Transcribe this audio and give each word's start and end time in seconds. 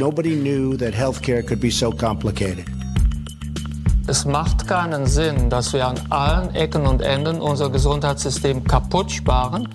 Nobody 0.00 0.34
knew 0.34 0.78
that 0.78 0.94
healthcare 0.94 1.46
could 1.46 1.60
be 1.60 1.70
so 1.70 1.90
complicated. 1.90 2.64
Es 4.08 4.24
macht 4.24 4.66
keinen 4.66 5.04
Sinn, 5.04 5.50
dass 5.50 5.74
wir 5.74 5.86
an 5.86 6.00
allen 6.08 6.54
Ecken 6.54 6.86
und 6.86 7.02
Enden 7.02 7.38
unser 7.38 7.68
Gesundheitssystem 7.68 8.64
kaputt 8.64 9.12
sparen. 9.12 9.68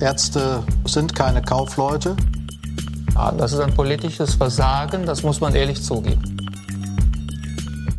Ärzte 0.00 0.64
sind 0.84 1.14
keine 1.14 1.42
Kaufleute. 1.42 2.16
Ja, 3.14 3.30
das 3.30 3.52
ist 3.52 3.60
ein 3.60 3.72
politisches 3.72 4.34
Versagen, 4.34 5.06
das 5.06 5.22
muss 5.22 5.40
man 5.40 5.54
ehrlich 5.54 5.80
zugeben. 5.80 6.36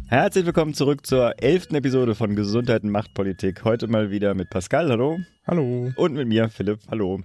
Herzlich 0.08 0.46
willkommen 0.46 0.74
zurück 0.74 1.08
zur 1.08 1.42
elften 1.42 1.76
Episode 1.76 2.14
von 2.14 2.36
Gesundheit 2.36 2.84
und 2.84 2.90
Machtpolitik. 2.90 3.64
Heute 3.64 3.88
mal 3.88 4.12
wieder 4.12 4.34
mit 4.34 4.50
Pascal, 4.50 4.90
hallo. 4.90 5.20
Hallo. 5.48 5.94
Und 5.96 6.14
mit 6.14 6.28
mir, 6.28 6.50
Philipp, 6.50 6.80
hallo. 6.92 7.22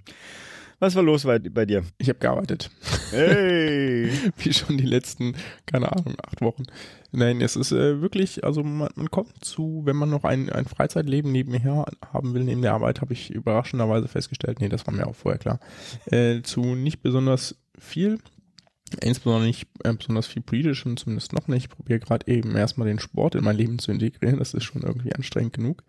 Was 0.79 0.95
war 0.95 1.03
los 1.03 1.23
bei, 1.23 1.39
bei 1.39 1.65
dir? 1.65 1.83
Ich 1.97 2.07
habe 2.07 2.19
gearbeitet. 2.19 2.71
Hey! 3.11 4.09
Wie 4.37 4.53
schon 4.53 4.77
die 4.77 4.85
letzten, 4.85 5.35
keine 5.65 5.91
Ahnung, 5.91 6.15
acht 6.25 6.41
Wochen. 6.41 6.63
Nein, 7.11 7.41
es 7.41 7.57
ist 7.57 7.73
äh, 7.73 8.01
wirklich, 8.01 8.43
also 8.45 8.63
man, 8.63 8.89
man 8.95 9.11
kommt 9.11 9.43
zu, 9.43 9.81
wenn 9.83 9.97
man 9.97 10.09
noch 10.09 10.23
ein, 10.23 10.49
ein 10.49 10.65
Freizeitleben 10.65 11.31
nebenher 11.31 11.85
haben 12.13 12.33
will, 12.33 12.45
neben 12.45 12.61
der 12.61 12.73
Arbeit, 12.73 13.01
habe 13.01 13.13
ich 13.13 13.29
überraschenderweise 13.29 14.07
festgestellt, 14.07 14.61
nee, 14.61 14.69
das 14.69 14.87
war 14.87 14.93
mir 14.93 15.07
auch 15.07 15.15
vorher 15.15 15.39
klar, 15.39 15.59
äh, 16.05 16.41
zu 16.43 16.61
nicht 16.61 17.01
besonders 17.01 17.57
viel 17.77 18.19
insbesondere 19.01 19.45
nicht 19.45 19.67
äh, 19.83 19.93
besonders 19.93 20.27
viel 20.27 20.41
politischem, 20.41 20.97
zumindest 20.97 21.33
noch 21.33 21.47
nicht. 21.47 21.65
Ich 21.65 21.69
probiere 21.69 21.99
gerade 21.99 22.27
eben 22.27 22.55
erstmal 22.55 22.87
den 22.87 22.99
Sport 22.99 23.35
in 23.35 23.43
mein 23.43 23.55
Leben 23.55 23.79
zu 23.79 23.91
integrieren. 23.91 24.39
Das 24.39 24.53
ist 24.53 24.63
schon 24.63 24.81
irgendwie 24.81 25.13
anstrengend 25.13 25.53
genug. 25.53 25.83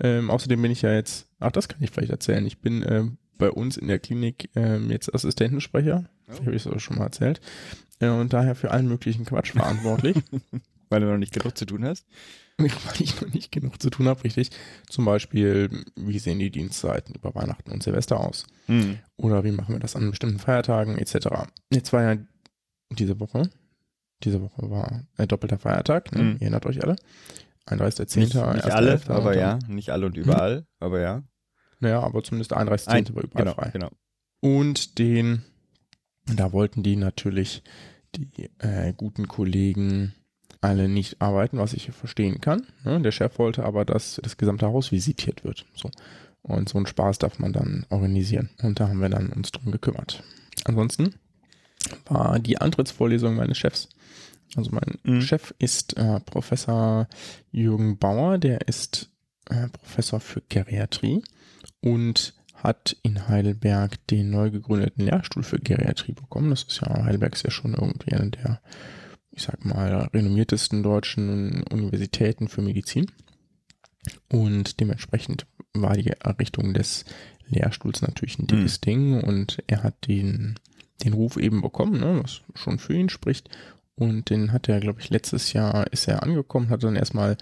Ähm, 0.00 0.30
außerdem 0.30 0.60
bin 0.62 0.70
ich 0.70 0.82
ja 0.82 0.92
jetzt, 0.92 1.28
ach, 1.40 1.50
das 1.50 1.68
kann 1.68 1.82
ich 1.82 1.90
vielleicht 1.90 2.12
erzählen. 2.12 2.46
Ich 2.46 2.60
bin 2.60 2.82
äh, 2.82 3.04
bei 3.38 3.50
uns 3.50 3.76
in 3.76 3.88
der 3.88 3.98
Klinik 3.98 4.50
ähm, 4.54 4.90
jetzt 4.90 5.14
Assistentensprecher. 5.14 6.04
Oh. 6.28 6.32
Habe 6.32 6.54
ich 6.54 6.66
es 6.66 6.82
schon 6.82 6.98
mal 6.98 7.04
erzählt. 7.04 7.40
Äh, 8.00 8.08
und 8.08 8.32
daher 8.32 8.54
für 8.54 8.70
allen 8.70 8.88
möglichen 8.88 9.24
Quatsch 9.24 9.52
verantwortlich. 9.52 10.16
Weil 10.88 11.00
du 11.00 11.06
noch 11.06 11.18
nicht 11.18 11.32
genug 11.32 11.58
zu 11.58 11.66
tun 11.66 11.84
hast? 11.84 12.06
Weil 12.58 12.70
ich 13.00 13.20
noch 13.20 13.32
nicht 13.32 13.52
genug 13.52 13.82
zu 13.82 13.90
tun 13.90 14.08
habe, 14.08 14.24
richtig. 14.24 14.50
Zum 14.88 15.04
Beispiel, 15.04 15.84
wie 15.96 16.18
sehen 16.18 16.38
die 16.38 16.50
Dienstzeiten 16.50 17.14
über 17.14 17.34
Weihnachten 17.34 17.70
und 17.70 17.82
Silvester 17.82 18.20
aus? 18.20 18.46
Mhm. 18.66 18.98
Oder 19.16 19.44
wie 19.44 19.52
machen 19.52 19.74
wir 19.74 19.80
das 19.80 19.96
an 19.96 20.10
bestimmten 20.10 20.38
Feiertagen 20.38 20.96
etc. 20.96 21.28
Jetzt 21.70 21.92
war 21.92 22.02
ja 22.02 22.18
diese 22.90 23.18
Woche, 23.20 23.50
diese 24.22 24.40
Woche 24.40 24.70
war 24.70 25.02
ein 25.16 25.28
doppelter 25.28 25.58
Feiertag, 25.58 26.12
ne? 26.12 26.22
mhm. 26.22 26.32
ihr 26.34 26.42
erinnert 26.42 26.66
euch 26.66 26.82
alle. 26.82 26.96
31.10. 27.66 28.20
Nicht, 28.20 28.34
nicht 28.34 28.70
alle, 28.70 29.00
aber 29.08 29.36
ja, 29.36 29.58
nicht 29.66 29.90
alle 29.90 30.06
und 30.06 30.16
überall, 30.16 30.60
mhm. 30.60 30.66
aber 30.78 31.00
ja. 31.00 31.22
Naja, 31.80 32.00
aber 32.00 32.22
zumindest 32.22 32.52
der 32.52 32.58
31.10. 32.58 33.14
war 33.14 33.24
überall 33.24 33.44
genau, 33.44 33.54
frei. 33.54 33.70
Genau. 33.70 33.90
Und 34.40 34.98
den, 34.98 35.42
da 36.26 36.52
wollten 36.52 36.82
die 36.82 36.96
natürlich 36.96 37.62
die 38.14 38.50
äh, 38.58 38.92
guten 38.96 39.28
Kollegen 39.28 40.14
alle 40.60 40.88
nicht 40.88 41.20
arbeiten, 41.20 41.58
was 41.58 41.74
ich 41.74 41.90
verstehen 41.90 42.40
kann. 42.40 42.66
Ne? 42.84 43.00
Der 43.00 43.12
Chef 43.12 43.38
wollte 43.38 43.64
aber, 43.64 43.84
dass 43.84 44.20
das 44.22 44.36
gesamte 44.36 44.66
Haus 44.66 44.90
visitiert 44.90 45.44
wird. 45.44 45.66
So. 45.74 45.90
Und 46.42 46.68
so 46.68 46.78
einen 46.78 46.86
Spaß 46.86 47.18
darf 47.18 47.38
man 47.38 47.52
dann 47.52 47.86
organisieren. 47.90 48.50
Und 48.62 48.80
da 48.80 48.88
haben 48.88 49.00
wir 49.00 49.08
dann 49.08 49.32
uns 49.32 49.52
drum 49.52 49.70
gekümmert. 49.72 50.22
Ansonsten 50.64 51.14
war 52.06 52.38
die 52.38 52.58
Antrittsvorlesung 52.60 53.36
meines 53.36 53.58
Chefs. 53.58 53.88
Also 54.54 54.70
mein 54.72 54.98
mhm. 55.02 55.20
Chef 55.22 55.54
ist 55.58 55.96
äh, 55.96 56.20
Professor 56.20 57.08
Jürgen 57.50 57.98
Bauer, 57.98 58.38
der 58.38 58.68
ist 58.68 59.10
äh, 59.50 59.68
Professor 59.68 60.20
für 60.20 60.40
Geriatrie 60.48 61.22
und 61.86 62.34
hat 62.52 62.96
in 63.02 63.28
Heidelberg 63.28 64.04
den 64.08 64.30
neu 64.30 64.50
gegründeten 64.50 65.04
Lehrstuhl 65.04 65.44
für 65.44 65.60
Geriatrie 65.60 66.14
bekommen. 66.14 66.50
Das 66.50 66.64
ist 66.64 66.80
ja, 66.80 67.04
Heidelberg 67.04 67.34
ist 67.34 67.44
ja 67.44 67.52
schon 67.52 67.74
irgendwie 67.74 68.12
eine 68.12 68.30
der, 68.30 68.60
ich 69.30 69.44
sag 69.44 69.64
mal, 69.64 70.08
renommiertesten 70.12 70.82
deutschen 70.82 71.62
Universitäten 71.70 72.48
für 72.48 72.60
Medizin. 72.60 73.06
Und 74.32 74.80
dementsprechend 74.80 75.46
war 75.74 75.94
die 75.94 76.10
Errichtung 76.10 76.74
des 76.74 77.04
Lehrstuhls 77.48 78.02
natürlich 78.02 78.40
ein 78.40 78.48
dickes 78.48 78.80
mhm. 78.80 78.84
Ding 78.84 79.20
und 79.22 79.62
er 79.68 79.84
hat 79.84 80.08
den, 80.08 80.56
den 81.04 81.12
Ruf 81.12 81.36
eben 81.36 81.62
bekommen, 81.62 82.00
ne, 82.00 82.20
was 82.20 82.40
schon 82.56 82.80
für 82.80 82.94
ihn 82.94 83.10
spricht. 83.10 83.48
Und 83.94 84.28
den 84.28 84.50
hat 84.50 84.68
er, 84.68 84.80
glaube 84.80 85.00
ich, 85.00 85.10
letztes 85.10 85.52
Jahr 85.52 85.86
ist 85.92 86.08
er 86.08 86.24
angekommen, 86.24 86.68
hat 86.68 86.82
dann 86.82 86.96
erstmal 86.96 87.36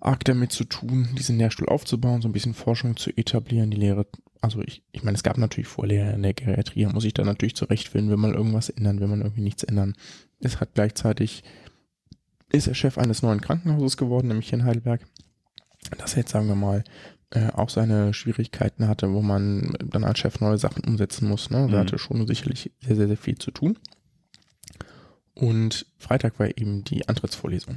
arg 0.00 0.24
damit 0.24 0.52
zu 0.52 0.64
tun, 0.64 1.08
diesen 1.16 1.38
Lehrstuhl 1.38 1.68
aufzubauen, 1.68 2.22
so 2.22 2.28
ein 2.28 2.32
bisschen 2.32 2.54
Forschung 2.54 2.96
zu 2.96 3.10
etablieren, 3.10 3.70
die 3.70 3.76
Lehre. 3.76 4.06
Also 4.40 4.62
ich, 4.62 4.82
ich 4.92 5.02
meine, 5.02 5.16
es 5.16 5.22
gab 5.22 5.36
natürlich 5.36 5.68
Vorlehrer 5.68 6.14
in 6.14 6.22
der 6.22 6.32
Geriatrie, 6.32 6.86
muss 6.86 7.04
ich 7.04 7.14
da 7.14 7.24
natürlich 7.24 7.54
zurechtfinden, 7.54 8.10
wenn 8.10 8.20
man 8.20 8.34
irgendwas 8.34 8.70
ändern, 8.70 9.00
wenn 9.00 9.10
man 9.10 9.20
irgendwie 9.20 9.42
nichts 9.42 9.62
ändern. 9.62 9.94
Es 10.40 10.60
hat 10.60 10.74
gleichzeitig, 10.74 11.44
ist 12.50 12.66
er 12.66 12.74
Chef 12.74 12.96
eines 12.96 13.22
neuen 13.22 13.42
Krankenhauses 13.42 13.98
geworden, 13.98 14.28
nämlich 14.28 14.48
hier 14.48 14.58
in 14.58 14.64
Heidelberg. 14.64 15.06
Das 15.98 16.14
jetzt, 16.14 16.30
sagen 16.30 16.48
wir 16.48 16.54
mal, 16.54 16.82
äh, 17.30 17.50
auch 17.50 17.68
seine 17.68 18.14
Schwierigkeiten 18.14 18.88
hatte, 18.88 19.12
wo 19.12 19.22
man 19.22 19.76
dann 19.84 20.04
als 20.04 20.18
Chef 20.18 20.40
neue 20.40 20.58
Sachen 20.58 20.84
umsetzen 20.84 21.28
muss. 21.28 21.50
Ne? 21.50 21.68
Da 21.70 21.76
mhm. 21.76 21.80
hatte 21.80 21.98
schon 21.98 22.26
sicherlich 22.26 22.72
sehr, 22.80 22.96
sehr, 22.96 23.06
sehr 23.06 23.16
viel 23.16 23.38
zu 23.38 23.50
tun. 23.50 23.78
Und 25.34 25.86
Freitag 25.98 26.38
war 26.38 26.48
eben 26.48 26.84
die 26.84 27.08
Antrittsvorlesung. 27.08 27.76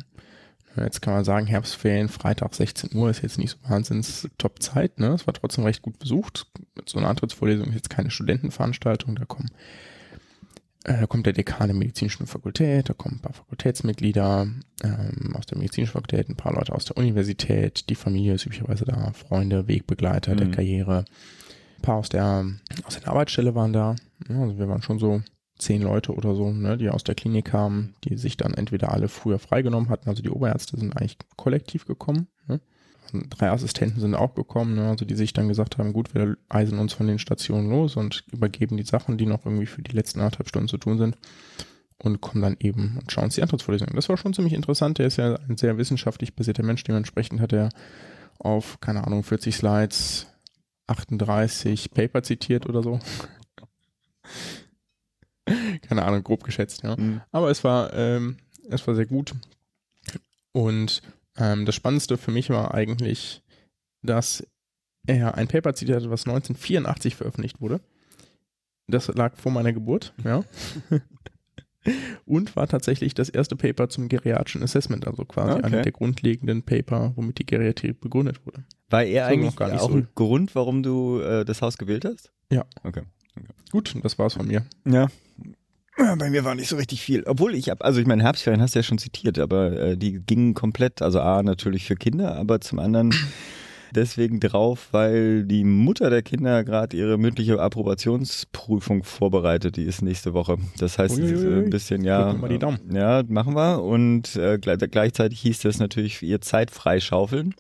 Jetzt 0.76 1.02
kann 1.02 1.14
man 1.14 1.24
sagen, 1.24 1.46
Herbstferien, 1.46 2.10
Freitag 2.10 2.56
16 2.56 2.96
Uhr 2.96 3.10
ist 3.10 3.22
jetzt 3.22 3.38
nicht 3.38 3.52
so 3.52 3.70
wahnsinns 3.70 4.28
Top-Zeit, 4.38 5.00
ne? 5.00 5.10
Es 5.10 5.28
war 5.28 5.34
trotzdem 5.34 5.66
recht 5.66 5.84
gut 5.84 6.00
besucht. 6.00 6.48
So 6.86 6.98
eine 6.98 7.08
Antrittsvorlesung 7.08 7.68
ist 7.68 7.76
jetzt 7.76 7.90
keine 7.90 8.10
Studentenveranstaltung, 8.10 9.16
da 9.16 9.26
kommen 9.26 9.52
äh, 10.86 11.00
da 11.00 11.06
kommt 11.06 11.26
der 11.26 11.34
Dekan 11.34 11.68
der 11.68 11.76
medizinischen 11.76 12.28
Fakultät, 12.28 12.90
da 12.90 12.94
kommen 12.94 13.16
ein 13.16 13.22
paar 13.22 13.34
Fakultätsmitglieder 13.34 14.48
ähm, 14.84 15.36
aus 15.36 15.46
der 15.46 15.58
medizinischen 15.58 15.94
Fakultät, 15.94 16.30
ein 16.30 16.36
paar 16.36 16.54
Leute 16.54 16.74
aus 16.74 16.86
der 16.86 16.98
Universität, 16.98 17.90
die 17.90 17.96
Familie 17.96 18.34
ist 18.34 18.46
üblicherweise 18.46 18.86
da, 18.86 19.14
Freunde, 19.14 19.68
Wegbegleiter 19.68 20.34
mhm. 20.34 20.38
der 20.38 20.52
Karriere, 20.52 21.06
ein 21.78 21.82
paar 21.82 21.98
aus 21.98 22.10
der 22.10 22.46
aus 22.84 23.00
der 23.00 23.08
Arbeitsstelle 23.08 23.56
waren 23.56 23.74
da. 23.74 23.96
Also 24.28 24.58
wir 24.58 24.68
waren 24.68 24.82
schon 24.82 25.00
so 25.00 25.22
zehn 25.58 25.82
Leute 25.82 26.14
oder 26.14 26.36
so, 26.36 26.52
ne, 26.52 26.78
die 26.78 26.90
aus 26.90 27.04
der 27.04 27.16
Klinik 27.16 27.46
kamen, 27.46 27.96
die 28.04 28.18
sich 28.18 28.38
dann 28.38 28.54
entweder 28.54 28.92
alle 28.92 29.08
früher 29.08 29.40
freigenommen 29.40 29.90
hatten, 29.90 30.10
also 30.10 30.22
die 30.22 30.30
Oberärzte 30.30 30.78
sind 30.78 30.98
eigentlich 30.98 31.18
kollektiv 31.38 31.86
gekommen. 31.86 32.28
Ne? 32.48 32.60
Drei 33.30 33.52
Assistenten 33.52 34.00
sind 34.00 34.16
auch 34.16 34.34
gekommen, 34.34 34.76
ne, 34.76 34.90
also 34.90 35.06
die 35.06 35.16
sich 35.16 35.34
dann 35.34 35.48
gesagt 35.48 35.78
haben, 35.78 35.94
gut, 35.94 36.14
wir 36.16 36.38
eisen 36.50 36.80
uns 36.80 36.94
von 36.94 37.08
den 37.08 37.20
Stationen 37.20 37.70
los 37.70 37.96
und 37.96 38.26
übergeben 38.32 38.78
die 38.78 38.84
Sachen, 38.84 39.18
die 39.18 39.26
noch 39.26 39.46
irgendwie 39.46 39.68
für 39.68 39.82
die 39.82 39.96
letzten 39.96 40.20
anderthalb 40.20 40.50
Stunden 40.50 40.68
zu 40.68 40.78
tun 40.78 40.98
sind 40.98 41.18
und 41.98 42.22
kommen 42.22 42.42
dann 42.42 42.58
eben 42.60 42.98
und 43.00 43.12
schauen 43.12 43.26
uns 43.26 43.36
die 43.36 43.42
Antrittsvorlesung 43.42 43.88
an. 43.88 43.96
Das 43.96 44.10
war 44.10 44.18
schon 44.18 44.34
ziemlich 44.34 44.54
interessant. 44.54 44.98
Der 44.98 45.08
ist 45.08 45.18
ja 45.18 45.36
ein 45.48 45.58
sehr 45.58 45.78
wissenschaftlich 45.78 46.36
basierter 46.36 46.64
Mensch. 46.64 46.84
Dementsprechend 46.84 47.40
hat 47.40 47.54
er 47.54 47.70
auf, 48.40 48.82
keine 48.82 49.06
Ahnung, 49.06 49.24
40 49.24 49.56
Slides 49.56 50.28
38 50.88 51.92
Paper 51.92 52.24
zitiert 52.24 52.68
oder 52.68 52.84
so. 52.84 53.00
Keine 55.82 56.04
Ahnung, 56.04 56.24
grob 56.24 56.44
geschätzt, 56.44 56.84
ja. 56.84 56.96
Mhm. 56.96 57.22
Aber 57.32 57.50
es 57.50 57.64
war, 57.64 57.94
ähm, 57.94 58.38
es 58.70 58.86
war 58.88 58.96
sehr 58.96 59.06
gut. 59.06 59.34
Und 60.52 61.02
ähm, 61.38 61.66
das 61.66 61.76
Spannendste 61.76 62.18
für 62.18 62.32
mich 62.32 62.50
war 62.50 62.74
eigentlich, 62.74 63.42
dass 64.02 64.46
er 65.06 65.36
ein 65.36 65.48
Paper 65.48 65.74
zitiert 65.74 66.04
hat, 66.04 66.10
was 66.10 66.26
1984 66.28 67.16
veröffentlicht 67.16 67.62
wurde. 67.62 67.82
Das 68.88 69.08
lag 69.08 69.36
vor 69.38 69.52
meiner 69.52 69.74
Geburt, 69.74 70.14
ja. 70.24 70.44
Und 72.26 72.56
war 72.56 72.68
tatsächlich 72.68 73.14
das 73.14 73.28
erste 73.28 73.58
Paper 73.58 73.90
zum 73.90 74.08
geriatrischen 74.08 74.64
Assessment, 74.64 75.06
also 75.06 75.26
quasi 75.26 75.54
okay. 75.54 75.64
einer 75.64 75.82
der 75.82 75.92
grundlegenden 75.92 76.64
Paper, 76.64 77.12
womit 77.16 77.40
die 77.40 77.46
Geriatrie 77.46 77.92
begründet 77.92 78.46
wurde. 78.46 78.64
War 78.90 79.04
er 79.04 79.26
eigentlich 79.28 79.60
auch 79.60 79.90
so. 79.90 79.98
ein 79.98 80.08
Grund, 80.16 80.56
warum 80.56 80.82
du 80.82 81.20
äh, 81.20 81.44
das 81.44 81.62
Haus 81.62 81.78
gewählt 81.78 82.06
hast? 82.06 82.32
Ja. 82.50 82.64
Okay. 82.84 83.04
Gut, 83.72 83.96
das 84.04 84.20
war's 84.20 84.36
von 84.36 84.48
mir. 84.48 84.66
Ja, 85.98 86.16
bei 86.16 86.30
mir 86.30 86.44
war 86.44 86.56
nicht 86.56 86.70
so 86.70 86.76
richtig 86.76 87.02
viel. 87.02 87.24
Obwohl 87.26 87.54
ich 87.54 87.70
habe, 87.70 87.84
also 87.86 88.00
ich 88.00 88.08
meine, 88.08 88.24
Herbstferien 88.24 88.62
hast 88.62 88.74
du 88.74 88.80
ja 88.80 88.84
schon 88.84 88.98
zitiert, 88.98 89.38
aber 89.38 89.72
äh, 89.72 89.98
die 89.98 90.20
gingen 90.20 90.54
komplett, 90.54 91.02
also 91.02 91.20
A, 91.20 91.44
natürlich 91.44 91.86
für 91.86 91.96
Kinder, 91.96 92.36
aber 92.36 92.62
zum 92.62 92.80
anderen 92.80 93.14
deswegen 93.92 94.40
drauf, 94.40 94.88
weil 94.92 95.44
die 95.44 95.64
Mutter 95.64 96.10
der 96.10 96.24
Kinder 96.24 96.64
gerade 96.64 96.98
ihre 96.98 97.20
mündliche 97.20 97.60
Approbationsprüfung 97.60 99.04
vorbereitet. 99.04 99.78
Die 99.78 99.84
ist 99.84 100.02
nächste 100.02 100.34
Woche. 100.34 100.58
Das 100.80 100.98
heißt, 100.98 101.18
ist 101.18 101.44
ein 101.44 101.70
bisschen, 101.70 102.04
ja, 102.04 102.36
ja, 102.92 103.24
machen 103.28 103.56
wir. 103.56 103.84
Und 103.84 104.36
äh, 104.36 104.58
gleichzeitig 104.58 105.40
hieß 105.42 105.60
das 105.60 105.78
natürlich 105.78 106.24
ihr 106.24 106.42
Zeit 106.42 106.72
freischaufeln. 106.72 107.54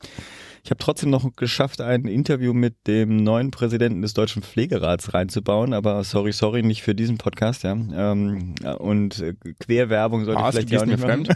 Ich 0.66 0.72
habe 0.72 0.78
trotzdem 0.78 1.10
noch 1.10 1.36
geschafft, 1.36 1.82
ein 1.82 2.06
Interview 2.06 2.54
mit 2.54 2.88
dem 2.88 3.18
neuen 3.18 3.52
Präsidenten 3.52 4.02
des 4.02 4.14
Deutschen 4.14 4.42
Pflegerats 4.42 5.14
reinzubauen, 5.14 5.74
aber 5.74 6.02
sorry, 6.06 6.32
sorry, 6.32 6.64
nicht 6.64 6.84
für 6.84 6.96
diesen 6.96 7.18
Podcast, 7.18 7.64
ja. 7.64 7.74
Ähm, 7.74 8.56
und 8.78 9.20
äh, 9.20 9.34
Querwerbung 9.60 10.24
sollte 10.24 10.42
ah, 10.42 10.48
ich 10.48 10.56
vielleicht 10.56 10.72
ja 10.72 10.80
auch 10.80 10.86
nicht 10.86 11.02
fremd. 11.02 11.28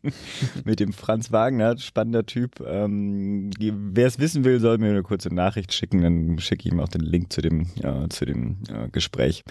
mit 0.64 0.80
dem 0.80 0.92
Franz 0.92 1.30
Wagner, 1.30 1.78
spannender 1.78 2.26
Typ. 2.26 2.60
Ähm, 2.66 3.50
Wer 3.60 4.08
es 4.08 4.18
wissen 4.18 4.42
will, 4.42 4.58
soll 4.58 4.78
mir 4.78 4.90
eine 4.90 5.04
kurze 5.04 5.32
Nachricht 5.32 5.72
schicken, 5.72 6.02
dann 6.02 6.40
schicke 6.40 6.66
ich 6.66 6.72
ihm 6.72 6.80
auch 6.80 6.88
den 6.88 7.02
Link 7.02 7.32
zu 7.32 7.42
dem, 7.42 7.68
ja, 7.76 8.08
zu 8.08 8.24
dem 8.24 8.56
äh, 8.68 8.88
Gespräch. 8.90 9.44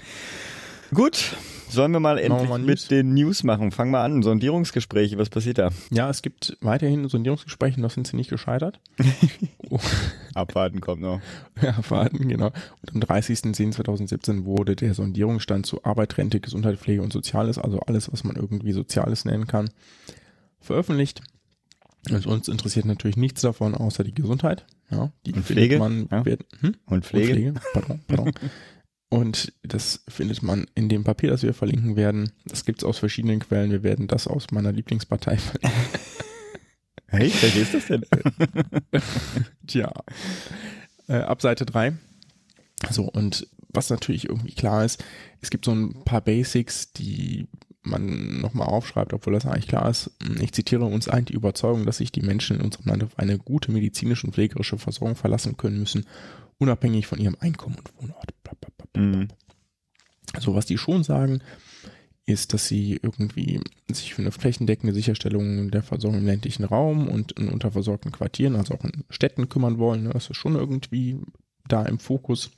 Gut, 0.94 1.36
Sollen 1.74 1.92
wir 1.92 2.00
mal 2.00 2.19
endlich 2.19 2.48
mal 2.48 2.60
mit 2.60 2.92
den 2.92 3.16
News 3.16 3.42
machen? 3.42 3.72
Fang 3.72 3.90
mal 3.90 4.06
an, 4.06 4.22
Sondierungsgespräche, 4.22 5.18
was 5.18 5.31
passiert 5.31 5.57
da? 5.57 5.72
Ja, 5.90 6.07
es 6.07 6.22
gibt 6.22 6.56
weiterhin 6.62 7.10
Sondierungsgespräche, 7.10 7.81
noch 7.81 7.90
sind 7.90 8.06
sie 8.06 8.16
nicht 8.16 8.30
gescheitert. 8.30 8.80
Abwarten 10.36 10.81
kommt 10.81 11.01
noch. 11.01 11.19
Ja, 11.63 11.74
verhalten, 11.74 12.28
genau. 12.28 12.51
Und 12.81 12.94
am 12.94 13.01
30.10.2017 13.01 14.45
wurde 14.45 14.75
der 14.75 14.94
Sondierungsstand 14.94 15.66
zu 15.66 15.84
Arbeit, 15.84 16.16
Rente, 16.19 16.40
Gesundheit, 16.40 16.78
Pflege 16.78 17.01
und 17.01 17.12
Soziales, 17.12 17.57
also 17.57 17.80
alles, 17.80 18.13
was 18.13 18.24
man 18.24 18.36
irgendwie 18.36 18.72
Soziales 18.72 19.25
nennen 19.25 19.48
kann, 19.48 19.72
veröffentlicht. 20.60 21.24
Und 22.12 22.28
uns 22.28 22.50
interessiert 22.50 22.86
natürlich 22.86 23.18
nichts 23.18 23.42
davon, 23.42 23.74
außer 23.74 24.04
die 24.04 24.13
Gesundheit. 24.13 24.68
Ja, 24.92 25.12
die 25.25 25.34
Und 25.34 25.44
Pflege, 25.44 25.80
man, 25.80 26.07
ja. 26.12 26.24
wird, 26.24 26.45
hm? 26.60 26.75
Und 26.86 27.04
Pflege? 27.04 27.31
Und 27.31 27.34
Pflege, 27.34 27.54
pardon, 27.74 28.00
pardon. 28.07 28.31
Und 29.13 29.54
das 29.62 30.04
findet 30.07 30.42
man 30.42 30.65
in 30.74 30.89
dem 30.89 31.04
Papier, 31.04 31.30
das 31.30 31.44
wir 31.44 31.54
verlinken 31.54 31.95
werden. 31.95 32.31
Das 32.45 32.65
gibt's 32.65 32.83
aus 32.83 32.98
verschiedenen 32.98 33.42
Quellen. 33.42 33.69
Wir 33.69 33.83
werden 33.83 34.07
das 34.07 34.25
aus 34.25 34.50
meiner 34.50 34.71
Lieblingspartei 34.71 35.38
verlinken. 35.38 35.80
Hey, 37.06 37.31
wer 37.42 37.62
ist 37.62 37.75
das 37.75 37.86
denn? 37.86 38.04
Tja. 39.68 39.94
Äh, 41.07 41.18
ab 41.18 41.44
Seite 41.44 41.63
3. 41.63 41.94
So, 42.89 43.04
und 43.04 43.45
was 43.69 43.92
natürlich 43.92 44.30
irgendwie 44.30 44.56
klar 44.56 44.83
ist, 44.83 45.04
es 45.39 45.51
gibt 45.51 45.66
so 45.66 45.74
ein 45.74 46.04
paar 46.06 46.21
Basics, 46.21 46.92
die 46.94 47.48
man 47.83 48.42
nochmal 48.42 48.68
aufschreibt, 48.68 49.13
obwohl 49.13 49.33
das 49.33 49.45
eigentlich 49.45 49.68
klar 49.68 49.92
ist. 49.92 50.09
Ich 50.42 50.54
zitiere 50.54 50.86
uns 50.86 51.07
ein, 51.07 51.25
die 51.25 51.33
Überzeugung, 51.33 51.86
dass 51.86 51.98
sich 51.98 52.12
die 52.12 52.24
Menschen 52.24 52.57
in 52.57 52.66
unserem 52.66 52.88
Land 52.88 53.04
auf 53.04 53.19
eine 53.19 53.38
gute 53.38 53.71
medizinische 53.71 54.25
und 54.25 54.33
pflegerische 54.33 54.80
Versorgung 54.80 55.16
verlassen 55.16 55.56
können 55.56 55.77
müssen, 55.77 56.07
unabhängig 56.57 57.06
von 57.06 57.19
ihrem 57.19 57.38
Einkommen 57.39 57.75
und 57.75 57.95
Wohnort. 58.01 58.33
Bla, 58.44 58.54
Mhm. 58.95 59.30
Also 60.34 60.56
was 60.56 60.66
die 60.66 60.78
schon 60.78 61.04
sagen, 61.04 61.42
ist, 62.25 62.54
dass 62.54 62.68
sie 62.68 63.00
irgendwie 63.01 63.60
sich 63.92 64.13
für 64.13 64.22
eine 64.22 64.31
flächendeckende 64.31 64.94
Sicherstellung 64.94 65.72
der 65.72 65.84
Versorgung 65.84 66.19
im 66.19 66.25
ländlichen 66.25 66.63
Raum 66.63 67.10
und 67.10 67.34
in 67.34 67.50
unterversorgten 67.50 68.12
Quartieren, 68.12 68.56
also 68.56 68.75
auch 68.75 68.84
in 68.84 69.04
Städten 69.10 69.50
kümmern 69.50 69.78
wollen. 69.78 70.04
Ne? 70.04 70.12
Das 70.12 70.30
ist 70.30 70.38
schon 70.38 70.56
irgendwie 70.56 71.19
da 71.68 71.84
im 71.84 72.00
Fokus. 72.00 72.51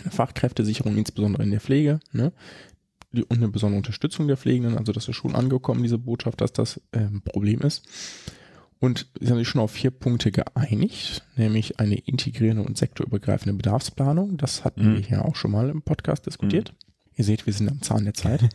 Eine 0.00 0.10
Fachkräftesicherung, 0.10 0.96
insbesondere 0.96 1.44
in 1.44 1.52
der 1.52 1.60
Pflege, 1.60 2.00
ne? 2.10 2.32
Und 3.12 3.30
eine 3.30 3.46
besondere 3.46 3.78
Unterstützung 3.78 4.26
der 4.26 4.36
Pflegenden. 4.36 4.76
Also 4.76 4.90
das 4.90 5.06
ist 5.06 5.14
schon 5.14 5.36
angekommen, 5.36 5.84
diese 5.84 5.98
Botschaft, 5.98 6.40
dass 6.40 6.52
das 6.52 6.80
ähm, 6.92 7.22
Problem 7.22 7.60
ist. 7.60 7.86
Und 8.80 9.06
sie 9.20 9.28
haben 9.30 9.38
sich 9.38 9.48
schon 9.48 9.60
auf 9.62 9.70
vier 9.70 9.90
Punkte 9.90 10.30
geeinigt, 10.30 11.22
nämlich 11.36 11.80
eine 11.80 11.96
integrierende 11.96 12.62
und 12.62 12.76
sektorübergreifende 12.76 13.54
Bedarfsplanung. 13.54 14.36
Das 14.36 14.64
hatten 14.64 14.90
Mhm. 14.90 14.94
wir 14.96 15.00
hier 15.02 15.24
auch 15.24 15.36
schon 15.36 15.52
mal 15.52 15.70
im 15.70 15.82
Podcast 15.82 16.26
diskutiert. 16.26 16.74
Ihr 17.16 17.24
seht, 17.24 17.46
wir 17.46 17.52
sind 17.52 17.70
am 17.70 17.80
Zahn 17.82 18.04
der 18.04 18.14
Zeit. 18.14 18.42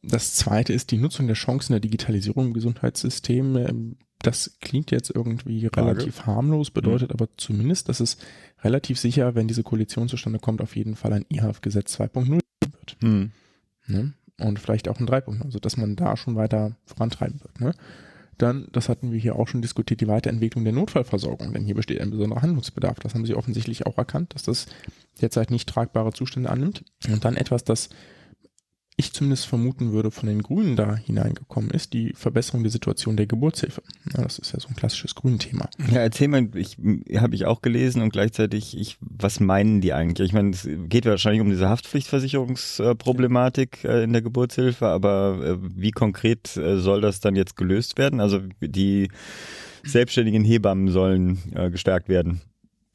Das 0.00 0.34
zweite 0.34 0.72
ist 0.72 0.92
die 0.92 0.96
Nutzung 0.96 1.26
der 1.26 1.34
Chancen 1.34 1.72
der 1.72 1.80
Digitalisierung 1.80 2.46
im 2.46 2.52
Gesundheitssystem. 2.54 3.56
Ähm, 3.56 3.96
Das 4.22 4.56
klingt 4.60 4.92
jetzt 4.92 5.10
irgendwie 5.10 5.66
relativ 5.66 6.24
harmlos, 6.24 6.70
bedeutet 6.70 7.10
aber 7.10 7.28
zumindest, 7.36 7.88
dass 7.88 7.98
es 8.00 8.16
relativ 8.62 8.98
sicher, 8.98 9.34
wenn 9.34 9.48
diese 9.48 9.64
Koalition 9.64 10.08
zustande 10.08 10.38
kommt, 10.38 10.60
auf 10.60 10.76
jeden 10.76 10.94
Fall 10.94 11.12
ein 11.12 11.24
IHF-Gesetz 11.28 11.94
2.0 11.98 12.38
wird. 12.60 12.96
Hm. 13.00 13.32
Ne? 13.86 14.12
Und 14.40 14.60
vielleicht 14.60 14.88
auch 14.88 15.00
ein 15.00 15.06
3.0, 15.06 15.42
also 15.42 15.58
dass 15.58 15.76
man 15.76 15.96
da 15.96 16.16
schon 16.16 16.36
weiter 16.36 16.76
vorantreiben 16.86 17.40
wird. 17.42 17.60
Ne? 17.60 17.72
Dann, 18.38 18.68
das 18.72 18.88
hatten 18.88 19.10
wir 19.12 19.18
hier 19.18 19.36
auch 19.36 19.48
schon 19.48 19.62
diskutiert, 19.62 20.00
die 20.00 20.08
Weiterentwicklung 20.08 20.64
der 20.64 20.72
Notfallversorgung, 20.72 21.52
denn 21.52 21.64
hier 21.64 21.74
besteht 21.74 22.00
ein 22.00 22.10
besonderer 22.10 22.42
Handlungsbedarf. 22.42 23.00
Das 23.00 23.14
haben 23.14 23.26
sie 23.26 23.34
offensichtlich 23.34 23.86
auch 23.86 23.98
erkannt, 23.98 24.34
dass 24.34 24.44
das 24.44 24.66
derzeit 25.20 25.50
nicht 25.50 25.68
tragbare 25.68 26.12
Zustände 26.12 26.48
annimmt. 26.48 26.84
Und 27.08 27.24
dann 27.24 27.36
etwas, 27.36 27.64
das 27.64 27.88
ich 28.98 29.12
zumindest 29.12 29.46
vermuten 29.46 29.92
würde, 29.92 30.10
von 30.10 30.28
den 30.28 30.42
Grünen 30.42 30.74
da 30.74 30.96
hineingekommen 30.96 31.70
ist, 31.70 31.92
die 31.92 32.12
Verbesserung 32.14 32.64
der 32.64 32.72
Situation 32.72 33.16
der 33.16 33.26
Geburtshilfe. 33.26 33.80
Ja, 34.12 34.24
das 34.24 34.40
ist 34.40 34.52
ja 34.52 34.58
so 34.58 34.66
ein 34.68 34.74
klassisches 34.74 35.14
Grünthema. 35.14 35.70
Ja, 35.90 36.00
erzähl 36.00 36.26
mal, 36.26 36.48
ich 36.54 36.78
habe 37.16 37.36
ich 37.36 37.46
auch 37.46 37.62
gelesen 37.62 38.02
und 38.02 38.10
gleichzeitig, 38.10 38.76
ich, 38.76 38.96
was 39.00 39.38
meinen 39.38 39.80
die 39.80 39.92
eigentlich? 39.92 40.30
Ich 40.30 40.34
meine, 40.34 40.50
es 40.50 40.68
geht 40.88 41.06
wahrscheinlich 41.06 41.40
um 41.40 41.48
diese 41.48 41.68
Haftpflichtversicherungsproblematik 41.68 43.84
äh, 43.84 44.02
in 44.02 44.12
der 44.12 44.22
Geburtshilfe, 44.22 44.88
aber 44.88 45.38
äh, 45.44 45.58
wie 45.76 45.92
konkret 45.92 46.56
äh, 46.56 46.78
soll 46.78 47.00
das 47.00 47.20
dann 47.20 47.36
jetzt 47.36 47.56
gelöst 47.56 47.98
werden? 47.98 48.18
Also 48.18 48.40
die 48.60 49.12
selbstständigen 49.84 50.44
Hebammen 50.44 50.88
sollen 50.88 51.38
äh, 51.54 51.70
gestärkt 51.70 52.08
werden. 52.08 52.40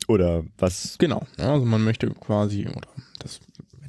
Oder 0.09 0.43
was? 0.57 0.97
Genau, 0.97 1.25
also 1.37 1.65
man 1.65 1.81
möchte 1.81 2.09
quasi, 2.09 2.67
oder 2.67 2.89
das, 3.19 3.39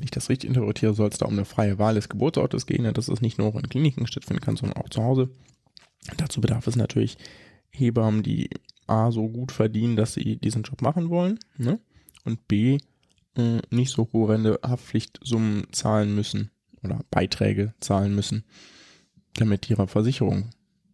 ich 0.05 0.11
das 0.11 0.29
richtig 0.29 0.49
interpretiere, 0.49 0.95
soll 0.95 1.09
es 1.09 1.19
da 1.19 1.27
um 1.27 1.35
eine 1.35 1.45
freie 1.45 1.79
Wahl 1.79 1.95
des 1.95 2.09
Geburtsortes 2.09 2.67
gehen, 2.67 2.93
dass 2.93 3.09
es 3.09 3.21
nicht 3.21 3.39
nur 3.39 3.55
in 3.55 3.69
Kliniken 3.69 4.07
stattfinden 4.07 4.43
kann, 4.43 4.57
sondern 4.57 4.83
auch 4.83 4.89
zu 4.89 5.03
Hause. 5.03 5.31
Dazu 6.17 6.41
bedarf 6.41 6.67
es 6.67 6.77
natürlich 6.77 7.17
Hebammen, 7.71 8.23
die 8.23 8.51
A, 8.87 9.11
so 9.11 9.29
gut 9.29 9.53
verdienen, 9.53 9.97
dass 9.97 10.15
sie 10.15 10.37
diesen 10.37 10.63
Job 10.63 10.83
machen 10.83 11.09
wollen, 11.09 11.39
ne? 11.57 11.81
und 12.25 12.47
B, 12.49 12.79
äh, 13.37 13.61
nicht 13.71 13.91
so 13.91 14.09
horrende 14.13 14.61
Haftpflichtsummen 14.63 15.73
zahlen 15.73 16.15
müssen 16.15 16.51
oder 16.83 17.01
Beiträge 17.11 17.75
zahlen 17.81 18.15
müssen, 18.15 18.45
damit 19.35 19.69
ihre 19.71 19.89
Versicherung, 19.89 20.51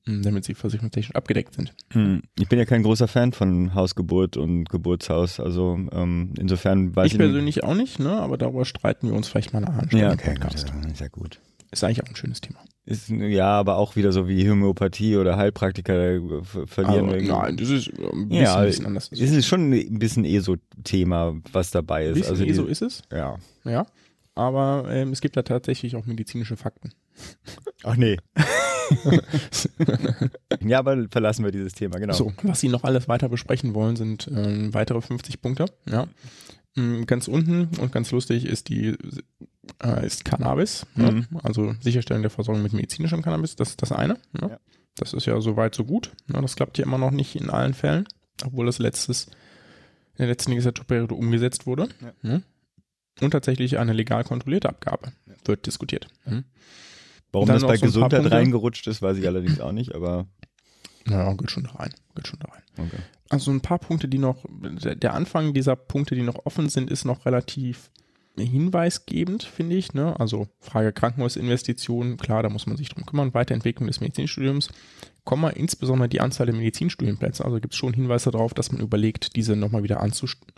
damit 0.07 0.45
sie 0.45 0.55
versicherungstechnisch 0.55 1.15
abgedeckt 1.15 1.55
sind. 1.55 1.73
Hm, 1.93 2.23
Ich 2.39 2.49
bin 2.49 2.59
ja 2.59 2.65
kein 2.65 2.83
großer 2.83 3.09
Fan 3.09 3.33
von 3.33 3.75
Hausgeburt 3.75 4.37
und 4.37 4.69
Geburtshaus, 4.69 5.41
also 5.41 5.79
ähm, 5.93 6.33
insofern 6.39 6.95
weiß 6.97 7.07
Ich 7.09 7.13
ich, 7.13 7.19
persönlich 7.19 7.65
auch 7.65 7.75
nicht, 7.75 7.99
ne? 7.99 8.11
aber 8.21 8.39
darüber 8.39 8.65
streiten 8.65 9.09
wir 9.09 9.15
uns 9.15 9.29
vielleicht 9.29 9.53
mal 9.53 9.63
Stelle 9.89 10.03
Ja, 10.03 10.13
okay, 10.13 10.31
gut, 10.35 10.41
Podcast. 10.41 10.69
ja, 10.69 10.95
sehr 10.95 11.11
gut. 11.11 11.41
Ist 11.73 11.85
eigentlich 11.85 12.03
auch 12.03 12.09
ein 12.09 12.17
schönes 12.17 12.41
Thema. 12.41 12.59
Ist, 12.85 13.11
ja, 13.11 13.47
aber 13.47 13.77
auch 13.77 13.95
wieder 13.95 14.11
so 14.11 14.27
wie 14.27 14.49
Homöopathie 14.51 15.17
oder 15.17 15.37
Heilpraktiker 15.37 16.15
äh, 16.17 16.21
ver- 16.43 16.67
verlieren. 16.67 17.09
Irgendwie. 17.11 17.29
nein, 17.29 17.57
das 17.57 17.69
ist 17.71 17.89
äh, 17.89 17.93
ein 18.13 18.29
bisschen, 18.29 18.43
Ja, 18.45 18.57
ein 18.57 18.67
bisschen 18.67 18.87
anders. 18.87 19.11
Es 19.13 19.21
ist 19.21 19.47
schon 19.47 19.71
ein 19.73 19.99
bisschen 20.01 20.25
ESO-Thema, 20.25 21.37
was 21.53 21.71
dabei 21.71 22.07
ein 22.07 22.09
ist. 22.09 22.15
bisschen 22.15 22.31
also 22.33 22.45
eh 22.45 22.53
so 22.53 22.65
die- 22.65 22.71
ist 22.73 22.83
es, 22.83 23.03
Ja. 23.13 23.37
ja. 23.65 23.87
Aber 24.35 24.87
ähm, 24.91 25.13
es 25.13 25.21
gibt 25.21 25.37
da 25.37 25.43
tatsächlich 25.43 25.97
auch 25.97 26.07
medizinische 26.07 26.57
Fakten. 26.57 26.91
Ach 27.83 27.97
nee. 27.97 28.17
ja, 30.61 30.79
aber 30.79 31.09
verlassen 31.11 31.45
wir 31.45 31.53
dieses 31.53 31.75
Thema, 31.75 31.99
genau. 31.99 32.15
So, 32.15 32.33
was 32.43 32.61
Sie 32.61 32.69
noch 32.69 32.85
alles 32.85 33.09
weiter 33.09 33.29
besprechen 33.29 33.75
wollen, 33.75 33.97
sind 33.97 34.29
ähm, 34.35 34.75
weitere 34.75 35.01
50 35.01 35.41
Punkte. 35.41 35.67
Ja. 35.89 36.09
Mm, 36.75 37.05
Ganz 37.07 37.29
unten 37.29 37.69
und 37.81 37.93
ganz 37.93 38.11
lustig 38.11 38.45
ist 38.45 38.69
die 38.69 38.97
äh, 39.83 40.07
ist 40.07 40.25
Cannabis? 40.25 40.87
Mhm. 40.95 41.27
also 41.43 41.75
Sicherstellung 41.81 42.23
der 42.23 42.31
Versorgung 42.31 42.63
mit 42.63 42.73
medizinischem 42.73 43.23
Cannabis, 43.23 43.57
das 43.57 43.71
ist 43.71 43.83
das 43.83 43.93
eine. 43.93 44.15
Ne? 44.33 44.51
Ja. 44.51 44.61
Das 44.97 45.13
ist 45.13 45.27
ja 45.27 45.41
soweit 45.41 45.75
so 45.75 45.85
gut. 45.85 46.11
Das 46.27 46.57
klappt 46.57 46.77
hier 46.77 46.85
immer 46.85 46.99
noch 46.99 47.11
nicht 47.13 47.37
in 47.37 47.49
allen 47.51 47.75
Fällen, 47.75 48.07
obwohl 48.45 48.67
das 48.67 48.79
letztes 48.79 49.27
in 49.27 50.25
der 50.25 50.29
letzten 50.29 50.51
Legislaturperiode 50.51 51.15
umgesetzt 51.15 51.67
wurde. 51.67 51.89
Ja. 52.23 52.41
Und 53.21 53.31
tatsächlich 53.31 53.79
eine 53.79 53.93
legal 53.93 54.25
kontrollierte 54.25 54.69
Abgabe 54.69 55.13
wird 55.45 55.67
diskutiert. 55.67 56.09
Mhm. 56.27 56.45
Warum 57.33 57.47
das 57.49 57.63
bei 57.63 57.77
so 57.77 57.87
Gesundheit 57.87 58.31
reingerutscht 58.31 58.87
ist, 58.87 59.03
weiß 59.03 59.17
ich 59.19 59.27
allerdings 59.27 59.61
auch 59.61 59.73
nicht, 59.73 59.95
aber 59.95 60.27
Ja, 61.09 61.33
geht 61.35 61.51
schon 61.51 61.65
da 61.65 61.71
rein. 61.71 61.93
Geht 62.15 62.27
schon 62.29 62.39
da 62.41 62.49
rein. 62.49 62.63
okay. 62.79 63.03
Also 63.29 63.51
ein 63.53 63.61
paar 63.61 63.79
Punkte, 63.79 64.09
die 64.09 64.19
noch, 64.19 64.45
der 64.51 65.15
Anfang 65.15 65.55
dieser 65.55 65.77
Punkte, 65.77 66.15
die 66.17 66.23
noch 66.23 66.45
offen 66.47 66.69
sind, 66.69 66.91
ist 66.91 67.05
noch 67.05 67.27
relativ 67.27 67.91
hinweisgebend, 68.37 69.43
finde 69.45 69.77
ich. 69.77 69.93
Ne? 69.95 70.19
Also 70.19 70.49
Frage 70.59 70.93
Krankenhausinvestitionen, 70.93 72.17
klar, 72.17 72.43
da 72.43 72.49
muss 72.49 72.67
man 72.67 72.77
sich 72.77 72.89
drum 72.89 73.07
kümmern. 73.07 73.35
Weiterentwicklung 73.35 73.87
des 73.87 74.01
Medizinstudiums, 74.01 74.69
Komma, 75.25 75.51
insbesondere 75.51 76.09
die 76.09 76.21
Anzahl 76.21 76.47
der 76.47 76.55
Medizinstudienplätze. 76.57 77.45
Also 77.45 77.61
gibt 77.61 77.75
es 77.75 77.79
schon 77.79 77.93
Hinweise 77.93 78.31
darauf, 78.31 78.55
dass 78.55 78.73
man 78.73 78.81
überlegt, 78.81 79.37
diese 79.37 79.55
nochmal 79.57 79.83
wieder 79.83 80.01
äh, 80.03 80.07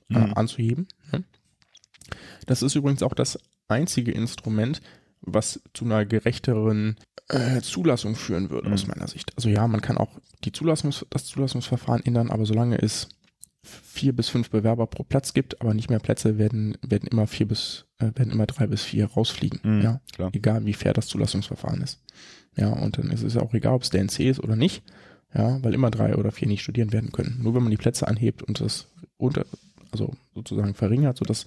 Mhm. 0.09 0.35
anzuheben. 0.35 0.89
Ne? 1.13 1.25
Das 2.47 2.63
ist 2.63 2.75
übrigens 2.75 3.03
auch 3.03 3.15
das 3.15 3.39
einzige 3.69 4.13
Instrument, 4.13 4.81
was 5.23 5.61
zu 5.73 5.85
einer 5.85 6.05
gerechteren 6.05 6.97
äh, 7.29 7.61
Zulassung 7.61 8.15
führen 8.17 8.51
würde, 8.51 8.69
Mhm. 8.69 8.75
aus 8.75 8.87
meiner 8.87 9.07
Sicht. 9.09 9.33
Also 9.37 9.49
ja, 9.49 9.67
man 9.69 9.81
kann 9.81 9.97
auch 9.97 10.11
die 10.45 10.53
Zulassungs 10.53 11.07
das 11.11 11.25
Zulassungsverfahren 11.27 12.05
ändern, 12.05 12.31
aber 12.31 12.45
solange 12.45 12.81
es 12.81 13.09
vier 13.63 14.13
bis 14.13 14.29
fünf 14.29 14.51
Bewerber 14.51 14.87
pro 14.89 15.05
Platz 15.05 15.33
gibt, 15.35 15.61
aber 15.61 15.73
nicht 15.73 15.89
mehr 15.89 16.01
Plätze, 16.01 16.37
werden, 16.37 16.77
werden 16.83 17.07
immer 17.09 17.29
vier 17.29 17.47
bis, 17.47 17.85
äh, 17.99 18.11
werden 18.17 18.33
immer 18.33 18.47
drei 18.47 18.67
bis 18.67 18.83
vier 18.83 19.07
rausfliegen. 19.07 19.61
Mhm, 19.63 19.81
ja, 19.83 20.01
klar. 20.13 20.31
egal 20.33 20.67
wie 20.67 20.73
fair 20.75 20.93
das 20.93 21.07
Zulassungsverfahren 21.07 21.81
ist. 21.81 22.01
Ja, 22.57 22.69
und 22.71 22.99
dann 22.99 23.11
ist 23.11 23.23
es 23.23 23.35
ja 23.35 23.41
auch 23.43 23.55
egal, 23.55 23.75
ob 23.75 23.83
es 23.83 23.91
der 23.91 24.01
NC 24.03 24.29
ist 24.29 24.41
oder 24.41 24.57
nicht. 24.57 24.83
Ja, 25.35 25.63
weil 25.63 25.73
immer 25.73 25.91
drei 25.91 26.17
oder 26.17 26.31
vier 26.33 26.47
nicht 26.49 26.63
studieren 26.63 26.93
werden 26.93 27.11
können. 27.13 27.39
Nur 27.41 27.55
wenn 27.55 27.63
man 27.63 27.71
die 27.71 27.79
Plätze 27.79 28.07
anhebt 28.07 28.43
und 28.43 28.61
das 28.61 28.89
unter, 29.17 29.47
also 29.91 30.13
sozusagen 30.35 30.75
verringert, 30.75 31.17
sodass 31.17 31.47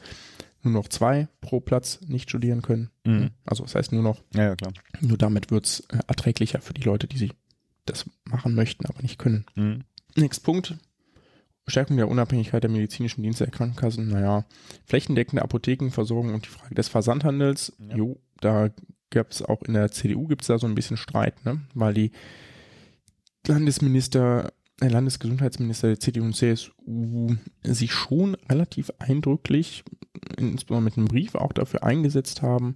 nur 0.65 0.73
noch 0.73 0.87
zwei 0.89 1.27
pro 1.41 1.59
Platz 1.59 1.99
nicht 2.07 2.29
studieren 2.29 2.61
können. 2.61 2.89
Mhm. 3.05 3.31
Also 3.45 3.63
das 3.63 3.75
heißt 3.75 3.91
nur 3.91 4.03
noch, 4.03 4.21
Ja, 4.33 4.43
ja, 4.43 4.55
klar. 4.55 4.73
nur 5.01 5.17
damit 5.17 5.51
wird's 5.51 5.81
äh, 5.91 5.99
erträglicher 6.07 6.59
für 6.61 6.73
die 6.73 6.83
Leute, 6.83 7.07
die 7.07 7.17
sie 7.17 7.31
das 7.85 8.05
machen 8.25 8.55
möchten, 8.55 8.85
aber 8.87 9.01
nicht 9.01 9.19
können. 9.19 9.45
Mhm. 9.55 9.83
Nächster 10.15 10.43
Punkt. 10.43 10.75
Stärkung 11.67 11.97
der 11.97 12.09
Unabhängigkeit 12.09 12.61
der 12.63 12.69
medizinischen 12.69 13.23
Dienste 13.23 13.45
der 13.45 13.51
Krankenkassen. 13.53 14.09
Naja, 14.09 14.45
flächendeckende 14.85 15.41
Apothekenversorgung 15.41 16.33
und 16.33 16.45
die 16.45 16.49
Frage 16.49 16.75
des 16.75 16.89
Versandhandels. 16.89 17.73
Ja. 17.79 17.95
Jo, 17.95 18.19
da 18.39 18.69
gab 19.09 19.31
es 19.31 19.41
auch 19.41 19.63
in 19.63 19.73
der 19.73 19.91
CDU 19.91 20.27
gibt 20.27 20.41
es 20.41 20.47
da 20.47 20.59
so 20.59 20.67
ein 20.67 20.75
bisschen 20.75 20.97
Streit, 20.97 21.43
ne? 21.45 21.61
weil 21.73 21.93
die 21.93 22.11
Landesminister, 23.47 24.51
Landesgesundheitsminister 24.81 25.87
der 25.87 25.99
CDU 25.99 26.25
und 26.25 26.35
CSU 26.35 27.35
sich 27.63 27.93
schon 27.93 28.35
relativ 28.49 28.91
eindrücklich, 28.99 29.85
insbesondere 30.37 30.83
mit 30.83 30.97
einem 30.97 31.07
Brief 31.07 31.35
auch 31.35 31.53
dafür 31.53 31.83
eingesetzt 31.83 32.41
haben, 32.41 32.75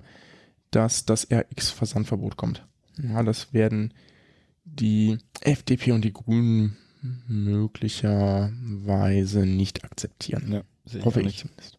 dass 0.71 1.05
das 1.05 1.27
RX-Versandverbot 1.31 2.37
kommt. 2.37 2.65
Ja, 3.01 3.23
das 3.23 3.53
werden 3.53 3.93
die 4.65 5.17
FDP 5.41 5.91
und 5.91 6.05
die 6.05 6.13
Grünen 6.13 6.77
möglicherweise 7.27 9.45
nicht 9.45 9.83
akzeptieren. 9.83 10.51
Ja, 10.51 10.61
Hoffe 11.03 11.21
ich 11.21 11.39
zumindest. 11.39 11.78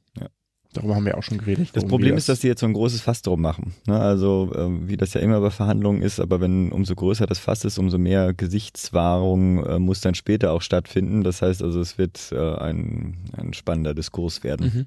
Darüber 0.73 0.95
haben 0.95 1.05
wir 1.05 1.19
auch 1.19 1.23
schon 1.23 1.39
geredet. 1.39 1.71
Das 1.73 1.85
Problem 1.85 2.17
ist, 2.17 2.29
dass 2.29 2.41
die 2.41 2.47
jetzt 2.47 2.61
so 2.61 2.67
ein 2.67 2.75
großes 2.75 3.01
Fass 3.01 3.23
drum 3.23 3.41
machen. 3.41 3.75
Ne? 3.87 3.99
Also 3.99 4.53
äh, 4.55 4.89
wie 4.89 4.97
das 4.97 5.15
ja 5.15 5.21
immer 5.21 5.41
bei 5.41 5.51
Verhandlungen 5.51 6.01
ist, 6.01 6.21
aber 6.21 6.41
wenn 6.41 6.71
umso 6.71 6.95
größer 6.95 7.27
das 7.27 7.41
Fass 7.41 7.65
ist, 7.65 7.79
umso 7.79 7.99
mehr 7.99 8.35
Gesichtswahrung 8.35 9.65
äh, 9.65 9.79
muss 9.81 10.01
dann 10.01 10.15
später 10.15 10.53
auch 10.53 10.63
stattfinden. 10.63 11.25
Das 11.25 11.43
heißt 11.43 11.63
also, 11.63 11.81
es 11.81 11.99
wird 11.99 12.31
äh, 12.31 12.55
ein, 12.57 13.19
ein 13.37 13.53
spannender 13.53 13.95
Diskurs 13.95 14.45
werden. 14.45 14.73
Mhm. 14.73 14.87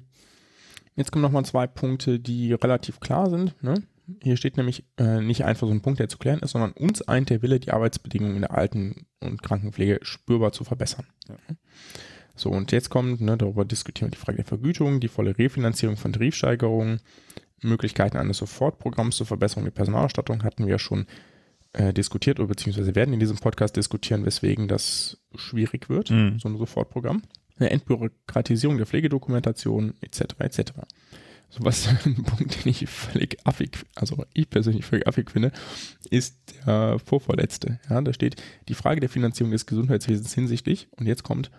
Jetzt 0.96 1.12
kommen 1.12 1.22
nochmal 1.22 1.44
zwei 1.44 1.66
Punkte, 1.66 2.18
die 2.18 2.54
relativ 2.54 3.00
klar 3.00 3.28
sind. 3.28 3.54
Ne? 3.62 3.82
Hier 4.22 4.38
steht 4.38 4.56
nämlich 4.56 4.84
äh, 4.96 5.20
nicht 5.20 5.44
einfach 5.44 5.66
so 5.66 5.72
ein 5.72 5.82
Punkt, 5.82 5.98
der 5.98 6.08
zu 6.08 6.16
klären 6.16 6.40
ist, 6.40 6.52
sondern 6.52 6.72
uns 6.72 7.02
eint 7.02 7.28
der 7.28 7.42
Wille, 7.42 7.60
die 7.60 7.72
Arbeitsbedingungen 7.72 8.36
in 8.36 8.42
der 8.42 8.52
Alten- 8.52 9.06
und 9.20 9.42
Krankenpflege 9.42 10.00
spürbar 10.02 10.52
zu 10.52 10.64
verbessern. 10.64 11.06
Ja. 11.28 11.36
So, 12.36 12.50
und 12.50 12.72
jetzt 12.72 12.90
kommt, 12.90 13.20
ne, 13.20 13.36
darüber 13.36 13.64
diskutieren 13.64 14.10
wir 14.10 14.16
die 14.16 14.24
Frage 14.24 14.36
der 14.36 14.44
Vergütung, 14.44 15.00
die 15.00 15.08
volle 15.08 15.38
Refinanzierung 15.38 15.96
von 15.96 16.12
Tarifsteigerungen, 16.12 17.00
Möglichkeiten 17.62 18.16
eines 18.16 18.38
Sofortprogramms 18.38 19.16
zur 19.16 19.26
Verbesserung 19.26 19.64
der 19.64 19.70
Personalausstattung 19.70 20.42
hatten 20.42 20.66
wir 20.66 20.78
schon 20.78 21.06
äh, 21.72 21.92
diskutiert 21.92 22.38
oder 22.38 22.48
beziehungsweise 22.48 22.94
werden 22.94 23.14
in 23.14 23.20
diesem 23.20 23.38
Podcast 23.38 23.76
diskutieren, 23.76 24.24
weswegen 24.24 24.68
das 24.68 25.18
schwierig 25.34 25.88
wird, 25.88 26.10
mhm. 26.10 26.38
so 26.38 26.48
ein 26.48 26.56
Sofortprogramm. 26.56 27.22
Eine 27.56 27.70
Entbürokratisierung 27.70 28.76
der 28.76 28.86
Pflegedokumentation 28.86 29.94
etc. 30.00 30.34
etc. 30.40 30.72
So 31.48 31.64
was 31.64 31.88
ein 32.04 32.22
Punkt, 32.24 32.64
den 32.64 32.70
ich 32.70 32.88
völlig 32.88 33.38
affig, 33.44 33.78
also 33.94 34.24
ich 34.34 34.50
persönlich 34.50 34.84
völlig 34.84 35.06
affig 35.06 35.30
finde, 35.30 35.52
ist 36.10 36.36
der 36.66 36.98
vorvorletzte. 36.98 37.80
Ja, 37.88 38.00
da 38.00 38.12
steht 38.12 38.42
die 38.68 38.74
Frage 38.74 39.00
der 39.00 39.08
Finanzierung 39.08 39.52
des 39.52 39.66
Gesundheitswesens 39.66 40.34
hinsichtlich 40.34 40.88
und 40.92 41.06
jetzt 41.06 41.22
kommt 41.22 41.50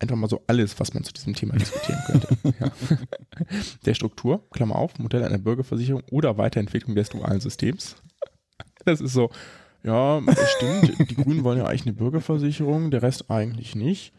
einfach 0.00 0.16
mal 0.16 0.28
so 0.28 0.42
alles, 0.46 0.78
was 0.80 0.94
man 0.94 1.04
zu 1.04 1.12
diesem 1.12 1.34
Thema 1.34 1.56
diskutieren 1.56 2.00
könnte. 2.06 2.38
ja. 2.60 2.72
Der 3.84 3.94
Struktur, 3.94 4.48
Klammer 4.50 4.76
auf, 4.76 4.98
Modell 4.98 5.22
einer 5.22 5.38
Bürgerversicherung 5.38 6.02
oder 6.10 6.38
Weiterentwicklung 6.38 6.94
des 6.94 7.10
dualen 7.10 7.40
Systems. 7.40 7.96
Das 8.84 9.00
ist 9.00 9.12
so, 9.12 9.30
ja, 9.82 10.20
stimmt, 10.56 11.10
die 11.10 11.14
Grünen 11.14 11.44
wollen 11.44 11.58
ja 11.58 11.66
eigentlich 11.66 11.86
eine 11.86 11.92
Bürgerversicherung, 11.92 12.90
der 12.90 13.02
Rest 13.02 13.30
eigentlich 13.30 13.74
nicht. 13.74 14.12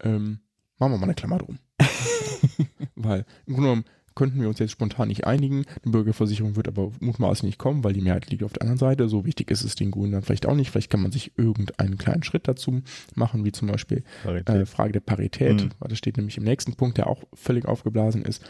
Ähm, 0.00 0.40
machen 0.78 0.92
wir 0.92 0.98
mal 0.98 1.04
eine 1.04 1.14
Klammer 1.14 1.38
drum. 1.38 1.58
Weil 2.94 3.26
im 3.46 3.54
Grunde 3.54 3.68
genommen 3.70 3.84
könnten 4.14 4.40
wir 4.40 4.48
uns 4.48 4.58
jetzt 4.58 4.70
spontan 4.70 5.08
nicht 5.08 5.26
einigen. 5.26 5.64
Eine 5.82 5.92
Bürgerversicherung 5.92 6.56
wird 6.56 6.68
aber 6.68 6.92
mutmaßlich 7.00 7.44
nicht 7.44 7.58
kommen, 7.58 7.82
weil 7.84 7.92
die 7.92 8.00
Mehrheit 8.00 8.30
liegt 8.30 8.42
auf 8.42 8.52
der 8.52 8.62
anderen 8.62 8.78
Seite. 8.78 9.08
So 9.08 9.24
wichtig 9.24 9.50
ist 9.50 9.64
es 9.64 9.74
den 9.74 9.90
Grünen 9.90 10.12
dann 10.12 10.22
vielleicht 10.22 10.46
auch 10.46 10.54
nicht. 10.54 10.70
Vielleicht 10.70 10.90
kann 10.90 11.02
man 11.02 11.12
sich 11.12 11.32
irgendeinen 11.36 11.98
kleinen 11.98 12.22
Schritt 12.22 12.46
dazu 12.46 12.82
machen, 13.14 13.44
wie 13.44 13.52
zum 13.52 13.68
Beispiel 13.68 14.04
äh, 14.24 14.66
Frage 14.66 14.92
der 14.92 15.00
Parität. 15.00 15.64
Mhm. 15.64 15.70
Das 15.80 15.98
steht 15.98 16.16
nämlich 16.16 16.38
im 16.38 16.44
nächsten 16.44 16.74
Punkt, 16.74 16.98
der 16.98 17.08
auch 17.08 17.24
völlig 17.34 17.66
aufgeblasen 17.66 18.22
ist. 18.22 18.42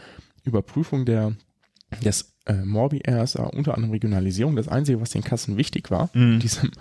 Überprüfung 0.43 1.05
der 1.05 1.33
des 2.03 2.33
äh, 2.45 2.53
Morbi-RSA, 2.53 3.43
unter 3.43 3.75
anderem 3.75 3.91
Regionalisierung. 3.91 4.55
Das 4.55 4.67
Einzige, 4.67 4.99
was 4.99 5.11
den 5.11 5.23
Kassen 5.23 5.57
wichtig 5.57 5.91
war, 5.91 6.09
mhm. 6.13 6.33
in 6.33 6.39
diesem 6.39 6.71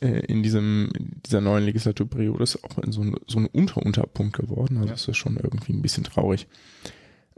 äh, 0.00 0.20
in 0.26 0.42
diesem, 0.42 0.90
dieser 1.26 1.40
neuen 1.40 1.64
Legislaturperiode 1.64 2.42
ist 2.42 2.62
auch 2.64 2.78
in 2.78 2.92
so, 2.92 3.02
ein, 3.02 3.16
so 3.26 3.38
ein 3.38 3.46
Unter-Unterpunkt 3.46 4.36
geworden. 4.36 4.78
Also 4.78 4.88
ja. 4.88 4.94
das 4.94 5.08
ist 5.08 5.16
schon 5.16 5.36
irgendwie 5.36 5.72
ein 5.72 5.82
bisschen 5.82 6.04
traurig. 6.04 6.46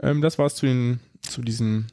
Ähm, 0.03 0.21
das 0.21 0.37
war's 0.37 0.55
zu, 0.55 0.65
den, 0.65 0.99
zu 1.21 1.41
diesen 1.41 1.87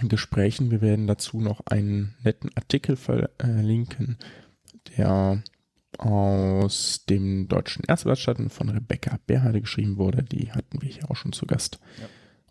Gesprächen. 0.00 0.70
Wir 0.70 0.80
werden 0.80 1.06
dazu 1.06 1.40
noch 1.40 1.60
einen 1.66 2.14
netten 2.24 2.50
Artikel 2.56 2.96
verlinken, 2.96 4.16
der 4.96 5.42
aus 5.98 7.04
dem 7.04 7.48
Deutschen 7.48 7.84
Ärzteblatt 7.86 8.50
von 8.50 8.68
Rebecca 8.70 9.18
Berhade 9.26 9.60
geschrieben 9.60 9.98
wurde. 9.98 10.22
Die 10.22 10.50
hatten 10.52 10.80
wir 10.80 10.88
hier 10.88 11.10
auch 11.10 11.16
schon 11.16 11.34
zu 11.34 11.46
Gast. 11.46 11.78
Ja. 12.00 12.08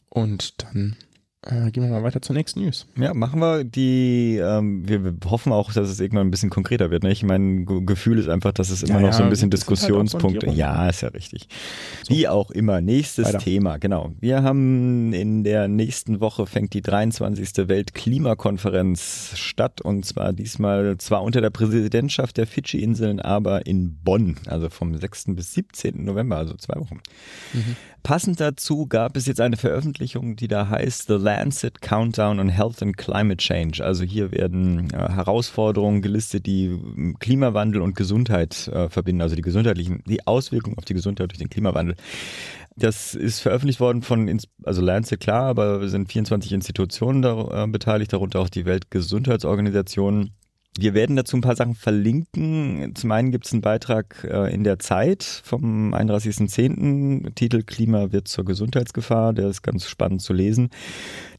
Und 0.10 0.62
dann 0.64 0.96
äh, 1.44 1.72
gehen 1.72 1.82
wir 1.82 1.90
mal 1.90 2.04
weiter 2.04 2.22
zur 2.22 2.36
nächsten 2.36 2.62
News. 2.62 2.86
Ja, 2.96 3.16
machen 3.16 3.40
wir 3.40 3.64
die, 3.64 4.38
ähm, 4.38 4.88
wir, 4.88 5.04
wir 5.04 5.14
hoffen 5.26 5.52
auch, 5.52 5.74
dass 5.74 5.90
es 5.90 6.00
irgendwann 6.00 6.28
ein 6.28 6.32
bisschen 6.32 6.52
konkreter 6.52 6.92
wird. 6.92 7.02
Ne? 7.02 7.12
Ich 7.12 7.24
mein 7.24 7.66
Gefühl 7.88 8.20
ist 8.20 8.30
einfach, 8.30 8.52
dass 8.52 8.70
es 8.70 8.84
immer 8.84 9.02
ja, 9.02 9.08
noch 9.08 9.14
so 9.14 9.24
ein 9.24 9.30
bisschen 9.30 9.46
halt 9.46 9.54
Diskussionspunkte. 9.54 10.48
Halt 10.48 10.58
ja, 10.58 10.88
ist 10.88 11.02
ja 11.02 11.10
richtig. 11.10 11.48
So. 12.04 12.14
Wie 12.14 12.28
auch 12.28 12.52
immer. 12.52 12.80
Nächstes 12.80 13.26
weiter. 13.26 13.40
Thema, 13.40 13.78
genau. 13.78 14.12
Wir 14.20 14.44
haben 14.44 15.14
in 15.14 15.44
der 15.44 15.68
nächsten 15.68 16.20
Woche 16.20 16.46
fängt 16.46 16.76
die 16.76 16.84
23. 16.84 17.68
Weltklimakonferenz 17.68 19.32
statt 19.36 19.82
und 19.82 20.06
zwar 20.06 20.34
diesmal 20.34 20.98
zwar 21.00 21.24
unter 21.24 21.42
der 21.42 21.50
Präsidentschaft 21.50 22.38
der 22.38 22.46
Fidschi-Inseln, 22.46 23.20
aber 23.20 23.66
in 23.66 23.98
Bonn, 24.04 24.36
also 24.46 24.70
vom 24.70 24.96
6. 24.96 25.26
bis 25.30 25.54
17. 25.54 26.06
November, 26.06 26.38
also 26.38 26.54
zwei 26.54 26.80
Wochen. 26.80 27.02
Mhm. 27.54 27.76
Passend 28.04 28.40
dazu 28.40 28.88
gab 28.88 29.16
es 29.16 29.28
jetzt 29.28 29.40
eine 29.40 29.58
Veröffentlichung, 29.58 30.36
die 30.36 30.48
da 30.48 30.68
heißt 30.70 31.08
The 31.08 31.14
Lancet 31.14 31.82
Countdown 31.82 32.40
on 32.40 32.50
Health 32.50 32.82
and 32.82 32.98
Climate 32.98 33.38
Change. 33.38 33.84
Also 33.84 34.04
hier 34.04 34.32
werden 34.32 34.90
äh, 34.92 34.98
Herausforderungen 34.98 36.02
gelistet, 36.02 36.48
die 36.48 36.70
hm, 36.70 37.18
Klimawandel 37.20 37.82
und 37.82 37.96
Gesundheit 37.96 38.68
äh, 38.70 38.90
verbinden, 38.90 39.22
also 39.22 39.36
die 39.36 39.44
gesundheitlichen, 39.44 40.04
die 40.08 40.26
Auswirkungen 40.26 40.78
auf 40.78 40.86
die 40.86 40.96
Gesundheit 40.96 41.32
durch 41.32 41.40
den 41.40 41.50
Klimawandel. 41.50 41.96
Das 42.76 43.14
ist 43.14 43.40
veröffentlicht 43.40 43.80
worden 43.80 44.02
von, 44.02 44.40
also 44.64 44.82
Lancet 44.82 45.20
klar, 45.20 45.44
aber 45.44 45.88
sind 45.88 46.12
24 46.12 46.54
Institutionen 46.54 47.22
da, 47.22 47.66
äh, 47.66 47.68
beteiligt, 47.68 48.14
darunter 48.14 48.40
auch 48.40 48.50
die 48.50 48.66
Weltgesundheitsorganisation. 48.66 50.32
Wir 50.78 50.94
werden 50.94 51.18
dazu 51.18 51.36
ein 51.36 51.42
paar 51.42 51.58
Sachen 51.58 51.76
verlinken. 51.76 52.94
Zum 52.96 53.12
einen 53.12 53.32
gibt 53.32 53.46
es 53.46 53.52
einen 53.52 53.62
Beitrag 53.62 54.24
äh, 54.24 54.54
in 54.54 54.64
der 54.64 54.80
Zeit 54.80 55.22
vom 55.22 55.94
31.10. 55.94 57.36
Titel 57.36 57.64
Klima 57.64 58.14
wird 58.14 58.30
zur 58.30 58.46
Gesundheitsgefahr. 58.46 59.34
Der 59.34 59.50
ist 59.50 59.64
ganz 59.64 59.86
spannend 59.86 60.22
zu 60.22 60.32
lesen. 60.32 60.70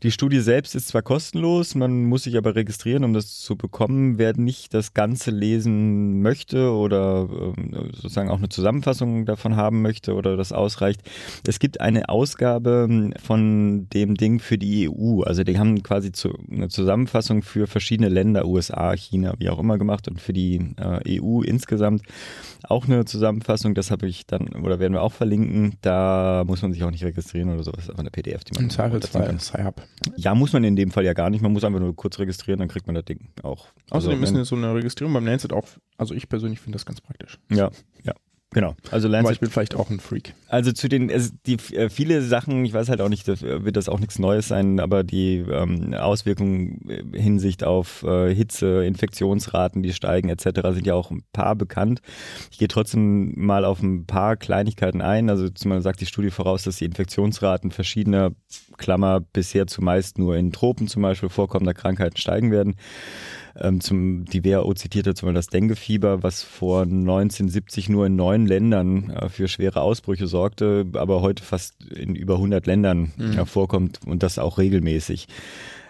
Die 0.02 0.10
Studie 0.10 0.40
selbst 0.40 0.74
ist 0.74 0.88
zwar 0.88 1.00
kostenlos, 1.00 1.74
man 1.74 2.04
muss 2.04 2.24
sich 2.24 2.36
aber 2.36 2.56
registrieren, 2.56 3.04
um 3.04 3.14
das 3.14 3.38
zu 3.38 3.56
bekommen. 3.56 4.18
Wer 4.18 4.36
nicht 4.36 4.74
das 4.74 4.92
Ganze 4.92 5.30
lesen 5.30 6.20
möchte 6.20 6.70
oder 6.70 7.26
äh, 7.30 7.86
sozusagen 7.94 8.28
auch 8.28 8.38
eine 8.38 8.50
Zusammenfassung 8.50 9.24
davon 9.24 9.56
haben 9.56 9.80
möchte 9.80 10.12
oder 10.12 10.36
das 10.36 10.52
ausreicht, 10.52 11.08
es 11.46 11.58
gibt 11.58 11.80
eine 11.80 12.10
Ausgabe 12.10 13.12
von 13.24 13.88
dem 13.94 14.14
Ding 14.16 14.40
für 14.40 14.58
die 14.58 14.90
EU. 14.90 15.22
Also 15.22 15.42
die 15.42 15.58
haben 15.58 15.82
quasi 15.82 16.12
zu, 16.12 16.36
eine 16.50 16.68
Zusammenfassung 16.68 17.40
für 17.42 17.66
verschiedene 17.66 18.10
Länder, 18.10 18.46
USA, 18.46 18.94
China, 18.94 19.21
wie 19.38 19.48
auch 19.50 19.58
immer 19.58 19.78
gemacht 19.78 20.08
und 20.08 20.20
für 20.20 20.32
die 20.32 20.74
äh, 20.76 21.20
EU 21.20 21.42
insgesamt 21.42 22.02
auch 22.64 22.86
eine 22.86 23.04
Zusammenfassung. 23.04 23.74
Das 23.74 23.90
habe 23.90 24.06
ich 24.06 24.26
dann 24.26 24.48
oder 24.48 24.78
werden 24.78 24.92
wir 24.92 25.02
auch 25.02 25.12
verlinken. 25.12 25.76
Da 25.80 26.44
muss 26.46 26.62
man 26.62 26.72
sich 26.72 26.82
auch 26.84 26.90
nicht 26.90 27.04
registrieren 27.04 27.50
oder 27.50 27.62
sowas. 27.62 27.88
Einfach 27.88 28.00
eine 28.00 28.10
PDF, 28.10 28.44
die 28.44 28.54
man. 28.54 28.64
Im 28.64 28.70
Zweifelsfall 28.70 29.38
Sci-Hub. 29.38 29.82
Ja, 30.16 30.34
muss 30.34 30.52
man 30.52 30.64
in 30.64 30.76
dem 30.76 30.90
Fall 30.90 31.04
ja 31.04 31.12
gar 31.12 31.30
nicht. 31.30 31.42
Man 31.42 31.52
muss 31.52 31.64
einfach 31.64 31.80
nur 31.80 31.94
kurz 31.94 32.18
registrieren, 32.18 32.60
dann 32.60 32.68
kriegt 32.68 32.86
man 32.86 32.94
das 32.94 33.04
Ding 33.04 33.28
auch. 33.42 33.66
Außerdem 33.90 34.20
also, 34.20 34.38
ist 34.38 34.48
so 34.48 34.56
eine 34.56 34.74
Registrierung 34.74 35.12
beim 35.12 35.26
Lancet 35.26 35.52
auch, 35.52 35.66
also 35.96 36.14
ich 36.14 36.28
persönlich 36.28 36.60
finde 36.60 36.76
das 36.76 36.86
ganz 36.86 37.00
praktisch. 37.00 37.38
Ja, 37.50 37.70
ja. 38.02 38.14
Genau. 38.52 38.74
Also 38.90 39.08
Lancet, 39.08 39.26
Aber 39.26 39.32
ich 39.32 39.40
bin 39.40 39.50
vielleicht 39.50 39.74
auch 39.74 39.88
ein 39.88 39.98
Freak. 39.98 40.34
Also 40.48 40.72
zu 40.72 40.88
den, 40.88 41.10
also 41.10 41.30
die 41.46 41.54
äh, 41.74 41.88
viele 41.88 42.20
Sachen, 42.20 42.64
ich 42.64 42.74
weiß 42.74 42.90
halt 42.90 43.00
auch 43.00 43.08
nicht, 43.08 43.26
das, 43.26 43.40
wird 43.42 43.76
das 43.76 43.88
auch 43.88 43.98
nichts 43.98 44.18
Neues 44.18 44.48
sein, 44.48 44.78
aber 44.78 45.04
die 45.04 45.38
ähm, 45.38 45.94
Auswirkungen 45.94 46.88
äh, 46.88 47.18
Hinsicht 47.18 47.64
auf 47.64 48.02
äh, 48.02 48.34
Hitze, 48.34 48.84
Infektionsraten, 48.84 49.82
die 49.82 49.94
steigen 49.94 50.28
etc. 50.28 50.60
sind 50.72 50.86
ja 50.86 50.94
auch 50.94 51.10
ein 51.10 51.22
paar 51.32 51.56
bekannt. 51.56 52.02
Ich 52.50 52.58
gehe 52.58 52.68
trotzdem 52.68 53.32
mal 53.36 53.64
auf 53.64 53.82
ein 53.82 54.04
paar 54.04 54.36
Kleinigkeiten 54.36 55.00
ein. 55.00 55.30
Also 55.30 55.48
zum 55.48 55.72
sagt 55.80 56.00
die 56.02 56.06
Studie 56.06 56.30
voraus, 56.30 56.64
dass 56.64 56.76
die 56.76 56.84
Infektionsraten 56.84 57.70
verschiedener 57.70 58.32
Klammer 58.82 59.20
bisher 59.20 59.66
zumeist 59.66 60.18
nur 60.18 60.36
in 60.36 60.52
Tropen 60.52 60.88
zum 60.88 61.02
Beispiel 61.02 61.28
vorkommender 61.28 61.72
Krankheiten 61.72 62.16
steigen 62.16 62.50
werden. 62.50 62.74
Ähm, 63.56 63.80
zum, 63.80 64.24
die 64.24 64.44
WHO 64.44 64.72
zitierte 64.74 65.14
zum 65.14 65.26
Beispiel 65.26 65.34
das 65.34 65.46
Denguefieber, 65.46 66.22
was 66.22 66.42
vor 66.42 66.82
1970 66.82 67.88
nur 67.88 68.06
in 68.06 68.16
neun 68.16 68.46
Ländern 68.46 69.10
äh, 69.10 69.28
für 69.28 69.48
schwere 69.48 69.82
Ausbrüche 69.82 70.26
sorgte, 70.26 70.86
aber 70.94 71.20
heute 71.20 71.42
fast 71.42 71.82
in 71.84 72.14
über 72.14 72.34
100 72.34 72.66
Ländern 72.66 73.12
mhm. 73.16 73.38
äh, 73.38 73.46
vorkommt 73.46 74.00
und 74.06 74.22
das 74.22 74.38
auch 74.38 74.58
regelmäßig. 74.58 75.28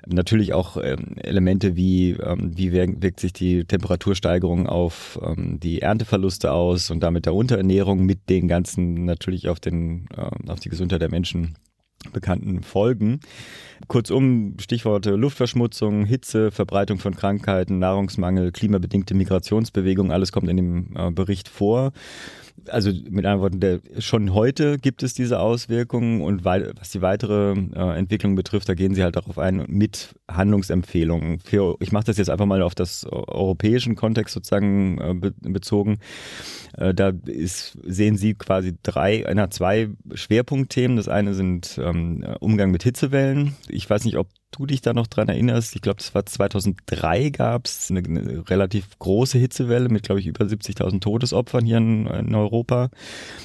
Natürlich 0.04 0.52
auch 0.52 0.76
ähm, 0.82 1.14
Elemente 1.16 1.76
wie, 1.76 2.10
ähm, 2.10 2.50
wie 2.56 2.72
wirkt 2.72 3.20
sich 3.20 3.32
die 3.32 3.64
Temperatursteigerung 3.64 4.66
auf 4.66 5.20
ähm, 5.22 5.60
die 5.60 5.80
Ernteverluste 5.80 6.50
aus 6.50 6.90
und 6.90 7.00
damit 7.00 7.26
der 7.26 7.34
Unterernährung 7.34 8.04
mit 8.04 8.28
den 8.28 8.48
ganzen 8.48 9.04
natürlich 9.04 9.48
auf 9.48 9.60
den, 9.60 10.08
äh, 10.16 10.50
auf 10.50 10.58
die 10.58 10.70
Gesundheit 10.70 11.02
der 11.02 11.10
Menschen 11.10 11.54
bekannten 12.12 12.62
Folgen. 12.62 13.20
Kurzum, 13.88 14.56
Stichworte 14.60 15.16
Luftverschmutzung, 15.16 16.04
Hitze, 16.04 16.50
Verbreitung 16.50 16.98
von 16.98 17.14
Krankheiten, 17.14 17.78
Nahrungsmangel, 17.78 18.52
klimabedingte 18.52 19.14
Migrationsbewegung, 19.14 20.12
alles 20.12 20.32
kommt 20.32 20.48
in 20.48 20.56
dem 20.56 20.96
äh, 20.96 21.10
Bericht 21.10 21.48
vor 21.48 21.92
also 22.68 22.90
mit 22.90 23.26
anderen 23.26 23.40
Worten, 23.40 24.00
schon 24.00 24.34
heute 24.34 24.78
gibt 24.78 25.02
es 25.02 25.14
diese 25.14 25.40
Auswirkungen 25.40 26.20
und 26.22 26.44
was 26.44 26.90
die 26.90 27.02
weitere 27.02 27.52
äh, 27.52 27.98
Entwicklung 27.98 28.34
betrifft, 28.34 28.68
da 28.68 28.74
gehen 28.74 28.94
sie 28.94 29.02
halt 29.02 29.16
darauf 29.16 29.38
ein 29.38 29.64
mit 29.68 30.14
Handlungsempfehlungen. 30.30 31.38
Für, 31.40 31.76
ich 31.80 31.92
mache 31.92 32.04
das 32.04 32.18
jetzt 32.18 32.30
einfach 32.30 32.46
mal 32.46 32.62
auf 32.62 32.74
das 32.74 33.06
europäischen 33.10 33.96
Kontext 33.96 34.34
sozusagen 34.34 34.98
äh, 35.00 35.14
be 35.14 35.32
bezogen. 35.40 35.98
Äh, 36.76 36.94
da 36.94 37.12
ist, 37.26 37.78
sehen 37.84 38.16
Sie 38.16 38.34
quasi 38.34 38.74
drei, 38.82 39.26
einer 39.26 39.50
zwei 39.50 39.90
Schwerpunktthemen. 40.14 40.96
Das 40.96 41.08
eine 41.08 41.34
sind 41.34 41.78
ähm, 41.82 42.24
Umgang 42.40 42.70
mit 42.70 42.82
Hitzewellen. 42.82 43.56
Ich 43.68 43.88
weiß 43.88 44.04
nicht, 44.04 44.16
ob 44.16 44.28
du 44.52 44.66
dich 44.66 44.82
da 44.82 44.92
noch 44.92 45.06
dran 45.06 45.28
erinnerst, 45.28 45.74
ich 45.74 45.82
glaube, 45.82 45.96
das 45.96 46.14
war 46.14 46.24
2003 46.24 47.30
gab 47.30 47.66
es 47.66 47.90
eine, 47.90 48.00
eine, 48.00 48.48
relativ 48.48 48.98
große 48.98 49.38
Hitzewelle 49.38 49.88
mit, 49.88 50.04
glaube 50.04 50.20
ich, 50.20 50.26
über 50.26 50.44
70.000 50.44 51.00
Todesopfern 51.00 51.64
hier 51.64 51.78
in, 51.78 52.06
in 52.06 52.34
Europa. 52.34 52.90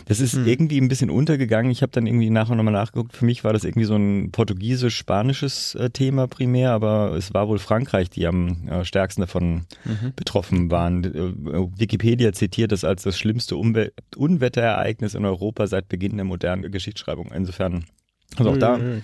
Das 0.05 0.19
ist 0.19 0.35
mhm. 0.35 0.47
irgendwie 0.47 0.79
ein 0.79 0.89
bisschen 0.89 1.09
untergegangen. 1.09 1.71
Ich 1.71 1.81
habe 1.81 1.91
dann 1.91 2.05
irgendwie 2.05 2.29
nachher 2.29 2.55
nochmal 2.55 2.73
nachgeguckt. 2.73 3.15
Für 3.15 3.25
mich 3.25 3.43
war 3.43 3.53
das 3.53 3.63
irgendwie 3.63 3.85
so 3.85 3.95
ein 3.95 4.31
portugiesisch-spanisches 4.31 5.75
äh, 5.75 5.89
Thema 5.89 6.27
primär, 6.27 6.71
aber 6.71 7.13
es 7.15 7.33
war 7.33 7.47
wohl 7.47 7.59
Frankreich, 7.59 8.09
die 8.09 8.27
am 8.27 8.67
äh, 8.67 8.83
stärksten 8.83 9.21
davon 9.21 9.65
mhm. 9.85 10.13
betroffen 10.15 10.69
waren. 10.69 11.03
Äh, 11.03 11.79
Wikipedia 11.79 12.33
zitiert 12.33 12.71
das 12.71 12.83
als 12.83 13.03
das 13.03 13.17
schlimmste 13.17 13.55
Umwe 13.55 13.93
Unwetterereignis 14.15 15.15
in 15.15 15.25
Europa 15.25 15.67
seit 15.67 15.87
Beginn 15.87 16.17
der 16.17 16.25
modernen 16.25 16.69
Geschichtsschreibung. 16.71 17.31
Insofern, 17.33 17.85
also 18.35 18.51
auch 18.51 18.57
da 18.57 18.77
äh, 18.77 19.01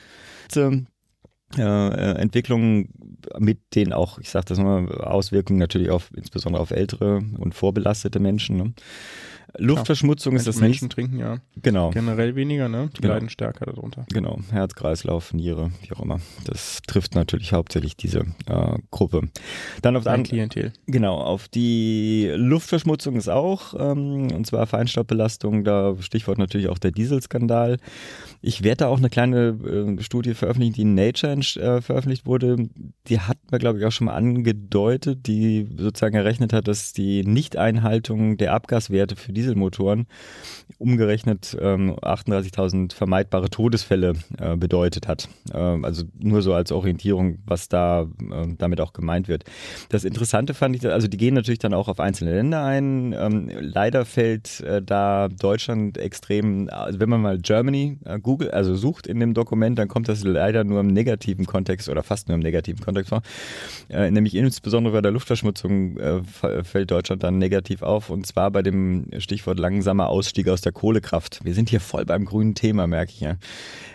äh, 1.58 2.14
Entwicklungen 2.20 2.90
mit 3.40 3.60
den 3.76 3.94
auch, 3.94 4.20
ich 4.20 4.30
sage 4.30 4.46
das 4.48 4.60
mal, 4.60 4.88
Auswirkungen 4.90 5.60
natürlich 5.60 5.90
auf 5.90 6.10
insbesondere 6.16 6.62
auf 6.62 6.72
ältere 6.72 7.22
und 7.38 7.54
vorbelastete 7.54 8.20
Menschen. 8.20 8.58
Ne? 8.58 8.74
Luftverschmutzung 9.58 10.34
ja, 10.34 10.40
ist 10.40 10.48
das 10.48 10.60
Menschen 10.60 10.86
nicht. 10.86 10.96
trinken 10.96 11.20
ja 11.20 11.38
genau. 11.62 11.92
generell 11.92 12.36
weniger, 12.36 12.70
ne? 12.70 12.90
Die 12.96 13.02
genau. 13.02 13.14
leiden 13.14 13.30
stärker 13.30 13.66
darunter. 13.66 14.06
Genau, 14.12 14.40
Herz, 14.52 14.74
Kreislauf, 14.74 15.34
Niere, 15.34 15.72
wie 15.82 15.94
auch 15.94 16.00
immer. 16.00 16.20
Das 16.46 16.82
trifft 16.88 17.14
natürlich 17.14 17.54
hauptsächlich 17.54 17.96
diese 17.96 18.22
äh, 18.48 18.78
Gruppe. 18.90 19.30
Dann 19.82 19.96
auf 19.96 20.08
Ein 20.08 20.24
Klientel. 20.24 20.74
Genau, 20.88 21.18
auf 21.18 21.48
die 21.48 22.32
Luftverschmutzung 22.36 23.16
ist 23.16 23.30
auch, 23.30 23.76
ähm, 23.78 24.32
und 24.32 24.48
zwar 24.48 24.66
Feinstaubbelastung, 24.66 25.64
da 25.64 25.96
Stichwort 26.00 26.40
natürlich 26.40 26.70
auch 26.70 26.80
der 26.80 26.92
Dieselskandal. 26.92 27.78
Ich 28.46 28.62
werde 28.62 28.78
da 28.78 28.88
auch 28.90 28.98
eine 28.98 29.10
kleine 29.10 29.96
äh, 29.98 30.04
Studie 30.04 30.34
veröffentlichen, 30.34 30.74
die 30.74 30.82
in 30.82 30.96
Nature 30.96 31.32
äh, 31.34 31.82
veröffentlicht 31.82 32.26
wurde. 32.26 32.68
Die 33.08 33.22
hat 33.22 33.38
man, 33.50 33.60
glaube 33.60 33.80
ich, 33.80 33.86
auch 33.86 33.92
schon 33.94 34.06
mal 34.06 34.16
angedeutet, 34.16 35.28
die 35.28 35.66
sozusagen 35.78 36.16
errechnet 36.16 36.52
hat, 36.52 36.68
dass 36.68 36.92
die 36.92 37.24
Nichteinhaltung 37.24 38.36
der 38.36 38.54
Abgaswerte 38.54 39.16
für 39.16 39.32
die 39.32 39.44
Dieselmotoren 39.44 40.08
umgerechnet 40.78 41.58
ähm, 41.60 41.96
38.000 41.96 42.94
vermeidbare 42.94 43.50
Todesfälle 43.50 44.14
äh, 44.38 44.58
bedeutet 44.58 45.08
hat. 45.08 45.30
Ähm, 45.54 45.86
also 45.86 46.04
nur 46.20 46.42
so 46.42 46.54
als 46.54 46.74
Orientierung, 46.74 47.40
was 47.46 47.70
da 47.70 48.02
äh, 48.02 48.48
damit 48.58 48.82
auch 48.82 48.92
gemeint 48.92 49.30
wird. 49.30 49.46
Das 49.88 50.04
Interessante 50.04 50.54
fand 50.54 50.76
ich, 50.76 50.86
also 50.86 51.08
die 51.08 51.18
gehen 51.18 51.34
natürlich 51.34 51.60
dann 51.60 51.74
auch 51.74 51.88
auf 51.88 52.02
einzelne 52.02 52.34
Länder 52.34 52.66
ein. 52.66 53.14
Ähm, 53.14 53.50
leider 53.60 54.04
fällt 54.04 54.60
äh, 54.60 54.82
da 54.82 55.30
Deutschland 55.30 55.98
extrem, 55.98 56.68
also 56.70 57.00
wenn 57.00 57.10
man 57.10 57.22
mal 57.22 57.40
Germany 57.40 58.00
äh, 58.04 58.20
Google, 58.34 58.50
also 58.50 58.76
sucht 58.76 59.06
in 59.06 59.20
dem 59.20 59.36
Dokument, 59.36 59.78
dann 59.78 59.88
kommt 59.88 60.10
das 60.10 60.24
leider 60.24 60.64
nur 60.64 60.80
im 60.80 60.88
negativen 60.88 61.46
Kontext 61.46 61.88
oder 61.88 62.02
fast 62.02 62.28
nur 62.28 62.36
im 62.36 62.42
negativen 62.42 62.84
Kontext 62.84 63.10
vor. 63.10 63.22
Äh, 63.90 64.10
nämlich 64.10 64.34
insbesondere 64.34 64.96
bei 64.96 65.02
der 65.02 65.12
Luftverschmutzung 65.12 65.98
äh, 65.98 66.22
fällt 66.64 66.90
Deutschland 66.90 67.22
dann 67.22 67.38
negativ 67.38 67.84
auf 67.84 68.10
und 68.10 68.26
zwar 68.26 68.50
bei 68.50 68.64
dem 68.64 69.06
Stichwort 69.20 69.60
langsamer 69.60 70.10
Ausstieg 70.10 70.48
aus 70.48 70.62
der 70.62 70.72
Kohlekraft. 70.72 71.42
Wir 71.44 71.54
sind 71.54 71.70
hier 71.70 71.80
voll 71.80 72.06
beim 72.06 72.26
grünen 72.26 72.56
Thema, 72.56 72.88
merke 72.88 73.12
ich 73.12 73.20
ja. 73.20 73.36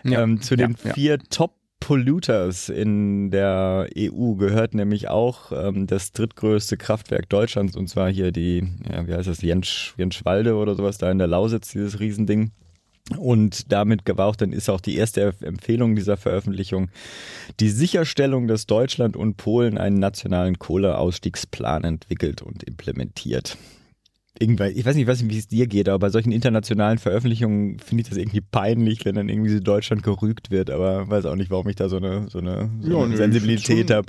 ja 0.05 0.23
ähm, 0.23 0.41
zu 0.41 0.55
den 0.55 0.77
ja, 0.85 0.95
vier 0.95 1.19
Top 1.19 1.59
Polluters 1.81 2.69
in 2.69 3.31
der 3.31 3.89
EU 3.97 4.35
gehört 4.35 4.75
nämlich 4.75 5.09
auch 5.09 5.53
ähm, 5.53 5.87
das 5.87 6.13
drittgrößte 6.13 6.77
Kraftwerk 6.77 7.29
Deutschlands 7.29 7.77
und 7.77 7.89
zwar 7.89 8.11
hier 8.11 8.33
die, 8.33 8.69
ja, 8.91 9.07
wie 9.07 9.15
heißt 9.15 9.29
das, 9.29 9.43
Jensch, 9.43 9.95
Jenschwalde 9.97 10.55
oder 10.55 10.75
sowas 10.75 10.99
da 10.99 11.11
in 11.11 11.19
der 11.19 11.27
Lausitz, 11.27 11.73
dieses 11.73 12.01
Riesending. 12.01 12.53
Und 13.17 13.73
damit 13.73 14.03
war 14.07 14.27
auch 14.27 14.37
dann 14.37 14.53
ist 14.53 14.69
auch 14.69 14.81
die 14.81 14.97
erste 14.97 15.35
Empfehlung 15.41 15.97
dieser 15.97 16.17
Veröffentlichung 16.17 16.91
die 17.59 17.71
Sicherstellung, 17.71 18.49
dass 18.49 18.67
Deutschland 18.67 19.17
und 19.17 19.37
Polen 19.37 19.79
einen 19.79 19.99
nationalen 19.99 20.59
Kohleausstiegsplan 20.59 21.85
entwickelt 21.85 22.43
und 22.43 22.63
implementiert 22.63 23.57
irgendwann, 24.41 24.73
ich 24.75 24.85
weiß 24.85 24.97
nicht, 24.97 25.07
weiß 25.07 25.23
nicht, 25.23 25.35
wie 25.35 25.39
es 25.39 25.49
dir 25.49 25.67
geht, 25.67 25.89
aber 25.89 25.99
bei 25.99 26.11
solchen 26.11 26.33
internationalen 26.33 26.99
Veröffentlichungen 26.99 27.79
finde 27.79 28.03
ich 28.03 28.09
das 28.09 28.19
irgendwie 28.19 28.41
peinlich, 28.41 29.05
wenn 29.05 29.15
dann 29.15 29.29
irgendwie 29.29 29.51
so 29.51 29.61
Deutschland 29.61 30.03
gerügt 30.03 30.51
wird, 30.51 30.71
aber 30.71 31.09
weiß 31.09 31.27
auch 31.27 31.35
nicht, 31.35 31.51
warum 31.51 31.69
ich 31.69 31.77
da 31.77 31.89
so 31.89 31.97
eine, 31.97 32.29
so 32.29 32.39
eine, 32.39 32.71
so 32.81 32.99
ja, 32.99 33.05
eine 33.05 33.17
Sensibilität 33.17 33.91
habe. 33.91 34.07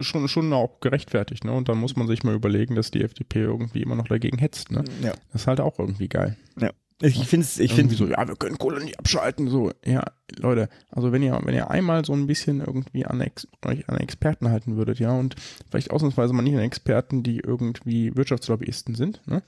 Schon, 0.00 0.28
schon 0.28 0.52
auch 0.52 0.78
gerechtfertigt, 0.80 1.44
ne? 1.44 1.52
Und 1.52 1.68
dann 1.68 1.78
muss 1.78 1.96
man 1.96 2.06
sich 2.06 2.22
mal 2.22 2.34
überlegen, 2.34 2.76
dass 2.76 2.92
die 2.92 3.02
FDP 3.02 3.40
irgendwie 3.40 3.82
immer 3.82 3.96
noch 3.96 4.06
dagegen 4.06 4.38
hetzt, 4.38 4.70
ne? 4.70 4.84
Ja. 5.02 5.12
Das 5.32 5.42
ist 5.42 5.46
halt 5.48 5.60
auch 5.60 5.80
irgendwie 5.80 6.08
geil. 6.08 6.36
Ja. 6.60 6.70
Ich 7.00 7.28
finde 7.28 7.44
es, 7.44 7.60
ich 7.60 7.74
finde 7.74 7.94
so, 7.94 8.06
ja, 8.08 8.26
wir 8.26 8.34
können 8.34 8.58
Kohle 8.58 8.82
nicht 8.82 8.98
abschalten, 8.98 9.48
so. 9.48 9.70
Ja, 9.84 10.02
Leute, 10.36 10.68
also 10.90 11.12
wenn 11.12 11.22
ihr, 11.22 11.38
wenn 11.44 11.54
ihr 11.54 11.70
einmal 11.70 12.04
so 12.04 12.12
ein 12.12 12.26
bisschen 12.26 12.58
irgendwie 12.58 13.06
an, 13.06 13.20
Ex, 13.20 13.46
euch 13.64 13.88
an 13.88 13.98
Experten 13.98 14.48
halten 14.48 14.76
würdet, 14.76 14.98
ja, 14.98 15.12
und 15.12 15.36
vielleicht 15.70 15.92
ausnahmsweise 15.92 16.32
mal 16.32 16.42
nicht 16.42 16.56
an 16.56 16.62
Experten, 16.62 17.22
die 17.22 17.38
irgendwie 17.38 18.16
Wirtschaftslobbyisten 18.16 18.96
sind, 18.96 19.22
ne, 19.26 19.44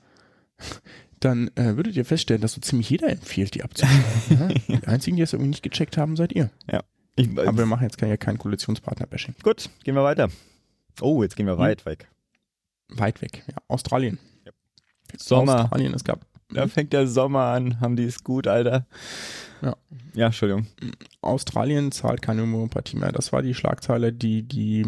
dann 1.18 1.48
äh, 1.56 1.76
würdet 1.76 1.96
ihr 1.96 2.04
feststellen, 2.04 2.40
dass 2.40 2.52
so 2.52 2.60
ziemlich 2.60 2.88
jeder 2.88 3.10
empfiehlt, 3.10 3.54
die 3.54 3.64
abzuschalten. 3.64 4.04
ja? 4.68 4.78
Die 4.78 4.86
einzigen, 4.86 5.16
die 5.16 5.22
es 5.22 5.32
irgendwie 5.32 5.50
nicht 5.50 5.64
gecheckt 5.64 5.96
haben, 5.96 6.16
seid 6.16 6.32
ihr. 6.32 6.50
Ja. 6.70 6.82
Ich, 7.16 7.28
Aber 7.36 7.58
wir 7.58 7.66
machen 7.66 7.82
jetzt 7.82 7.98
kein, 7.98 8.16
kein 8.18 8.38
Koalitionspartner-Bashing. 8.38 9.34
Gut, 9.42 9.70
gehen 9.82 9.96
wir 9.96 10.04
weiter. 10.04 10.28
Oh, 11.00 11.22
jetzt 11.22 11.36
gehen 11.36 11.46
wir 11.46 11.54
hm. 11.54 11.58
weit 11.60 11.84
weg. 11.84 12.08
Weit 12.88 13.20
weg, 13.22 13.42
ja. 13.48 13.56
Australien. 13.66 14.18
Ja. 14.46 14.52
Sommer. 15.18 15.64
Australien, 15.64 15.94
es 15.94 16.04
gab 16.04 16.29
da 16.52 16.68
fängt 16.68 16.92
der 16.92 17.06
Sommer 17.06 17.44
an, 17.46 17.80
haben 17.80 17.96
die 17.96 18.04
es 18.04 18.24
gut, 18.24 18.46
Alter. 18.46 18.86
Ja. 19.62 19.76
Ja, 20.14 20.26
Entschuldigung. 20.26 20.66
Australien 21.20 21.92
zahlt 21.92 22.22
keine 22.22 22.42
Homöopathie 22.42 22.96
mehr. 22.96 23.12
Das 23.12 23.32
war 23.32 23.42
die 23.42 23.54
Schlagzeile, 23.54 24.12
die 24.12 24.42
die 24.42 24.86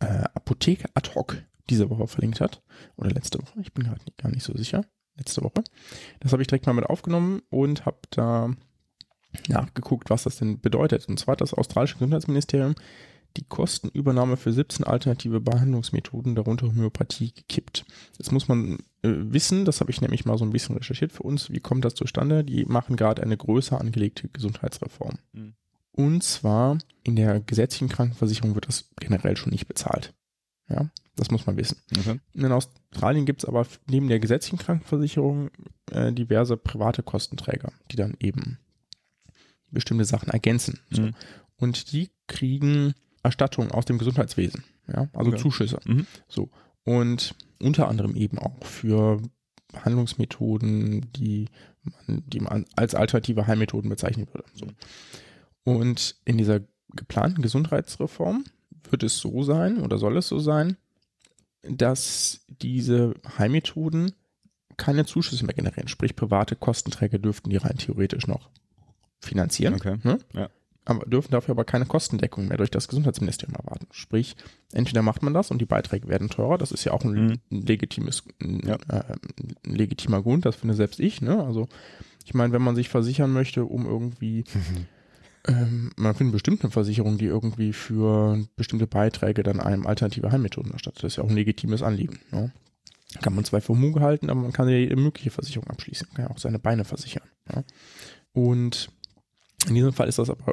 äh, 0.00 0.24
Apotheke 0.34 0.88
ad 0.94 1.10
hoc 1.14 1.42
diese 1.68 1.90
Woche 1.90 2.06
verlinkt 2.06 2.40
hat. 2.40 2.62
Oder 2.96 3.10
letzte 3.10 3.40
Woche, 3.40 3.60
ich 3.60 3.72
bin 3.72 3.84
gerade 3.84 4.00
gar 4.18 4.30
nicht 4.30 4.42
so 4.42 4.56
sicher. 4.56 4.84
Letzte 5.16 5.42
Woche. 5.42 5.64
Das 6.20 6.32
habe 6.32 6.42
ich 6.42 6.48
direkt 6.48 6.66
mal 6.66 6.72
mit 6.72 6.86
aufgenommen 6.86 7.42
und 7.50 7.84
habe 7.84 7.98
da 8.10 8.50
nachgeguckt, 9.48 10.10
was 10.10 10.24
das 10.24 10.36
denn 10.36 10.60
bedeutet. 10.60 11.08
Und 11.08 11.18
zwar 11.18 11.32
hat 11.32 11.40
das 11.40 11.54
australische 11.54 11.94
Gesundheitsministerium 11.94 12.74
die 13.36 13.44
Kostenübernahme 13.44 14.36
für 14.36 14.52
17 14.52 14.84
alternative 14.84 15.40
Behandlungsmethoden, 15.40 16.34
darunter 16.34 16.66
Homöopathie, 16.66 17.32
gekippt. 17.32 17.84
Jetzt 18.18 18.32
muss 18.32 18.48
man 18.48 18.78
äh, 19.02 19.10
wissen, 19.10 19.64
das 19.64 19.80
habe 19.80 19.90
ich 19.90 20.00
nämlich 20.00 20.24
mal 20.24 20.38
so 20.38 20.44
ein 20.44 20.52
bisschen 20.52 20.76
recherchiert 20.76 21.12
für 21.12 21.22
uns, 21.22 21.50
wie 21.50 21.60
kommt 21.60 21.84
das 21.84 21.94
zustande? 21.94 22.44
Die 22.44 22.64
machen 22.64 22.96
gerade 22.96 23.22
eine 23.22 23.36
größer 23.36 23.80
angelegte 23.80 24.28
Gesundheitsreform. 24.28 25.18
Mhm. 25.32 25.54
Und 25.92 26.22
zwar 26.22 26.78
in 27.02 27.16
der 27.16 27.40
gesetzlichen 27.40 27.88
Krankenversicherung 27.88 28.54
wird 28.54 28.68
das 28.68 28.88
generell 28.98 29.36
schon 29.36 29.52
nicht 29.52 29.66
bezahlt. 29.66 30.14
Ja, 30.68 30.88
das 31.16 31.30
muss 31.30 31.46
man 31.46 31.56
wissen. 31.56 31.78
Okay. 31.98 32.20
In 32.32 32.52
Australien 32.52 33.26
gibt 33.26 33.42
es 33.42 33.48
aber 33.48 33.66
neben 33.88 34.08
der 34.08 34.20
gesetzlichen 34.20 34.58
Krankenversicherung 34.58 35.50
äh, 35.90 36.12
diverse 36.12 36.56
private 36.56 37.02
Kostenträger, 37.02 37.72
die 37.90 37.96
dann 37.96 38.14
eben 38.20 38.58
bestimmte 39.70 40.04
Sachen 40.04 40.30
ergänzen. 40.30 40.80
So. 40.90 41.02
Mhm. 41.02 41.14
Und 41.56 41.92
die 41.92 42.10
kriegen 42.26 42.94
Erstattung 43.22 43.70
aus 43.70 43.84
dem 43.84 43.98
Gesundheitswesen, 43.98 44.64
ja, 44.88 45.08
also 45.12 45.30
okay. 45.30 45.40
Zuschüsse. 45.40 45.80
Mhm. 45.84 46.06
So. 46.28 46.50
Und 46.84 47.34
unter 47.60 47.88
anderem 47.88 48.16
eben 48.16 48.38
auch 48.38 48.64
für 48.64 49.20
Behandlungsmethoden, 49.72 51.12
die 51.12 51.48
man, 51.82 52.22
die 52.26 52.40
man 52.40 52.64
als 52.76 52.94
alternative 52.94 53.46
Heilmethoden 53.46 53.90
bezeichnen 53.90 54.26
würde. 54.32 54.48
So. 54.54 54.66
Und 55.64 56.16
in 56.24 56.38
dieser 56.38 56.60
geplanten 56.94 57.42
Gesundheitsreform 57.42 58.44
wird 58.90 59.02
es 59.02 59.18
so 59.18 59.42
sein 59.42 59.78
oder 59.78 59.98
soll 59.98 60.16
es 60.16 60.28
so 60.28 60.38
sein, 60.38 60.76
dass 61.62 62.40
diese 62.48 63.14
Heilmethoden 63.38 64.12
keine 64.78 65.04
Zuschüsse 65.04 65.44
mehr 65.44 65.54
generieren. 65.54 65.88
Sprich, 65.88 66.16
private 66.16 66.56
Kostenträger 66.56 67.18
dürften 67.18 67.50
die 67.50 67.58
rein 67.58 67.76
theoretisch 67.76 68.26
noch 68.26 68.48
finanzieren. 69.20 69.74
Okay. 69.74 69.98
Ne? 70.02 70.18
Ja 70.32 70.48
aber 70.90 71.06
dürfen 71.06 71.32
dafür 71.32 71.52
aber 71.52 71.64
keine 71.64 71.86
Kostendeckung 71.86 72.48
mehr 72.48 72.56
durch 72.56 72.70
das 72.70 72.88
Gesundheitsministerium 72.88 73.56
erwarten. 73.56 73.86
Sprich, 73.92 74.36
entweder 74.72 75.02
macht 75.02 75.22
man 75.22 75.34
das 75.34 75.50
und 75.50 75.60
die 75.60 75.66
Beiträge 75.66 76.08
werden 76.08 76.28
teurer, 76.28 76.58
das 76.58 76.72
ist 76.72 76.84
ja 76.84 76.92
auch 76.92 77.04
ein, 77.04 77.12
mhm. 77.12 77.40
legitimes, 77.50 78.24
ein, 78.40 78.60
ja. 78.66 78.76
äh, 78.88 79.14
ein 79.64 79.74
legitimer 79.74 80.22
Grund, 80.22 80.44
das 80.46 80.56
finde 80.56 80.74
selbst 80.74 81.00
ich. 81.00 81.20
Ne? 81.20 81.42
Also 81.44 81.68
Ich 82.24 82.34
meine, 82.34 82.52
wenn 82.52 82.62
man 82.62 82.76
sich 82.76 82.88
versichern 82.88 83.32
möchte, 83.32 83.64
um 83.64 83.86
irgendwie, 83.86 84.44
ähm, 85.48 85.92
man 85.96 86.14
findet 86.14 86.32
bestimmt 86.32 86.62
eine 86.62 86.70
Versicherung, 86.70 87.18
die 87.18 87.26
irgendwie 87.26 87.72
für 87.72 88.44
bestimmte 88.56 88.86
Beiträge 88.86 89.42
dann 89.42 89.60
einem 89.60 89.86
alternative 89.86 90.32
Heilmethoden 90.32 90.72
erstattet. 90.72 91.04
Das 91.04 91.12
ist 91.12 91.16
ja 91.16 91.24
auch 91.24 91.30
ein 91.30 91.36
legitimes 91.36 91.82
Anliegen. 91.82 92.20
Ne? 92.30 92.52
Kann 93.22 93.34
man 93.34 93.44
zwar 93.44 93.60
für 93.60 93.74
Muge 93.74 94.00
halten, 94.00 94.30
aber 94.30 94.40
man 94.40 94.52
kann 94.52 94.68
ja 94.68 94.76
jede 94.76 94.96
mögliche 94.96 95.30
Versicherung 95.30 95.68
abschließen. 95.68 96.06
Man 96.08 96.16
kann 96.16 96.24
ja 96.26 96.30
auch 96.30 96.38
seine 96.38 96.58
Beine 96.58 96.84
versichern. 96.84 97.28
Ja? 97.52 97.64
Und 98.32 98.92
in 99.68 99.74
diesem 99.74 99.92
Fall 99.92 100.08
ist 100.08 100.18
das 100.18 100.30
aber 100.30 100.52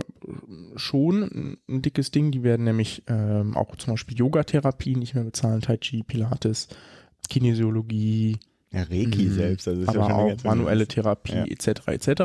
schon 0.76 1.58
ein 1.70 1.82
dickes 1.82 2.12
Ding. 2.12 2.32
Die 2.32 2.44
werden 2.44 2.66
nämlich 2.66 3.04
ähm, 3.08 3.56
auch 3.56 3.76
zum 3.78 3.94
Beispiel 3.94 4.18
Yoga-Therapie 4.18 4.96
nicht 4.96 5.16
mehr 5.16 5.24
bezahlen, 5.24 5.62
Tai 5.62 5.78
Chi, 5.78 6.04
Pilates, 6.04 6.68
Kinesiologie, 7.30 8.38
Ja, 8.72 8.82
Reiki 8.84 9.24
Mhm. 9.26 9.34
selbst. 9.34 9.68
Also 9.68 9.82
ist 9.82 9.90
aber 9.90 10.14
auch 10.16 10.44
manuelle. 10.44 10.88
Therapie 10.88 11.34
Ja. 11.34 11.46
etc. 11.46 11.88
etc. 11.88 12.22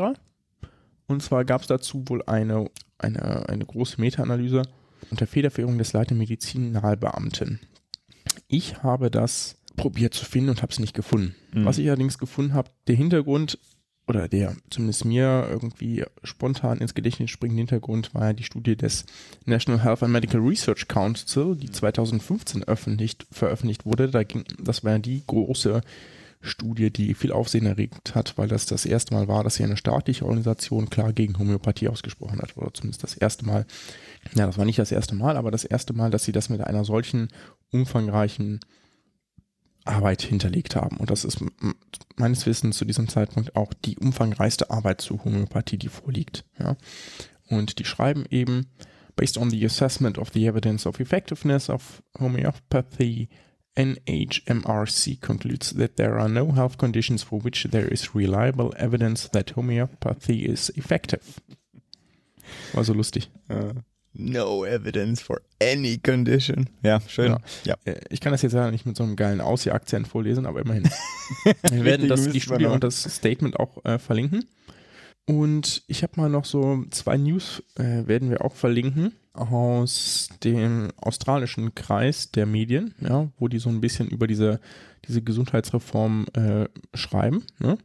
Und 1.06 1.22
zwar 1.22 1.44
gab 1.44 1.60
es 1.60 1.68
dazu 1.68 2.02
wohl 2.08 2.22
eine, 2.24 2.68
eine, 2.98 3.48
eine 3.48 3.64
große 3.64 4.00
Meta-Analyse 4.00 4.62
unter 5.10 5.26
Federführung 5.26 5.78
des 5.78 5.92
Leiter 5.92 6.14
Medizinalbeamten. 6.14 7.60
Ich 8.48 8.82
habe 8.82 9.10
das 9.10 9.56
probiert 9.76 10.14
zu 10.14 10.24
finden 10.24 10.50
und 10.50 10.62
habe 10.62 10.72
es 10.72 10.78
nicht 10.80 10.94
gefunden. 10.94 11.34
Mhm. 11.52 11.64
Was 11.64 11.78
ich 11.78 11.86
allerdings 11.88 12.18
gefunden 12.18 12.54
habe, 12.54 12.70
der 12.86 12.96
Hintergrund 12.96 13.58
oder 14.06 14.28
der 14.28 14.56
zumindest 14.70 15.04
mir 15.04 15.46
irgendwie 15.48 16.04
spontan 16.24 16.78
ins 16.78 16.94
Gedächtnis 16.94 17.30
springende 17.30 17.60
Hintergrund 17.60 18.14
war 18.14 18.26
ja 18.26 18.32
die 18.32 18.42
Studie 18.42 18.76
des 18.76 19.04
National 19.44 19.82
Health 19.82 20.02
and 20.02 20.12
Medical 20.12 20.40
Research 20.40 20.88
Council, 20.88 21.56
die 21.56 21.70
2015 21.70 22.64
öffentlich, 22.64 23.16
veröffentlicht 23.30 23.86
wurde. 23.86 24.08
Da 24.10 24.24
ging, 24.24 24.44
das 24.58 24.82
war 24.82 24.92
ja 24.92 24.98
die 24.98 25.22
große 25.26 25.82
Studie, 26.42 26.90
die 26.90 27.14
viel 27.14 27.30
Aufsehen 27.30 27.66
erregt 27.66 28.16
hat, 28.16 28.36
weil 28.36 28.48
das 28.48 28.66
das 28.66 28.84
erste 28.84 29.14
Mal 29.14 29.28
war, 29.28 29.44
dass 29.44 29.56
hier 29.56 29.66
eine 29.66 29.76
staatliche 29.76 30.24
Organisation 30.26 30.90
klar 30.90 31.12
gegen 31.12 31.38
Homöopathie 31.38 31.88
ausgesprochen 31.88 32.40
hat. 32.40 32.56
Oder 32.56 32.74
zumindest 32.74 33.04
das 33.04 33.14
erste 33.16 33.46
Mal. 33.46 33.64
Ja, 34.34 34.46
das 34.46 34.58
war 34.58 34.64
nicht 34.64 34.80
das 34.80 34.90
erste 34.90 35.14
Mal, 35.14 35.36
aber 35.36 35.52
das 35.52 35.64
erste 35.64 35.92
Mal, 35.92 36.10
dass 36.10 36.24
sie 36.24 36.32
das 36.32 36.48
mit 36.48 36.60
einer 36.60 36.84
solchen 36.84 37.28
umfangreichen 37.70 38.58
Arbeit 39.84 40.22
hinterlegt 40.22 40.76
haben. 40.76 40.96
Und 40.98 41.10
das 41.10 41.24
ist 41.24 41.44
meines 42.16 42.46
Wissens 42.46 42.76
zu 42.76 42.84
diesem 42.84 43.08
Zeitpunkt 43.08 43.56
auch 43.56 43.72
die 43.72 43.96
umfangreichste 43.96 44.70
Arbeit 44.70 45.00
zu 45.00 45.24
Homöopathie, 45.24 45.78
die 45.78 45.88
vorliegt. 45.88 46.44
Ja. 46.58 46.76
Und 47.48 47.78
die 47.78 47.84
schreiben 47.84 48.24
eben, 48.30 48.66
based 49.16 49.36
on 49.36 49.50
the 49.50 49.64
assessment 49.64 50.18
of 50.18 50.30
the 50.32 50.46
evidence 50.46 50.86
of 50.86 51.00
effectiveness 51.00 51.68
of 51.68 52.02
homeopathy, 52.18 53.28
NHMRC 53.74 55.20
concludes 55.20 55.74
that 55.74 55.96
there 55.96 56.18
are 56.18 56.28
no 56.28 56.54
health 56.54 56.76
conditions 56.76 57.22
for 57.22 57.42
which 57.42 57.68
there 57.70 57.88
is 57.88 58.14
reliable 58.14 58.70
evidence 58.76 59.30
that 59.30 59.56
homeopathy 59.56 60.44
is 60.44 60.68
effective. 60.76 61.40
War 62.74 62.84
so 62.84 62.92
lustig. 62.92 63.30
Äh, 63.48 63.74
No 64.14 64.64
evidence 64.64 65.22
for 65.22 65.40
any 65.62 65.98
condition. 65.98 66.68
Ja, 66.82 67.00
schön. 67.06 67.32
Ja. 67.32 67.38
Ja. 67.64 67.76
Äh, 67.84 68.00
Ich 68.10 68.20
kann 68.20 68.32
das 68.32 68.42
jetzt 68.42 68.52
leider 68.52 68.70
nicht 68.70 68.84
mit 68.86 68.96
so 68.96 69.02
einem 69.04 69.16
geilen 69.16 69.40
Aussie-Akzent 69.40 70.06
vorlesen, 70.06 70.44
aber 70.46 70.60
immerhin. 70.60 70.84
Wir 71.70 71.84
werden 71.84 72.08
das, 72.08 72.28
die 72.28 72.40
Studie 72.40 72.66
und 72.66 72.84
das 72.84 73.02
Statement 73.02 73.58
auch 73.58 73.84
äh, 73.84 73.98
verlinken. 73.98 74.44
Und 75.24 75.84
ich 75.86 76.02
habe 76.02 76.20
mal 76.20 76.28
noch 76.28 76.44
so 76.44 76.84
zwei 76.90 77.16
News, 77.16 77.62
äh, 77.76 78.06
werden 78.08 78.28
wir 78.28 78.44
auch 78.44 78.56
verlinken, 78.56 79.12
aus 79.34 80.28
dem 80.42 80.90
australischen 80.96 81.74
Kreis 81.76 82.32
der 82.32 82.44
Medien, 82.44 82.94
ja, 83.00 83.30
wo 83.38 83.46
die 83.46 83.60
so 83.60 83.68
ein 83.70 83.80
bisschen 83.80 84.08
über 84.08 84.26
diese, 84.26 84.60
diese 85.06 85.22
Gesundheitsreform 85.22 86.26
äh, 86.34 86.66
schreiben, 86.92 87.44
ne, 87.60 87.78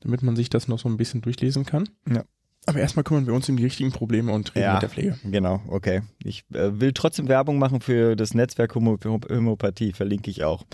damit 0.00 0.22
man 0.22 0.34
sich 0.34 0.48
das 0.48 0.66
noch 0.66 0.78
so 0.78 0.88
ein 0.88 0.96
bisschen 0.96 1.20
durchlesen 1.20 1.66
kann. 1.66 1.88
Ja. 2.08 2.24
Aber 2.68 2.80
erstmal 2.80 3.02
kümmern 3.02 3.26
wir 3.26 3.32
uns 3.32 3.48
um 3.48 3.56
die 3.56 3.64
richtigen 3.64 3.92
Probleme 3.92 4.30
und 4.30 4.54
reden 4.54 4.64
Ja. 4.64 4.72
mit 4.74 4.82
der 4.82 4.90
Pflege. 4.90 5.18
Genau, 5.24 5.62
okay. 5.68 6.02
Ich 6.22 6.44
äh, 6.52 6.78
will 6.78 6.92
trotzdem 6.92 7.26
Werbung 7.26 7.58
machen 7.58 7.80
für 7.80 8.14
das 8.14 8.34
Netzwerk 8.34 8.74
Homo 8.74 8.98
Homöopathie, 9.02 9.92
verlinke 9.94 10.30
ich 10.30 10.44
auch. 10.44 10.66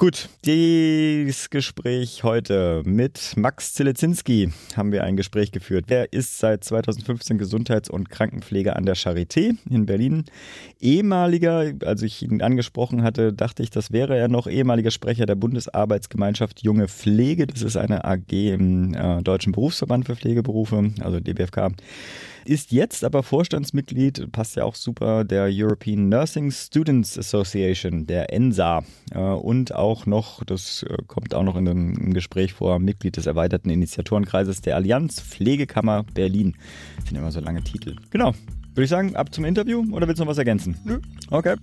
Gut, 0.00 0.30
dieses 0.46 1.50
Gespräch 1.50 2.24
heute 2.24 2.80
mit 2.86 3.34
Max 3.36 3.74
Zelezinski 3.74 4.50
haben 4.74 4.92
wir 4.92 5.04
ein 5.04 5.18
Gespräch 5.18 5.52
geführt. 5.52 5.90
Er 5.90 6.10
ist 6.14 6.38
seit 6.38 6.64
2015 6.64 7.36
Gesundheits- 7.36 7.90
und 7.90 8.08
Krankenpfleger 8.08 8.76
an 8.76 8.86
der 8.86 8.96
Charité 8.96 9.56
in 9.68 9.84
Berlin. 9.84 10.24
Ehemaliger, 10.80 11.74
als 11.84 12.00
ich 12.00 12.22
ihn 12.22 12.40
angesprochen 12.40 13.02
hatte, 13.02 13.34
dachte 13.34 13.62
ich, 13.62 13.68
das 13.68 13.92
wäre 13.92 14.16
er 14.16 14.28
noch 14.28 14.46
ehemaliger 14.46 14.90
Sprecher 14.90 15.26
der 15.26 15.34
Bundesarbeitsgemeinschaft 15.34 16.62
Junge 16.62 16.88
Pflege. 16.88 17.46
Das 17.46 17.60
ist 17.60 17.76
eine 17.76 18.06
AG 18.06 18.32
im 18.32 18.94
äh, 18.94 19.20
Deutschen 19.20 19.52
Berufsverband 19.52 20.06
für 20.06 20.16
Pflegeberufe, 20.16 20.94
also 21.00 21.20
DBFK. 21.20 21.72
Ist 22.44 22.72
jetzt 22.72 23.04
aber 23.04 23.22
Vorstandsmitglied, 23.22 24.32
passt 24.32 24.56
ja 24.56 24.64
auch 24.64 24.74
super, 24.74 25.24
der 25.24 25.48
European 25.50 26.08
Nursing 26.08 26.50
Students 26.50 27.18
Association, 27.18 28.06
der 28.06 28.32
ENSA. 28.32 28.82
Äh, 29.12 29.18
und 29.18 29.74
auch 29.74 30.06
noch, 30.06 30.42
das 30.44 30.82
äh, 30.84 30.96
kommt 31.06 31.34
auch 31.34 31.42
noch 31.42 31.56
in 31.56 31.66
dem 31.66 31.96
im 31.96 32.14
Gespräch 32.14 32.52
vor, 32.52 32.78
Mitglied 32.78 33.16
des 33.16 33.26
erweiterten 33.26 33.70
Initiatorenkreises 33.70 34.62
der 34.62 34.76
Allianz 34.76 35.20
Pflegekammer 35.20 36.04
Berlin. 36.14 36.56
Das 36.96 37.08
sind 37.08 37.18
immer 37.18 37.30
so 37.30 37.40
lange 37.40 37.62
Titel. 37.62 37.96
Genau. 38.10 38.32
Würde 38.74 38.84
ich 38.84 38.90
sagen, 38.90 39.16
ab 39.16 39.34
zum 39.34 39.44
Interview 39.44 39.84
oder 39.92 40.06
willst 40.06 40.20
du 40.20 40.24
noch 40.24 40.30
was 40.30 40.38
ergänzen? 40.38 40.76
Nö. 40.84 41.00
Okay. 41.30 41.56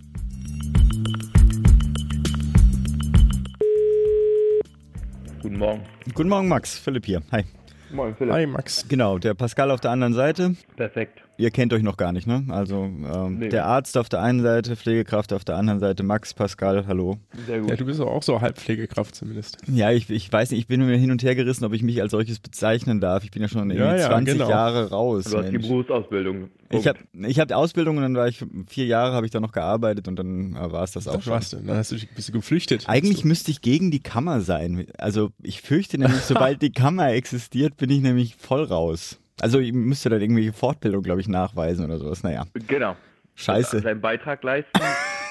Guten 5.41 5.57
Morgen. 5.57 5.81
Guten 6.13 6.29
Morgen, 6.29 6.47
Max. 6.47 6.77
Philipp 6.77 7.05
hier. 7.05 7.23
Hi. 7.31 7.45
Moin, 7.91 8.15
Philipp. 8.15 8.33
Hi 8.33 8.45
Max. 8.45 8.85
Genau, 8.87 9.17
der 9.17 9.33
Pascal 9.33 9.71
auf 9.71 9.79
der 9.79 9.91
anderen 9.91 10.13
Seite. 10.13 10.55
Perfekt. 10.75 11.21
Ihr 11.39 11.51
kennt 11.51 11.71
euch 11.71 11.83
noch 11.83 11.97
gar 11.97 12.11
nicht, 12.11 12.25
ne? 12.25 12.45
Also 12.49 12.83
ähm, 12.85 13.37
Nee. 13.39 13.49
der 13.49 13.65
Arzt 13.65 13.95
auf 13.97 14.09
der 14.09 14.21
einen 14.21 14.41
Seite, 14.41 14.75
Pflegekraft 14.75 15.31
auf 15.33 15.45
der 15.45 15.55
anderen 15.55 15.79
Seite, 15.79 16.01
Max, 16.01 16.33
Pascal, 16.33 16.85
hallo. 16.87 17.17
Sehr 17.45 17.59
gut. 17.59 17.69
Ja, 17.69 17.75
du 17.75 17.85
bist 17.85 18.01
auch 18.01 18.23
so 18.23 18.41
Halbpflegekraft 18.41 19.13
zumindest. 19.13 19.57
Ja, 19.71 19.91
ich, 19.91 20.09
ich 20.09 20.31
weiß 20.33 20.49
nicht, 20.51 20.59
ich 20.61 20.67
bin 20.67 20.83
mir 20.85 20.97
hin 20.97 21.11
und 21.11 21.21
her 21.21 21.35
gerissen, 21.35 21.63
ob 21.65 21.73
ich 21.73 21.83
mich 21.83 22.01
als 22.01 22.11
solches 22.11 22.39
bezeichnen 22.39 22.99
darf. 22.99 23.23
Ich 23.23 23.29
bin 23.31 23.41
ja 23.43 23.47
schon 23.47 23.69
irgendwie 23.69 23.77
Ja, 23.87 23.95
ja, 23.95 24.07
20 24.07 24.33
genau. 24.33 24.49
Jahre 24.49 24.89
raus. 24.89 25.25
du 25.25 25.37
hast 25.37 25.49
die. 25.51 25.57
Berufsausbildung. 25.59 26.49
Ich 26.71 26.87
habe 26.87 26.99
ich 27.27 27.39
hab 27.39 27.51
Ausbildung 27.51 27.97
und 27.97 28.03
dann 28.03 28.15
war 28.15 28.27
ich 28.27 28.43
vier 28.67 28.85
Jahre, 28.87 29.13
habe 29.13 29.25
ich 29.25 29.31
da 29.31 29.39
noch 29.39 29.51
gearbeitet 29.51 30.07
und 30.07 30.17
dann 30.17 30.55
äh, 30.55 30.71
war 30.71 30.83
es 30.83 30.91
das 30.91 31.07
auch 31.07 31.17
Ach, 31.19 31.21
schon. 31.21 31.33
was 31.33 31.51
denn? 31.51 31.67
Dann 31.67 31.77
hast 31.77 31.91
du, 31.91 31.97
bist 32.15 32.27
du 32.29 32.33
geflüchtet. 32.33 32.89
Eigentlich 32.89 33.23
müsste 33.23 33.51
ich 33.51 33.61
gegen 33.61 33.91
die 33.91 34.01
Kammer 34.01 34.41
sein. 34.41 34.87
Also 34.97 35.29
ich 35.41 35.61
fürchte 35.61 35.97
nämlich, 35.97 36.21
sobald 36.23 36.61
die 36.61 36.71
Kammer 36.71 37.11
existiert, 37.13 37.77
bin 37.77 37.89
ich 37.91 38.01
nämlich 38.01 38.35
voll 38.35 38.63
raus. 38.63 39.19
Also 39.41 39.59
ich 39.59 39.71
müsste 39.73 40.09
dann 40.09 40.21
irgendwelche 40.21 40.53
Fortbildung, 40.53 41.03
glaube 41.03 41.21
ich, 41.21 41.27
nachweisen 41.27 41.85
oder 41.85 41.97
sowas. 41.97 42.23
Naja, 42.23 42.45
Genau. 42.67 42.95
scheiße. 43.35 43.79
Seinen 43.79 44.01
Beitrag 44.01 44.43
leisten, 44.43 44.71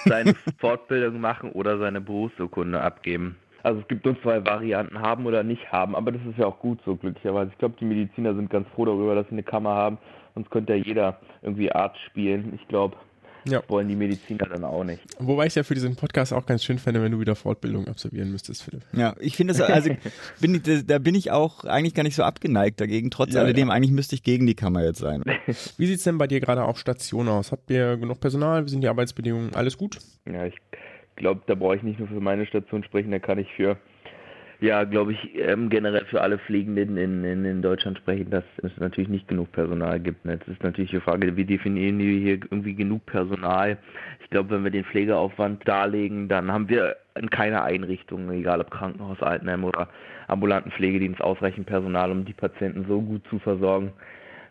seine 0.04 0.34
Fortbildung 0.58 1.20
machen 1.20 1.50
oder 1.52 1.78
seine 1.78 2.00
Berufsurkunde 2.00 2.80
abgeben. 2.80 3.36
Also 3.62 3.80
es 3.80 3.88
gibt 3.88 4.04
nur 4.04 4.20
zwei 4.22 4.44
Varianten, 4.44 5.00
haben 5.00 5.26
oder 5.26 5.42
nicht 5.42 5.72
haben, 5.72 5.96
aber 5.96 6.12
das 6.12 6.22
ist 6.30 6.38
ja 6.38 6.46
auch 6.46 6.60
gut 6.60 6.78
so 6.84 6.94
glücklicherweise. 6.94 7.50
Ich 7.50 7.58
glaube, 7.58 7.74
die 7.80 7.84
Mediziner 7.84 8.32
sind 8.36 8.48
ganz 8.48 8.68
froh 8.76 8.84
darüber, 8.84 9.16
dass 9.16 9.26
sie 9.26 9.32
eine 9.32 9.42
Kammer 9.42 9.70
haben, 9.74 9.98
sonst 10.34 10.50
könnte 10.50 10.74
ja 10.76 10.84
jeder 10.84 11.18
irgendwie 11.42 11.72
Arzt 11.72 11.98
spielen. 12.06 12.52
Ich 12.54 12.68
glaube, 12.68 12.96
Ja. 13.48 13.62
wollen 13.68 13.88
die 13.88 13.96
Mediziner 13.96 14.46
dann 14.46 14.64
auch 14.64 14.84
nicht. 14.84 15.00
Wobei 15.18 15.44
ich 15.44 15.48
es 15.50 15.54
ja 15.56 15.62
für 15.62 15.74
diesen 15.74 15.96
Podcast 15.96 16.32
auch 16.32 16.46
ganz 16.46 16.64
schön 16.64 16.78
fände, 16.78 17.02
wenn 17.02 17.12
du 17.12 17.20
wieder 17.20 17.34
Fortbildung 17.36 17.86
absolvieren 17.88 18.30
müsstest, 18.30 18.62
Philipp. 18.64 18.82
Ja, 18.92 19.14
ich 19.20 19.36
finde 19.36 19.52
es, 19.54 19.60
also 19.60 19.90
bin 20.40 20.54
ich, 20.56 20.62
da- 20.62 20.82
da 20.82 20.98
bin 20.98 21.14
ich 21.14 21.30
auch 21.30 21.64
eigentlich 21.64 21.94
gar 21.94 22.02
nicht 22.02 22.14
so 22.16 22.22
abgeneigt 22.22 22.80
dagegen. 22.80 23.10
Trotz 23.10 23.34
Ja, 23.34 23.40
alledem, 23.42 23.68
ja. 23.68 23.74
eigentlich 23.74 23.92
müsste 23.92 24.14
ich 24.14 24.22
gegen 24.22 24.46
die 24.46 24.54
Kammer 24.54 24.84
jetzt 24.84 24.98
sein. 24.98 25.22
Wie 25.78 25.86
sieht's 25.86 26.04
denn 26.04 26.18
bei 26.18 26.26
dir 26.26 26.40
gerade 26.40 26.64
auf 26.64 26.78
Station 26.78 27.28
aus? 27.28 27.52
Habt 27.52 27.70
ihr 27.70 27.96
genug 27.96 28.20
Personal? 28.20 28.64
Wie 28.66 28.70
sind 28.70 28.80
die 28.82 28.88
Arbeitsbedingungen? 28.88 29.54
Alles 29.54 29.76
gut? 29.78 29.98
Ja, 30.30 30.44
ich 30.46 30.54
glaube, 31.16 31.42
da 31.46 31.54
brauche 31.54 31.76
ich 31.76 31.82
nicht 31.82 31.98
nur 31.98 32.08
für 32.08 32.20
meine 32.20 32.46
Station 32.46 32.84
sprechen, 32.84 33.10
da 33.10 33.18
kann 33.18 33.38
ich 33.38 33.48
für, 33.56 33.78
ja, 34.60 34.84
glaube 34.84 35.12
ich, 35.12 35.34
ähm, 35.34 35.68
generell 35.68 36.04
für 36.06 36.22
alle 36.22 36.38
Pflegenden 36.38 36.96
in, 36.96 37.24
in, 37.24 37.44
in 37.44 37.62
Deutschland 37.62 37.98
sprechen, 37.98 38.30
dass 38.30 38.44
es 38.62 38.70
natürlich 38.78 39.10
nicht 39.10 39.28
genug 39.28 39.52
Personal 39.52 40.00
gibt. 40.00 40.24
Ne? 40.24 40.38
Das 40.38 40.48
ist 40.48 40.62
natürlich 40.62 40.90
die 40.90 41.00
Frage, 41.00 41.36
wie 41.36 41.44
definieren 41.44 41.98
wir 41.98 42.18
hier 42.18 42.40
irgendwie 42.50 42.74
genug 42.74 43.04
Personal? 43.04 43.76
Ich 44.22 44.30
glaube, 44.30 44.50
wenn 44.50 44.64
wir 44.64 44.70
den 44.70 44.84
Pflegeaufwand 44.84 45.66
darlegen, 45.68 46.28
dann 46.28 46.50
haben 46.50 46.68
wir 46.68 46.96
in 47.16 47.28
keiner 47.28 47.64
Einrichtung, 47.64 48.30
egal 48.30 48.60
ob 48.60 48.70
Krankenhaus, 48.70 49.20
Altenheim 49.22 49.64
oder 49.64 49.88
ambulanten 50.26 50.72
Pflegedienst, 50.72 51.20
ausreichend 51.20 51.66
Personal, 51.66 52.10
um 52.10 52.24
die 52.24 52.32
Patienten 52.32 52.86
so 52.88 53.00
gut 53.00 53.22
zu 53.28 53.38
versorgen, 53.38 53.92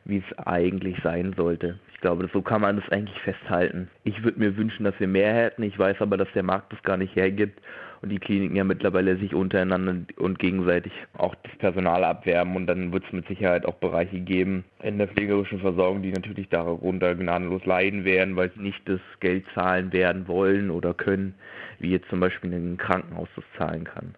wie 0.05 0.17
es 0.17 0.37
eigentlich 0.45 0.97
sein 1.03 1.33
sollte. 1.35 1.79
Ich 1.93 1.99
glaube, 2.01 2.29
so 2.31 2.43
kann 2.43 2.61
man 2.61 2.75
das 2.75 2.87
eigentlich 2.89 3.19
festhalten. 3.21 3.89
Ich 4.03 4.23
würde 4.23 4.37
mir 4.37 4.55
wünschen, 4.55 4.83
dass 4.83 4.99
wir 4.99 5.07
mehr 5.07 5.33
hätten. 5.33 5.63
Ich 5.63 5.79
weiß 5.79 5.97
aber, 5.99 6.17
dass 6.17 6.31
der 6.35 6.43
Markt 6.43 6.71
das 6.71 6.83
gar 6.83 6.97
nicht 6.97 7.15
hergibt 7.15 7.59
und 8.01 8.10
die 8.10 8.19
Kliniken 8.19 8.55
ja 8.55 8.63
mittlerweile 8.63 9.17
sich 9.17 9.34
untereinander 9.34 9.95
und 10.17 10.39
gegenseitig 10.39 10.91
auch 11.17 11.36
das 11.43 11.55
Personal 11.58 12.03
abwerben 12.03 12.55
und 12.55 12.67
dann 12.67 12.91
wird 12.91 13.03
es 13.05 13.13
mit 13.13 13.27
Sicherheit 13.27 13.65
auch 13.65 13.75
Bereiche 13.75 14.19
geben 14.19 14.63
in 14.84 14.97
der 14.97 15.08
pflegerischen 15.08 15.60
Versorgung, 15.60 16.01
die 16.01 16.12
natürlich 16.12 16.49
darunter 16.49 17.15
gnadenlos 17.15 17.65
leiden 17.65 18.05
werden, 18.05 18.36
weil 18.36 18.51
sie 18.51 18.62
nicht 18.62 18.81
das 18.88 18.99
Geld 19.19 19.45
zahlen 19.53 19.91
werden 19.93 20.27
wollen 20.27 20.69
oder 20.69 20.93
können, 20.93 21.36
wie 21.79 21.91
jetzt 21.91 22.10
zum 22.10 22.19
Beispiel 22.19 22.53
ein 22.53 22.77
Krankenhaus 22.77 23.29
das 23.36 23.45
zahlen 23.58 23.84
kann. 23.84 24.15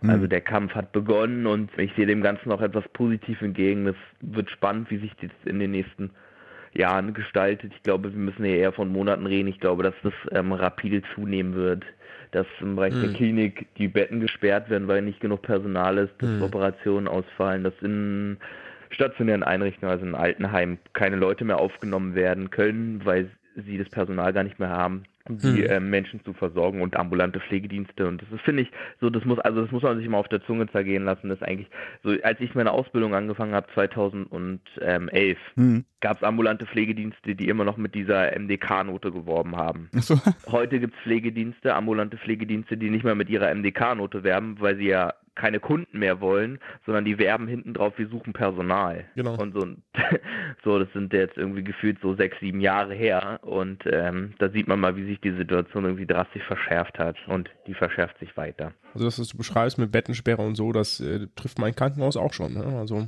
Mhm. 0.00 0.10
Also 0.10 0.26
der 0.26 0.40
Kampf 0.40 0.74
hat 0.74 0.92
begonnen 0.92 1.46
und 1.46 1.70
ich 1.78 1.92
sehe 1.96 2.06
dem 2.06 2.22
Ganzen 2.22 2.52
auch 2.52 2.60
etwas 2.60 2.84
positiv 2.92 3.40
entgegen. 3.42 3.86
Es 3.86 3.96
wird 4.20 4.50
spannend, 4.50 4.90
wie 4.90 4.98
sich 4.98 5.12
das 5.20 5.30
in 5.44 5.58
den 5.58 5.70
nächsten 5.70 6.10
Jahren 6.74 7.14
gestaltet. 7.14 7.72
Ich 7.74 7.82
glaube, 7.82 8.12
wir 8.12 8.18
müssen 8.18 8.44
hier 8.44 8.56
eher 8.56 8.72
von 8.72 8.88
Monaten 8.88 9.26
reden. 9.26 9.48
Ich 9.48 9.60
glaube, 9.60 9.82
dass 9.82 9.94
das 10.02 10.12
ähm, 10.32 10.52
rapide 10.52 11.02
zunehmen 11.14 11.54
wird. 11.54 11.84
Dass 12.32 12.46
im 12.60 12.76
Bereich 12.76 12.94
mhm. 12.94 13.02
der 13.02 13.12
Klinik 13.12 13.66
die 13.76 13.88
Betten 13.88 14.20
gesperrt 14.20 14.70
werden, 14.70 14.88
weil 14.88 15.02
nicht 15.02 15.20
genug 15.20 15.42
Personal 15.42 15.98
ist, 15.98 16.14
dass 16.18 16.30
mhm. 16.30 16.42
Operationen 16.42 17.08
ausfallen, 17.08 17.64
dass 17.64 17.74
in 17.80 18.38
stationären 18.90 19.42
Einrichtungen, 19.42 19.90
also 19.90 20.06
in 20.06 20.14
Altenheimen, 20.14 20.78
keine 20.92 21.16
Leute 21.16 21.44
mehr 21.44 21.58
aufgenommen 21.58 22.14
werden 22.14 22.50
können, 22.50 23.04
weil 23.04 23.30
sie 23.54 23.78
das 23.78 23.88
Personal 23.88 24.32
gar 24.32 24.44
nicht 24.44 24.58
mehr 24.58 24.70
haben 24.70 25.04
die 25.28 25.64
hm. 25.64 25.70
äh, 25.70 25.80
Menschen 25.80 26.22
zu 26.24 26.32
versorgen 26.32 26.82
und 26.82 26.96
ambulante 26.96 27.40
Pflegedienste 27.40 28.06
und 28.06 28.22
das 28.30 28.40
finde 28.40 28.62
ich 28.62 28.70
so 29.00 29.10
das 29.10 29.24
muss 29.24 29.38
also 29.40 29.62
das 29.62 29.70
muss 29.70 29.82
man 29.82 29.98
sich 29.98 30.08
mal 30.08 30.18
auf 30.18 30.28
der 30.28 30.42
Zunge 30.44 30.68
zergehen 30.70 31.04
lassen 31.04 31.28
das 31.28 31.38
ist 31.40 31.46
eigentlich 31.46 31.68
so 32.02 32.10
als 32.22 32.40
ich 32.40 32.54
meine 32.54 32.72
Ausbildung 32.72 33.14
angefangen 33.14 33.54
habe 33.54 33.66
2011 33.74 35.38
hm. 35.54 35.84
gab 36.00 36.16
es 36.18 36.22
ambulante 36.22 36.66
Pflegedienste 36.66 37.34
die 37.34 37.48
immer 37.48 37.64
noch 37.64 37.76
mit 37.76 37.94
dieser 37.94 38.38
MDK-Note 38.38 39.12
geworben 39.12 39.56
haben 39.56 39.88
so. 39.92 40.18
heute 40.50 40.80
gibt 40.80 40.94
es 40.94 41.02
Pflegedienste 41.02 41.74
ambulante 41.74 42.16
Pflegedienste 42.16 42.76
die 42.76 42.90
nicht 42.90 43.04
mehr 43.04 43.14
mit 43.14 43.28
ihrer 43.28 43.54
MDK-Note 43.54 44.24
werben 44.24 44.56
weil 44.60 44.76
sie 44.76 44.88
ja 44.88 45.14
keine 45.36 45.60
Kunden 45.60 45.98
mehr 45.98 46.20
wollen, 46.20 46.58
sondern 46.84 47.04
die 47.04 47.18
werben 47.18 47.46
hinten 47.46 47.74
drauf, 47.74 47.92
wir 47.96 48.08
suchen 48.08 48.32
Personal. 48.32 49.04
Genau. 49.14 49.36
Und 49.36 49.52
so, 49.54 49.66
so 50.64 50.78
das 50.78 50.92
sind 50.92 51.12
jetzt 51.12 51.36
irgendwie 51.36 51.62
gefühlt 51.62 51.98
so 52.02 52.14
sechs, 52.14 52.36
sieben 52.40 52.60
Jahre 52.60 52.94
her. 52.94 53.38
Und 53.42 53.84
ähm, 53.86 54.34
da 54.38 54.48
sieht 54.48 54.66
man 54.66 54.80
mal, 54.80 54.96
wie 54.96 55.04
sich 55.04 55.20
die 55.20 55.36
Situation 55.36 55.84
irgendwie 55.84 56.06
drastisch 56.06 56.44
verschärft 56.44 56.98
hat. 56.98 57.16
Und 57.28 57.50
die 57.66 57.74
verschärft 57.74 58.18
sich 58.18 58.36
weiter. 58.36 58.72
Also 58.94 59.04
das, 59.04 59.20
was 59.20 59.28
du 59.28 59.36
beschreibst 59.36 59.78
mit 59.78 59.92
Bettensperre 59.92 60.42
und 60.42 60.56
so, 60.56 60.72
das 60.72 61.00
äh, 61.00 61.28
trifft 61.36 61.58
mein 61.58 61.74
Krankenhaus 61.74 62.16
auch 62.16 62.32
schon. 62.32 62.54
Ne? 62.54 62.64
Also 62.78 63.06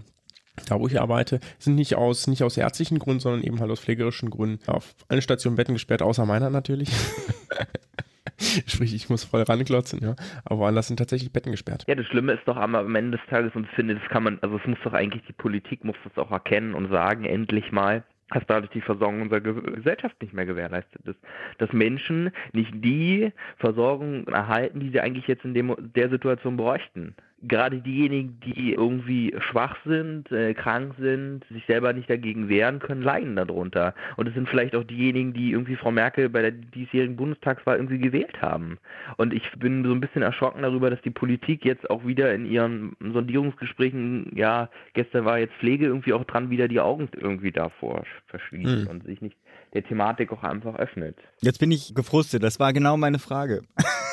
da 0.66 0.80
wo 0.80 0.86
ich 0.86 1.00
arbeite, 1.00 1.40
sind 1.58 1.76
nicht 1.76 1.94
aus, 1.94 2.26
nicht 2.26 2.42
aus 2.42 2.56
ärztlichen 2.56 2.98
Gründen, 2.98 3.20
sondern 3.20 3.42
eben 3.42 3.60
halt 3.60 3.70
aus 3.70 3.80
pflegerischen 3.80 4.30
Gründen 4.30 4.68
auf 4.68 4.94
eine 5.08 5.22
Station 5.22 5.54
Betten 5.54 5.74
gesperrt, 5.74 6.02
außer 6.02 6.26
meiner 6.26 6.50
natürlich. 6.50 6.90
Sprich, 8.66 8.94
ich 8.94 9.08
muss 9.08 9.24
voll 9.24 9.42
ranklotzen, 9.42 10.00
ja. 10.00 10.14
Aber 10.44 10.60
woanders 10.60 10.86
sind 10.86 10.98
tatsächlich 10.98 11.32
Betten 11.32 11.50
gesperrt. 11.52 11.84
Ja, 11.88 11.94
das 11.94 12.06
Schlimme 12.06 12.32
ist 12.32 12.46
doch 12.46 12.56
am 12.56 12.94
Ende 12.94 13.18
des 13.18 13.26
Tages, 13.28 13.54
und 13.54 13.64
ich 13.64 13.72
finde, 13.72 13.96
das 13.96 14.08
kann 14.08 14.22
man, 14.22 14.38
also 14.42 14.56
es 14.56 14.66
muss 14.66 14.78
doch 14.84 14.92
eigentlich 14.92 15.24
die 15.26 15.32
Politik 15.32 15.84
muss 15.84 15.96
das 16.04 16.16
auch 16.24 16.30
erkennen 16.30 16.74
und 16.74 16.90
sagen, 16.90 17.24
endlich 17.24 17.72
mal, 17.72 18.04
dass 18.30 18.44
dadurch 18.46 18.70
die 18.70 18.80
Versorgung 18.80 19.22
unserer 19.22 19.40
Gesellschaft 19.40 20.20
nicht 20.20 20.34
mehr 20.34 20.46
gewährleistet 20.46 21.00
ist. 21.06 21.18
Dass 21.58 21.72
Menschen 21.72 22.30
nicht 22.52 22.72
die 22.74 23.32
Versorgung 23.56 24.26
erhalten, 24.28 24.80
die 24.80 24.90
sie 24.90 25.00
eigentlich 25.00 25.26
jetzt 25.26 25.44
in 25.44 25.54
dem, 25.54 25.74
der 25.78 26.10
Situation 26.10 26.56
bräuchten 26.56 27.16
gerade 27.42 27.78
diejenigen, 27.78 28.40
die 28.40 28.72
irgendwie 28.72 29.34
schwach 29.38 29.76
sind, 29.84 30.30
äh, 30.32 30.54
krank 30.54 30.94
sind, 30.98 31.44
sich 31.50 31.64
selber 31.66 31.92
nicht 31.92 32.10
dagegen 32.10 32.48
wehren 32.48 32.80
können, 32.80 33.02
leiden 33.02 33.36
darunter. 33.36 33.94
Und 34.16 34.26
es 34.26 34.34
sind 34.34 34.48
vielleicht 34.48 34.74
auch 34.74 34.82
diejenigen, 34.82 35.32
die 35.32 35.52
irgendwie 35.52 35.76
Frau 35.76 35.92
Merkel 35.92 36.28
bei 36.28 36.42
der 36.42 36.50
diesjährigen 36.50 37.16
Bundestagswahl 37.16 37.76
irgendwie 37.76 37.98
gewählt 37.98 38.42
haben. 38.42 38.78
Und 39.16 39.32
ich 39.32 39.50
bin 39.58 39.84
so 39.84 39.92
ein 39.92 40.00
bisschen 40.00 40.22
erschrocken 40.22 40.62
darüber, 40.62 40.90
dass 40.90 41.00
die 41.02 41.10
Politik 41.10 41.64
jetzt 41.64 41.88
auch 41.90 42.04
wieder 42.04 42.34
in 42.34 42.44
ihren 42.44 42.96
Sondierungsgesprächen, 43.00 44.32
ja, 44.34 44.68
gestern 44.94 45.24
war 45.24 45.38
jetzt 45.38 45.54
Pflege 45.54 45.86
irgendwie 45.86 46.14
auch 46.14 46.24
dran, 46.24 46.50
wieder 46.50 46.66
die 46.66 46.80
Augen 46.80 47.08
irgendwie 47.16 47.52
davor 47.52 48.04
verschließt 48.26 48.82
hm. 48.82 48.88
und 48.88 49.04
sich 49.04 49.20
nicht 49.20 49.36
der 49.74 49.84
Thematik 49.84 50.32
auch 50.32 50.42
einfach 50.42 50.76
öffnet. 50.76 51.16
Jetzt 51.40 51.58
bin 51.58 51.70
ich 51.70 51.94
gefrustet, 51.94 52.42
das 52.42 52.58
war 52.58 52.72
genau 52.72 52.96
meine 52.96 53.18
Frage. 53.18 53.62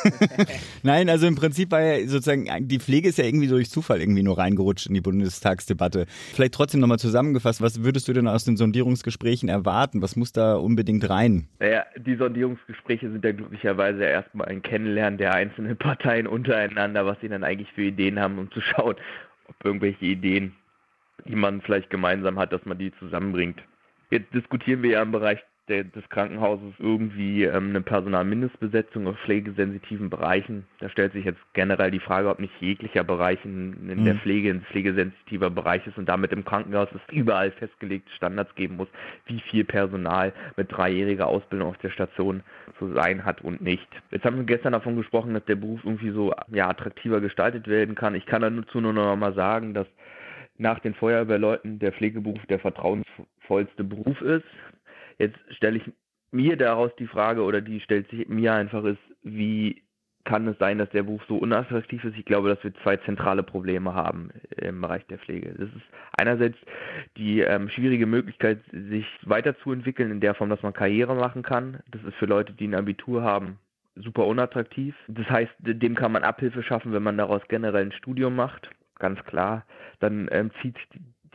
Nein, 0.83 1.09
also 1.09 1.27
im 1.27 1.35
Prinzip 1.35 1.71
war 1.71 1.81
ja 1.81 2.07
sozusagen, 2.07 2.47
die 2.67 2.79
Pflege 2.79 3.09
ist 3.09 3.17
ja 3.17 3.25
irgendwie 3.25 3.47
durch 3.47 3.69
Zufall 3.69 3.99
irgendwie 3.99 4.23
nur 4.23 4.37
reingerutscht 4.37 4.87
in 4.87 4.93
die 4.93 5.01
Bundestagsdebatte. 5.01 6.05
Vielleicht 6.33 6.53
trotzdem 6.53 6.81
nochmal 6.81 6.99
zusammengefasst, 6.99 7.61
was 7.61 7.83
würdest 7.83 8.07
du 8.07 8.13
denn 8.13 8.27
aus 8.27 8.43
den 8.43 8.57
Sondierungsgesprächen 8.57 9.49
erwarten? 9.49 10.01
Was 10.01 10.15
muss 10.15 10.31
da 10.31 10.55
unbedingt 10.55 11.09
rein? 11.09 11.47
Naja, 11.59 11.85
die 11.97 12.15
Sondierungsgespräche 12.15 13.11
sind 13.11 13.23
ja 13.23 13.31
glücklicherweise 13.31 14.03
erstmal 14.03 14.47
ein 14.47 14.61
Kennenlernen 14.61 15.17
der 15.17 15.33
einzelnen 15.33 15.77
Parteien 15.85 16.27
untereinander, 16.27 17.05
was 17.05 17.19
sie 17.21 17.29
dann 17.29 17.43
eigentlich 17.43 17.71
für 17.71 17.83
Ideen 17.83 18.19
haben, 18.19 18.37
um 18.37 18.51
zu 18.51 18.61
schauen, 18.61 18.95
ob 19.47 19.55
irgendwelche 19.63 20.05
Ideen, 20.05 20.53
die 21.25 21.35
man 21.35 21.61
vielleicht 21.61 21.89
gemeinsam 21.89 22.37
hat, 22.37 22.51
dass 22.51 22.65
man 22.65 22.77
die 22.77 22.91
zusammenbringt. 22.99 23.61
Jetzt 24.09 24.33
diskutieren 24.33 24.83
wir 24.83 24.91
ja 24.91 25.01
im 25.01 25.11
Bereich 25.11 25.39
der, 25.67 25.83
des 25.83 26.07
Krankenhauses 26.09 26.73
irgendwie 26.77 27.43
ähm, 27.43 27.69
eine 27.69 27.81
Personalmindestbesetzung 27.81 29.07
auf 29.07 29.17
pflegesensitiven 29.21 30.09
Bereichen. 30.09 30.65
Da 30.79 30.89
stellt 30.89 31.13
sich 31.13 31.25
jetzt 31.25 31.39
generell 31.53 31.89
die 31.89 31.99
Frage, 31.99 32.29
ob 32.29 32.39
nicht 32.39 32.53
jeglicher 32.59 33.03
Bereich 33.03 33.43
in, 33.43 33.89
in 33.89 34.01
mhm. 34.01 34.05
der 34.05 34.15
Pflege 34.15 34.51
ein 34.51 34.61
pflegesensitiver 34.61 35.49
Bereich 35.49 35.85
ist 35.87 35.97
und 35.97 36.07
damit 36.07 36.31
im 36.33 36.45
Krankenhaus 36.45 36.89
es 36.93 37.13
überall 37.13 37.51
festgelegte 37.51 38.11
Standards 38.13 38.53
geben 38.55 38.77
muss, 38.77 38.87
wie 39.25 39.39
viel 39.49 39.63
Personal 39.63 40.33
mit 40.55 40.71
dreijähriger 40.71 41.27
Ausbildung 41.27 41.69
auf 41.69 41.77
der 41.77 41.89
Station 41.89 42.43
zu 42.77 42.93
sein 42.93 43.25
hat 43.25 43.41
und 43.41 43.61
nicht. 43.61 43.87
Jetzt 44.11 44.25
haben 44.25 44.37
wir 44.37 44.43
gestern 44.43 44.73
davon 44.73 44.95
gesprochen, 44.95 45.33
dass 45.33 45.45
der 45.45 45.55
Beruf 45.55 45.79
irgendwie 45.83 46.11
so 46.11 46.33
ja, 46.51 46.69
attraktiver 46.69 47.21
gestaltet 47.21 47.67
werden 47.67 47.95
kann. 47.95 48.13
Ich 48.13 48.25
kann 48.25 48.41
dazu 48.41 48.81
nur 48.81 48.93
noch 48.93 49.15
mal 49.15 49.33
sagen, 49.33 49.73
dass 49.73 49.87
nach 50.57 50.79
den 50.79 50.93
Feuerwehrleuten 50.93 51.79
der 51.79 51.91
Pflegeberuf 51.91 52.45
der 52.47 52.59
vertrauensvollste 52.59 53.83
Beruf 53.83 54.21
ist. 54.21 54.45
Jetzt 55.17 55.37
stelle 55.49 55.77
ich 55.77 55.91
mir 56.31 56.57
daraus 56.57 56.91
die 56.97 57.07
Frage, 57.07 57.43
oder 57.43 57.61
die 57.61 57.79
stellt 57.79 58.09
sich 58.09 58.27
mir 58.27 58.53
einfach, 58.53 58.83
ist, 58.83 58.99
wie 59.23 59.83
kann 60.25 60.47
es 60.47 60.57
sein, 60.57 60.79
dass 60.79 60.89
der 60.89 61.03
Beruf 61.03 61.23
so 61.27 61.37
unattraktiv 61.37 62.03
ist? 62.03 62.17
Ich 62.17 62.25
glaube, 62.25 62.49
dass 62.49 62.63
wir 62.63 62.73
zwei 62.83 62.97
zentrale 62.97 63.43
Probleme 63.43 63.93
haben 63.93 64.31
im 64.57 64.81
Bereich 64.81 65.05
der 65.07 65.19
Pflege. 65.19 65.53
Das 65.53 65.69
ist 65.69 65.85
einerseits 66.17 66.57
die 67.15 67.41
ähm, 67.41 67.69
schwierige 67.69 68.07
Möglichkeit, 68.07 68.59
sich 68.71 69.05
weiterzuentwickeln 69.23 70.11
in 70.11 70.19
der 70.19 70.33
Form, 70.33 70.49
dass 70.49 70.63
man 70.63 70.73
Karriere 70.73 71.15
machen 71.15 71.43
kann. 71.43 71.79
Das 71.91 72.03
ist 72.03 72.15
für 72.15 72.25
Leute, 72.25 72.53
die 72.53 72.67
ein 72.67 72.75
Abitur 72.75 73.21
haben, 73.21 73.59
super 73.95 74.25
unattraktiv. 74.25 74.95
Das 75.07 75.29
heißt, 75.29 75.53
dem 75.59 75.95
kann 75.95 76.11
man 76.11 76.23
Abhilfe 76.23 76.63
schaffen, 76.63 76.91
wenn 76.91 77.03
man 77.03 77.17
daraus 77.17 77.41
generell 77.47 77.85
ein 77.85 77.91
Studium 77.91 78.35
macht. 78.35 78.71
Ganz 78.99 79.23
klar. 79.25 79.65
Dann 79.99 80.27
ähm, 80.31 80.51
zieht 80.61 80.75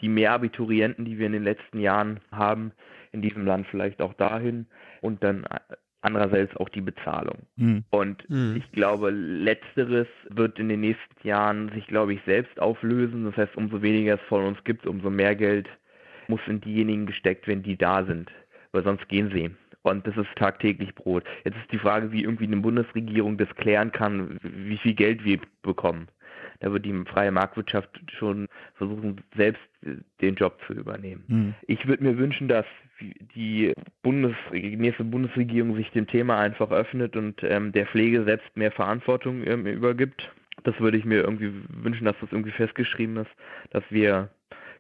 die 0.01 0.09
Mehrabiturienten, 0.09 1.05
die 1.05 1.19
wir 1.19 1.27
in 1.27 1.33
den 1.33 1.45
letzten 1.45 1.79
Jahren 1.79 2.21
haben, 2.33 2.73
in 3.13 3.23
diesem 3.23 3.45
Land 3.45 3.67
vielleicht 3.71 4.01
auch 4.01 4.15
dahin 4.15 4.67
und 5.01 5.23
dann 5.23 5.45
äh, 5.45 5.59
andererseits 6.03 6.57
auch 6.57 6.69
die 6.69 6.81
Bezahlung. 6.81 7.39
Mhm. 7.57 7.85
Und 7.91 8.29
mhm. 8.31 8.57
ich 8.57 8.73
glaube, 8.73 9.11
letzteres 9.11 10.09
wird 10.29 10.59
in 10.59 10.69
den 10.69 10.81
nächsten 10.81 11.27
Jahren 11.27 11.71
sich, 11.73 11.87
glaube 11.87 12.15
ich, 12.15 12.21
selbst 12.25 12.59
auflösen. 12.61 13.25
Das 13.25 13.37
heißt, 13.37 13.57
umso 13.57 13.83
weniger 13.83 14.15
es 14.15 14.29
von 14.29 14.45
uns 14.45 14.63
gibt, 14.65 14.87
umso 14.87 15.11
mehr 15.11 15.37
Geld 15.37 15.69
muss 16.29 16.41
in 16.47 16.61
diejenigen 16.61 17.07
gesteckt 17.07 17.47
werden, 17.47 17.63
die 17.63 17.77
da 17.77 18.05
sind, 18.05 18.31
weil 18.73 18.85
sonst 18.85 19.09
gehen 19.09 19.31
sie. 19.35 19.51
Und 19.83 20.07
das 20.07 20.17
ist 20.17 20.29
tagtäglich 20.37 20.95
Brot. 20.95 21.25
Jetzt 21.45 21.57
ist 21.57 21.73
die 21.73 21.79
Frage, 21.79 22.13
wie 22.13 22.23
irgendwie 22.23 22.47
eine 22.47 22.59
Bundesregierung 22.59 23.39
das 23.39 23.49
klären 23.57 23.93
kann, 23.93 24.39
wie 24.43 24.77
viel 24.77 24.95
Geld 24.95 25.25
wir 25.25 25.41
bekommen. 25.63 26.09
Da 26.61 26.73
wird 26.73 26.85
die 26.85 27.05
freie 27.07 27.33
Marktwirtschaft 27.33 28.01
schon 28.19 28.47
versuchen, 28.75 29.23
selbst 29.35 29.63
den 30.21 30.35
Job 30.35 30.59
zu 30.67 30.75
übernehmen. 30.75 31.25
Mhm. 31.27 31.55
Ich 31.67 31.87
würde 31.87 32.05
mir 32.05 32.19
wünschen, 32.19 32.49
dass 32.49 32.67
die 33.35 33.73
Bundes 34.03 34.35
nächste 34.53 35.05
Bundesregierung 35.05 35.75
sich 35.75 35.91
dem 35.91 36.07
Thema 36.07 36.39
einfach 36.39 36.71
öffnet 36.71 37.17
und 37.17 37.43
ähm, 37.43 37.73
der 37.73 37.87
Pflege 37.87 38.25
selbst 38.25 38.55
mehr 38.57 38.73
Verantwortung 38.73 39.47
ähm, 39.47 39.67
übergibt. 39.67 40.31
Das 40.65 40.79
würde 40.81 40.99
ich 40.99 41.07
mir 41.07 41.23
irgendwie 41.23 41.53
wünschen, 41.71 42.05
dass 42.05 42.17
das 42.21 42.31
irgendwie 42.31 42.51
festgeschrieben 42.51 43.17
ist, 43.17 43.31
dass 43.71 43.85
wir 43.89 44.29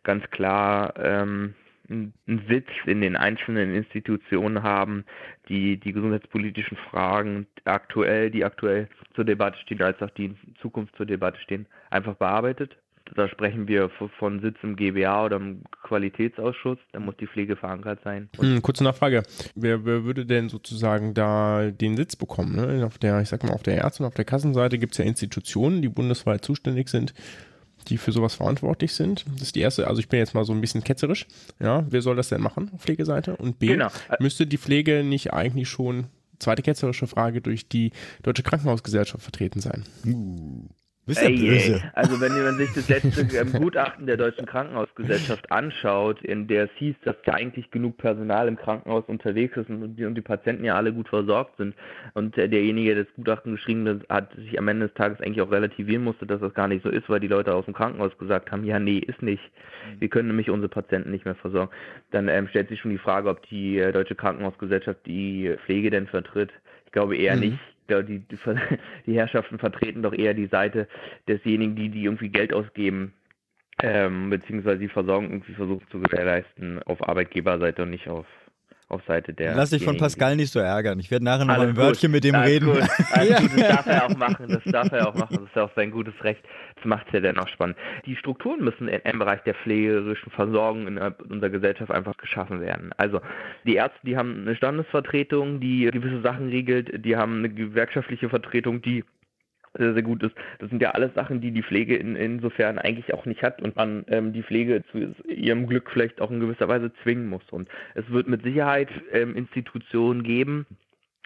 ganz 0.03 0.29
klar 0.31 0.93
ähm, 0.99 1.55
einen 1.90 2.12
Sitz 2.48 2.68
in 2.87 3.00
den 3.00 3.16
einzelnen 3.16 3.74
Institutionen 3.74 4.62
haben, 4.62 5.05
die 5.48 5.79
die 5.79 5.92
gesundheitspolitischen 5.92 6.76
Fragen 6.90 7.46
aktuell, 7.64 8.31
die 8.31 8.44
aktuell 8.44 8.88
zur 9.14 9.24
Debatte 9.24 9.59
stehen, 9.59 9.83
als 9.83 10.00
auch 10.00 10.11
die 10.11 10.26
in 10.26 10.37
Zukunft 10.61 10.96
zur 10.96 11.07
Debatte 11.07 11.40
stehen, 11.40 11.66
einfach 11.90 12.14
bearbeitet. 12.14 12.76
Da 13.16 13.29
sprechen 13.29 13.66
wir 13.66 13.90
von 14.18 14.40
Sitz 14.40 14.57
im 14.62 14.76
GBA 14.76 15.24
oder 15.24 15.37
im 15.37 15.62
Qualitätsausschuss. 15.83 16.79
Da 16.92 17.00
muss 17.00 17.16
die 17.16 17.26
Pflege 17.26 17.57
verankert 17.57 18.00
sein. 18.05 18.29
Hm, 18.38 18.62
kurze 18.62 18.85
Nachfrage. 18.85 19.24
Wer, 19.57 19.85
wer, 19.85 20.05
würde 20.05 20.26
denn 20.26 20.48
sozusagen 20.48 21.12
da 21.12 21.72
den 21.72 21.96
Sitz 21.96 22.14
bekommen? 22.14 22.55
Ne? 22.55 22.87
Auf 22.87 22.98
der, 22.98 23.20
ich 23.20 23.29
sag 23.29 23.42
mal, 23.42 23.53
auf 23.53 23.64
der 23.64 23.79
Ärzte- 23.79 24.05
und 24.05 24.07
auf 24.07 24.14
der 24.14 24.24
Kassenseite 24.24 24.79
gibt 24.79 24.92
es 24.92 24.98
ja 24.98 25.05
Institutionen, 25.05 25.83
die 25.83 25.88
bundesweit 25.88 26.44
zuständig 26.44 26.88
sind 26.88 27.12
die 27.90 27.98
für 27.98 28.12
sowas 28.12 28.35
verantwortlich 28.35 28.94
sind. 28.94 29.24
Das 29.35 29.42
ist 29.42 29.57
die 29.57 29.61
erste, 29.61 29.87
also 29.87 30.00
ich 30.00 30.09
bin 30.09 30.18
jetzt 30.18 30.35
mal 30.35 30.44
so 30.44 30.53
ein 30.53 30.61
bisschen 30.61 30.85
ketzerisch. 30.85 31.26
Ja, 31.59 31.85
wer 31.90 32.03
soll 32.03 32.16
das 32.16 32.29
denn 32.29 32.40
machen 32.40 32.70
auf 32.74 32.81
Pflegeseite? 32.81 33.37
Und 33.37 33.59
B, 33.59 33.66
genau. 33.66 33.88
müsste 34.20 34.46
die 34.46 34.59
Pflege 34.59 35.05
nicht 35.05 35.33
eigentlich 35.33 35.68
schon, 35.68 36.07
zweite 36.38 36.62
ketzerische 36.62 37.07
Frage, 37.07 37.40
durch 37.40 37.68
die 37.68 37.92
Deutsche 38.22 38.42
Krankenhausgesellschaft 38.42 39.22
vertreten 39.22 39.61
sein? 39.61 39.85
Uh. 40.07 40.68
Bist 41.11 41.23
ja 41.23 41.29
Ey, 41.29 41.37
böse. 41.38 41.75
ey. 41.75 41.83
Also 41.94 42.20
wenn 42.20 42.33
man 42.42 42.57
sich 42.57 42.73
das 42.75 42.88
letzte 42.88 43.20
ähm, 43.38 43.53
Gutachten 43.53 44.07
der 44.07 44.16
Deutschen 44.16 44.46
Krankenhausgesellschaft 44.46 45.53
anschaut, 45.53 46.23
in 46.23 46.46
der 46.49 46.64
es 46.64 46.70
hieß, 46.77 46.96
dass 47.05 47.16
da 47.25 47.33
eigentlich 47.35 47.70
genug 47.70 47.99
Personal 47.99 48.49
im 48.49 48.57
Krankenhaus 48.57 49.05
unterwegs 49.09 49.57
ist 49.57 49.68
und 49.68 49.96
die, 49.96 50.05
und 50.07 50.14
die 50.14 50.20
Patienten 50.23 50.64
ja 50.64 50.77
alle 50.77 50.92
gut 50.92 51.09
versorgt 51.09 51.57
sind 51.59 51.75
und 52.14 52.37
äh, 52.38 52.49
derjenige, 52.49 52.94
der 52.94 53.05
das 53.05 53.14
Gutachten 53.14 53.53
geschrieben 53.57 53.87
hat, 53.88 54.09
hat 54.09 54.35
sich 54.37 54.59
am 54.59 54.68
Ende 54.68 54.87
des 54.87 54.94
Tages 54.94 55.20
eigentlich 55.20 55.42
auch 55.42 55.51
relativieren 55.51 56.05
musste, 56.05 56.27
dass 56.27 56.40
das 56.40 56.55
gar 56.55 56.68
nicht 56.68 56.83
so 56.83 56.88
ist, 56.90 57.09
weil 57.09 57.20
die 57.20 57.29
Leute 57.29 57.55
aus 57.55 57.66
dem 57.66 57.75
Krankenhaus 57.75 58.16
gesagt 58.18 58.51
haben, 58.53 58.64
ja 58.64 58.79
nee, 58.79 58.99
ist 58.99 59.23
nicht. 59.23 59.42
Wir 59.99 60.09
können 60.09 60.29
nämlich 60.29 60.51
unsere 60.51 60.68
Patienten 60.70 61.11
nicht 61.11 61.25
mehr 61.27 61.35
versorgen. 61.35 61.70
Dann 62.11 62.29
ähm, 62.29 62.49
stellt 62.49 62.68
sich 62.68 62.81
schon 62.81 62.90
die 62.90 62.99
Frage, 62.99 63.29
ob 63.29 63.46
die 63.49 63.79
äh, 63.79 63.92
Deutsche 63.92 64.14
Krankenhausgesellschaft 64.14 65.01
die 65.07 65.55
Pflege 65.66 65.90
denn 65.90 66.07
vertritt. 66.07 66.51
Ich 66.87 66.92
glaube 66.92 67.16
eher 67.16 67.35
Mhm. 67.35 67.40
nicht. 67.40 67.59
Glaube, 67.90 68.05
die, 68.05 68.20
die, 68.20 68.38
die 69.07 69.14
Herrschaften 69.14 69.59
vertreten 69.59 70.03
doch 70.03 70.12
eher 70.12 70.33
die 70.33 70.46
Seite 70.46 70.87
desjenigen, 71.26 71.74
die, 71.74 71.88
die 71.88 72.05
irgendwie 72.05 72.29
Geld 72.29 72.55
ausgeben, 72.55 73.12
ähm, 73.83 74.31
beziehungsweise 74.31 74.79
die 74.79 74.88
Versorgung 74.88 75.31
irgendwie 75.31 75.55
versuchen 75.55 75.87
zu 75.90 76.00
gewährleisten 76.00 76.81
auf 76.85 77.03
Arbeitgeberseite 77.09 77.83
und 77.83 77.90
nicht 77.90 78.09
auf, 78.09 78.26
auf 78.90 79.03
Seite 79.07 79.33
der. 79.33 79.55
Lass 79.55 79.70
dich 79.70 79.85
von 79.85 79.96
Pascal 79.96 80.37
nicht 80.37 80.53
so 80.53 80.59
ärgern. 80.59 80.98
Ich 80.98 81.11
werde 81.11 81.24
nachher 81.24 81.38
noch 81.40 81.46
mal 81.46 81.61
alles 81.61 81.70
ein 81.70 81.76
Wörtchen 81.76 82.11
mit 82.11 82.24
dem 82.24 82.35
alles 82.35 82.50
reden. 82.50 82.66
Gut, 82.66 82.83
alles 83.12 83.40
gut, 83.40 83.50
das 83.53 83.68
darf 83.68 83.87
er 83.87 84.07
auch 84.07 84.16
machen, 84.16 84.48
das 84.48 84.62
darf 84.64 84.92
er 84.92 85.09
auch 85.09 85.14
machen, 85.14 85.37
das 85.37 85.44
ist 85.44 85.57
ja 85.57 85.64
auch 85.64 85.70
sein 85.76 85.90
gutes 85.90 86.14
Recht. 86.24 86.42
Das 86.76 86.85
macht 86.85 87.07
es 87.07 87.12
ja 87.12 87.20
dann 87.20 87.38
auch 87.38 87.48
spannend. 87.48 87.76
Die 88.07 88.16
Strukturen 88.16 88.64
müssen 88.64 88.88
im 88.88 89.18
Bereich 89.18 89.42
der 89.42 89.55
pflegerischen 89.55 90.31
Versorgung 90.33 90.87
in 90.87 90.98
unserer 90.98 91.50
Gesellschaft 91.50 91.90
einfach 91.90 92.16
geschaffen 92.16 92.61
werden. 92.61 92.92
Also 92.96 93.20
die 93.64 93.76
Ärzte, 93.76 94.00
die 94.03 94.16
haben 94.16 94.42
eine 94.42 94.57
Standesvertretung, 94.57 95.61
die 95.61 95.88
gewisse 95.90 96.20
Sachen 96.22 96.48
regelt, 96.48 97.05
die 97.05 97.16
haben 97.16 97.38
eine 97.38 97.50
gewerkschaftliche 97.50 98.29
Vertretung, 98.29 98.83
die 98.83 99.05
sehr, 99.76 99.94
sehr 99.94 100.02
gut 100.02 100.22
ist. 100.22 100.35
Das 100.59 100.68
sind 100.70 100.83
ja 100.83 100.90
alles 100.90 101.14
Sachen, 101.14 101.40
die 101.40 101.52
die 101.52 101.62
Pflege 101.62 101.96
in, 101.96 102.16
insofern 102.16 102.78
eigentlich 102.78 103.14
auch 103.14 103.24
nicht 103.26 103.42
hat 103.42 103.62
und 103.62 103.76
man 103.76 104.04
ähm, 104.09 104.33
die 104.33 104.42
Pflege 104.42 104.83
zu 104.90 105.14
ihrem 105.28 105.66
Glück 105.66 105.90
vielleicht 105.90 106.20
auch 106.20 106.30
in 106.30 106.40
gewisser 106.40 106.68
Weise 106.68 106.92
zwingen 107.02 107.28
muss. 107.28 107.44
Und 107.50 107.68
es 107.94 108.09
wird 108.11 108.28
mit 108.28 108.42
Sicherheit 108.42 108.88
ähm, 109.12 109.37
Institutionen 109.37 110.22
geben, 110.22 110.66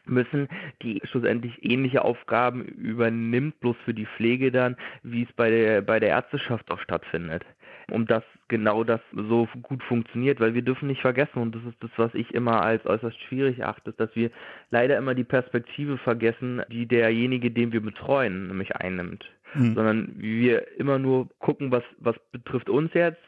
müssen, 0.06 0.48
die 0.82 1.00
schlussendlich 1.04 1.64
ähnliche 1.64 2.04
Aufgaben 2.04 2.62
übernimmt, 2.64 3.60
bloß 3.60 3.76
für 3.84 3.94
die 3.94 4.06
Pflege 4.06 4.52
dann, 4.52 4.76
wie 5.02 5.22
es 5.22 5.32
bei 5.32 5.50
der, 5.50 5.80
bei 5.80 5.98
der 5.98 6.10
Ärzteschaft 6.10 6.70
auch 6.70 6.80
stattfindet. 6.80 7.44
Um 7.90 8.06
das 8.06 8.22
genau 8.48 8.84
das 8.84 9.00
so 9.12 9.48
gut 9.62 9.82
funktioniert, 9.82 10.40
weil 10.40 10.54
wir 10.54 10.62
dürfen 10.62 10.86
nicht 10.88 11.00
vergessen, 11.00 11.40
und 11.40 11.54
das 11.54 11.62
ist 11.64 11.82
das, 11.82 11.90
was 11.96 12.14
ich 12.14 12.32
immer 12.32 12.62
als 12.62 12.84
äußerst 12.86 13.20
schwierig 13.22 13.64
achte, 13.64 13.92
dass 13.92 14.14
wir 14.14 14.30
leider 14.70 14.96
immer 14.96 15.14
die 15.14 15.24
Perspektive 15.24 15.98
vergessen, 15.98 16.62
die 16.70 16.86
derjenige, 16.86 17.50
den 17.50 17.72
wir 17.72 17.80
betreuen, 17.80 18.48
nämlich 18.48 18.76
einnimmt. 18.76 19.24
Mhm. 19.54 19.74
Sondern 19.74 20.14
wir 20.16 20.78
immer 20.78 20.98
nur 20.98 21.28
gucken, 21.38 21.70
was, 21.70 21.84
was 21.98 22.16
betrifft 22.32 22.68
uns 22.68 22.92
jetzt 22.94 23.20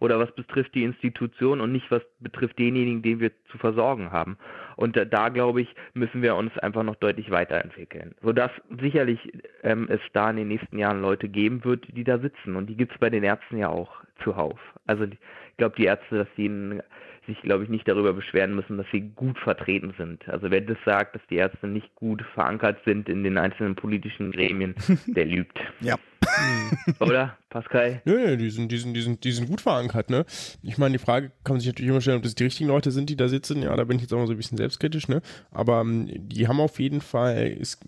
oder 0.00 0.18
was 0.18 0.32
betrifft 0.32 0.74
die 0.74 0.84
Institution 0.84 1.60
und 1.60 1.72
nicht 1.72 1.90
was 1.90 2.02
betrifft 2.20 2.58
denjenigen, 2.58 3.02
den 3.02 3.20
wir 3.20 3.30
zu 3.50 3.58
versorgen 3.58 4.10
haben. 4.10 4.38
Und 4.76 4.96
da, 4.96 5.04
da 5.04 5.28
glaube 5.28 5.62
ich, 5.62 5.74
müssen 5.94 6.22
wir 6.22 6.34
uns 6.36 6.56
einfach 6.58 6.82
noch 6.82 6.96
deutlich 6.96 7.30
weiterentwickeln. 7.30 8.14
Sodass 8.22 8.50
sicherlich 8.80 9.20
ähm, 9.62 9.86
es 9.90 10.00
da 10.12 10.30
in 10.30 10.36
den 10.36 10.48
nächsten 10.48 10.78
Jahren 10.78 11.00
Leute 11.00 11.28
geben 11.28 11.64
wird, 11.64 11.86
die 11.96 12.04
da 12.04 12.18
sitzen. 12.18 12.56
Und 12.56 12.66
die 12.66 12.76
gibt 12.76 12.92
es 12.92 12.98
bei 12.98 13.10
den 13.10 13.24
Ärzten 13.24 13.58
ja 13.58 13.68
auch 13.68 13.90
zuhauf. 14.22 14.58
Also 14.86 15.06
die- 15.06 15.18
ich 15.50 15.56
glaube, 15.58 15.76
die 15.76 15.84
Ärzte, 15.84 16.18
dass 16.18 16.28
sie 16.36 16.46
n- 16.46 16.82
sich, 17.26 17.40
glaube 17.42 17.64
ich, 17.64 17.70
nicht 17.70 17.86
darüber 17.88 18.12
beschweren 18.12 18.54
müssen, 18.54 18.76
dass 18.76 18.86
sie 18.92 19.00
gut 19.00 19.38
vertreten 19.38 19.94
sind. 19.96 20.28
Also 20.28 20.50
wer 20.50 20.60
das 20.60 20.78
sagt, 20.84 21.14
dass 21.14 21.22
die 21.30 21.36
Ärzte 21.36 21.66
nicht 21.66 21.94
gut 21.94 22.22
verankert 22.34 22.78
sind 22.84 23.08
in 23.08 23.24
den 23.24 23.38
einzelnen 23.38 23.74
politischen 23.74 24.32
Gremien, 24.32 24.74
der 25.06 25.24
lügt. 25.24 25.58
Ja. 25.80 25.96
Oder, 27.00 27.36
Pascal? 27.50 28.00
Nö, 28.04 28.16
nö, 28.16 28.36
die 28.36 28.50
sind, 28.50 28.72
die, 28.72 28.78
sind, 28.78 28.94
die, 28.94 29.02
sind, 29.02 29.24
die 29.24 29.32
sind 29.32 29.48
gut 29.48 29.60
verankert, 29.60 30.10
ne? 30.10 30.24
Ich 30.62 30.78
meine, 30.78 30.96
die 30.96 31.04
Frage 31.04 31.30
kann 31.44 31.54
man 31.54 31.60
sich 31.60 31.68
natürlich 31.68 31.90
immer 31.90 32.00
stellen, 32.00 32.16
ob 32.16 32.22
das 32.22 32.34
die 32.34 32.44
richtigen 32.44 32.68
Leute 32.68 32.90
sind, 32.90 33.10
die 33.10 33.16
da 33.16 33.28
sitzen. 33.28 33.62
Ja, 33.62 33.76
da 33.76 33.84
bin 33.84 33.96
ich 33.96 34.02
jetzt 34.02 34.12
auch 34.12 34.18
mal 34.18 34.26
so 34.26 34.32
ein 34.32 34.36
bisschen 34.36 34.58
selbstkritisch, 34.58 35.08
ne? 35.08 35.20
Aber 35.50 35.80
ähm, 35.80 36.08
die 36.10 36.48
haben 36.48 36.60
auf 36.60 36.80
jeden 36.80 37.00
Fall 37.00 37.48
ist 37.48 37.84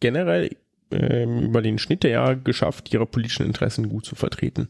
generell 0.00 0.50
ähm, 0.90 1.40
über 1.40 1.62
den 1.62 1.78
Schnitt 1.78 2.02
der 2.04 2.10
Jahre 2.12 2.36
geschafft, 2.36 2.92
ihre 2.92 3.06
politischen 3.06 3.44
Interessen 3.44 3.88
gut 3.88 4.04
zu 4.04 4.14
vertreten 4.14 4.68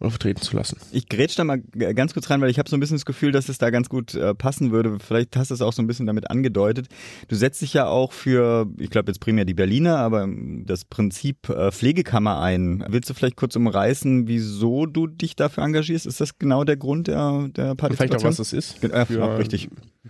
oder 0.00 0.10
vertreten 0.10 0.40
zu 0.42 0.56
lassen. 0.56 0.78
Ich 0.92 1.08
grätsch 1.08 1.36
da 1.38 1.44
mal 1.44 1.58
ganz 1.60 2.14
kurz 2.14 2.30
rein, 2.30 2.40
weil 2.40 2.50
ich 2.50 2.58
habe 2.58 2.68
so 2.70 2.76
ein 2.76 2.80
bisschen 2.80 2.96
das 2.96 3.04
Gefühl, 3.04 3.32
dass 3.32 3.48
es 3.48 3.58
da 3.58 3.70
ganz 3.70 3.88
gut 3.88 4.14
äh, 4.14 4.34
passen 4.34 4.70
würde. 4.72 4.98
Vielleicht 4.98 5.36
hast 5.36 5.50
du 5.50 5.54
es 5.54 5.60
auch 5.62 5.72
so 5.72 5.82
ein 5.82 5.86
bisschen 5.86 6.06
damit 6.06 6.30
angedeutet. 6.30 6.88
Du 7.28 7.36
setzt 7.36 7.60
dich 7.60 7.74
ja 7.74 7.86
auch 7.86 8.12
für, 8.12 8.66
ich 8.78 8.90
glaube 8.90 9.10
jetzt 9.10 9.18
primär 9.20 9.44
die 9.44 9.54
Berliner, 9.54 9.98
aber 9.98 10.22
ähm, 10.22 10.64
das 10.66 10.84
Prinzip 10.84 11.48
äh, 11.48 11.70
Pflegekammer 11.70 12.40
ein. 12.40 12.84
Willst 12.88 13.10
du 13.10 13.14
vielleicht 13.14 13.36
kurz 13.36 13.54
umreißen, 13.56 14.26
wieso 14.28 14.86
du 14.86 15.06
dich 15.06 15.36
dafür 15.36 15.64
engagierst? 15.64 16.06
Ist 16.06 16.20
das 16.20 16.38
genau 16.38 16.64
der 16.64 16.76
Grund 16.76 17.08
der, 17.08 17.48
der 17.54 17.74
Partizipation? 17.74 17.96
vielleicht 17.98 18.14
auch, 18.16 18.24
was 18.24 18.36
das 18.38 18.52
ist. 18.52 18.82
Äh, 18.84 19.06
für, 19.06 19.38
richtig. 19.38 19.68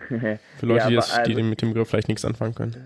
Für 0.08 0.38
Leute, 0.66 0.78
Ja, 0.84 0.88
die, 0.88 0.94
das, 0.94 1.12
die 1.26 1.32
also- 1.34 1.42
mit 1.44 1.62
dem 1.62 1.70
Begriff 1.70 1.88
vielleicht 1.88 2.08
nichts 2.08 2.24
anfangen 2.24 2.54
können. 2.54 2.76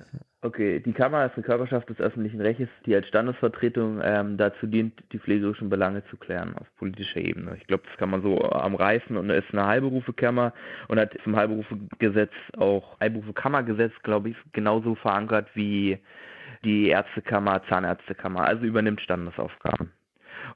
Okay, 0.44 0.80
die 0.80 0.92
Kammer 0.92 1.24
ist 1.24 1.34
eine 1.36 1.44
Körperschaft 1.44 1.88
des 1.88 2.00
öffentlichen 2.00 2.40
Rechts, 2.40 2.68
die 2.84 2.96
als 2.96 3.06
Standesvertretung 3.06 4.00
ähm, 4.02 4.36
dazu 4.36 4.66
dient, 4.66 4.92
die 5.12 5.20
pflegerischen 5.20 5.70
Belange 5.70 6.04
zu 6.06 6.16
klären 6.16 6.56
auf 6.56 6.66
politischer 6.78 7.20
Ebene. 7.20 7.56
Ich 7.58 7.66
glaube, 7.68 7.84
das 7.88 7.96
kann 7.96 8.10
man 8.10 8.22
so 8.22 8.42
am 8.50 8.74
Reißen 8.74 9.16
und 9.16 9.30
ist 9.30 9.52
eine 9.52 9.68
Heilberufekammer 9.68 10.52
und 10.88 10.98
hat 10.98 11.16
zum 11.22 11.36
Heilberufegesetz 11.36 12.32
auch 12.56 12.98
Heilberufekammergesetz, 12.98 13.92
glaube 14.02 14.30
ich, 14.30 14.36
genauso 14.52 14.96
verankert 14.96 15.48
wie 15.54 15.98
die 16.64 16.88
Ärztekammer, 16.88 17.62
Zahnärztekammer, 17.68 18.44
also 18.44 18.64
übernimmt 18.64 19.00
Standesaufgaben. 19.00 19.92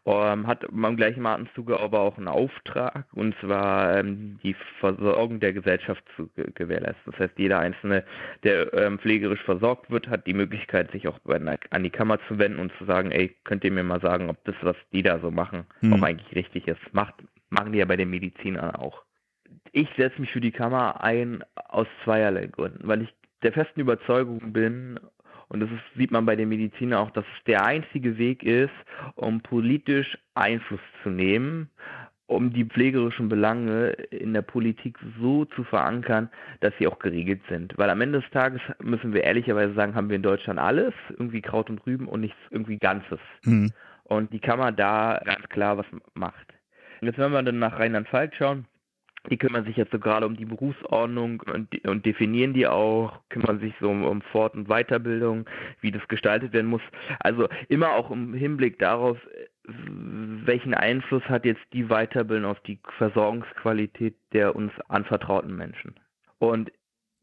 Ähm, 0.06 0.46
hat 0.46 0.62
im 0.62 0.96
gleichen 0.96 1.26
Atemzuge 1.26 1.80
aber 1.80 1.98
auch 1.98 2.16
einen 2.16 2.28
Auftrag, 2.28 3.06
und 3.12 3.34
zwar 3.40 3.98
ähm, 3.98 4.38
die 4.44 4.54
Versorgung 4.78 5.40
der 5.40 5.52
Gesellschaft 5.52 6.04
zu 6.14 6.28
ge 6.36 6.46
gewährleisten. 6.54 7.12
Das 7.12 7.18
heißt, 7.18 7.38
jeder 7.38 7.58
Einzelne, 7.58 8.04
der 8.44 8.72
ähm, 8.72 9.00
pflegerisch 9.00 9.42
versorgt 9.42 9.90
wird, 9.90 10.08
hat 10.08 10.28
die 10.28 10.32
Möglichkeit, 10.32 10.92
sich 10.92 11.08
auch 11.08 11.18
einer, 11.26 11.58
an 11.70 11.82
die 11.82 11.90
Kammer 11.90 12.20
zu 12.28 12.38
wenden 12.38 12.60
und 12.60 12.72
zu 12.78 12.84
sagen, 12.84 13.10
ey, 13.10 13.34
könnt 13.42 13.64
ihr 13.64 13.72
mir 13.72 13.82
mal 13.82 14.00
sagen, 14.00 14.30
ob 14.30 14.42
das, 14.44 14.54
was 14.62 14.76
die 14.92 15.02
da 15.02 15.18
so 15.18 15.32
machen, 15.32 15.66
Hm. 15.80 15.94
auch 15.94 16.02
eigentlich 16.02 16.36
richtig 16.36 16.68
ist. 16.68 16.80
Macht, 16.92 17.14
machen 17.50 17.72
die 17.72 17.78
ja 17.78 17.84
bei 17.84 17.96
den 17.96 18.10
Medizinern 18.10 18.76
auch. 18.76 19.02
Ich 19.72 19.88
setze 19.96 20.20
mich 20.20 20.30
für 20.30 20.40
die 20.40 20.52
Kammer 20.52 21.02
ein 21.02 21.42
aus 21.54 21.88
zweierlei 22.04 22.46
Gründen, 22.46 22.86
weil 22.86 23.02
ich 23.02 23.12
der 23.42 23.52
festen 23.52 23.80
Überzeugung 23.80 24.52
bin, 24.52 25.00
und 25.48 25.60
das 25.60 25.70
ist, 25.70 25.82
sieht 25.96 26.10
man 26.10 26.26
bei 26.26 26.36
den 26.36 26.48
Medizinern 26.48 26.98
auch, 27.00 27.10
dass 27.10 27.24
es 27.24 27.44
der 27.44 27.64
einzige 27.64 28.18
Weg 28.18 28.42
ist, 28.42 28.74
um 29.14 29.40
politisch 29.40 30.18
Einfluss 30.34 30.80
zu 31.02 31.10
nehmen, 31.10 31.70
um 32.26 32.52
die 32.52 32.64
pflegerischen 32.64 33.28
Belange 33.28 33.90
in 34.10 34.34
der 34.34 34.42
Politik 34.42 34.98
so 35.20 35.44
zu 35.44 35.62
verankern, 35.62 36.28
dass 36.60 36.72
sie 36.78 36.88
auch 36.88 36.98
geregelt 36.98 37.40
sind. 37.48 37.74
Weil 37.76 37.90
am 37.90 38.00
Ende 38.00 38.20
des 38.20 38.30
Tages 38.30 38.60
müssen 38.82 39.14
wir 39.14 39.22
ehrlicherweise 39.22 39.74
sagen, 39.74 39.94
haben 39.94 40.08
wir 40.08 40.16
in 40.16 40.22
Deutschland 40.22 40.58
alles, 40.58 40.92
irgendwie 41.10 41.40
Kraut 41.40 41.70
und 41.70 41.86
Rüben 41.86 42.08
und 42.08 42.20
nichts 42.20 42.38
irgendwie 42.50 42.78
Ganzes. 42.78 43.20
Hm. 43.44 43.70
Und 44.04 44.32
die 44.32 44.40
Kammer 44.40 44.72
da 44.72 45.20
ganz 45.24 45.48
klar 45.48 45.78
was 45.78 45.86
macht. 46.14 46.52
Und 47.00 47.08
jetzt, 47.08 47.18
wenn 47.18 47.32
wir 47.32 47.42
dann 47.42 47.58
nach 47.58 47.78
Rheinland-Pfalz 47.78 48.34
schauen, 48.34 48.66
die 49.30 49.36
kümmern 49.36 49.64
sich 49.64 49.76
jetzt 49.76 49.92
so 49.92 49.98
gerade 49.98 50.26
um 50.26 50.36
die 50.36 50.44
Berufsordnung 50.44 51.42
und, 51.52 51.86
und 51.86 52.06
definieren 52.06 52.54
die 52.54 52.66
auch, 52.66 53.20
kümmern 53.28 53.60
sich 53.60 53.74
so 53.80 53.90
um, 53.90 54.04
um 54.04 54.22
Fort- 54.22 54.54
und 54.54 54.68
Weiterbildung, 54.68 55.48
wie 55.80 55.90
das 55.90 56.06
gestaltet 56.08 56.52
werden 56.52 56.70
muss. 56.70 56.82
Also 57.20 57.48
immer 57.68 57.92
auch 57.92 58.10
im 58.10 58.34
Hinblick 58.34 58.78
darauf, 58.78 59.18
welchen 59.64 60.74
Einfluss 60.74 61.24
hat 61.24 61.44
jetzt 61.44 61.62
die 61.72 61.84
Weiterbildung 61.84 62.50
auf 62.50 62.60
die 62.60 62.78
Versorgungsqualität 62.98 64.14
der 64.32 64.54
uns 64.54 64.72
anvertrauten 64.88 65.56
Menschen. 65.56 65.94
Und 66.38 66.70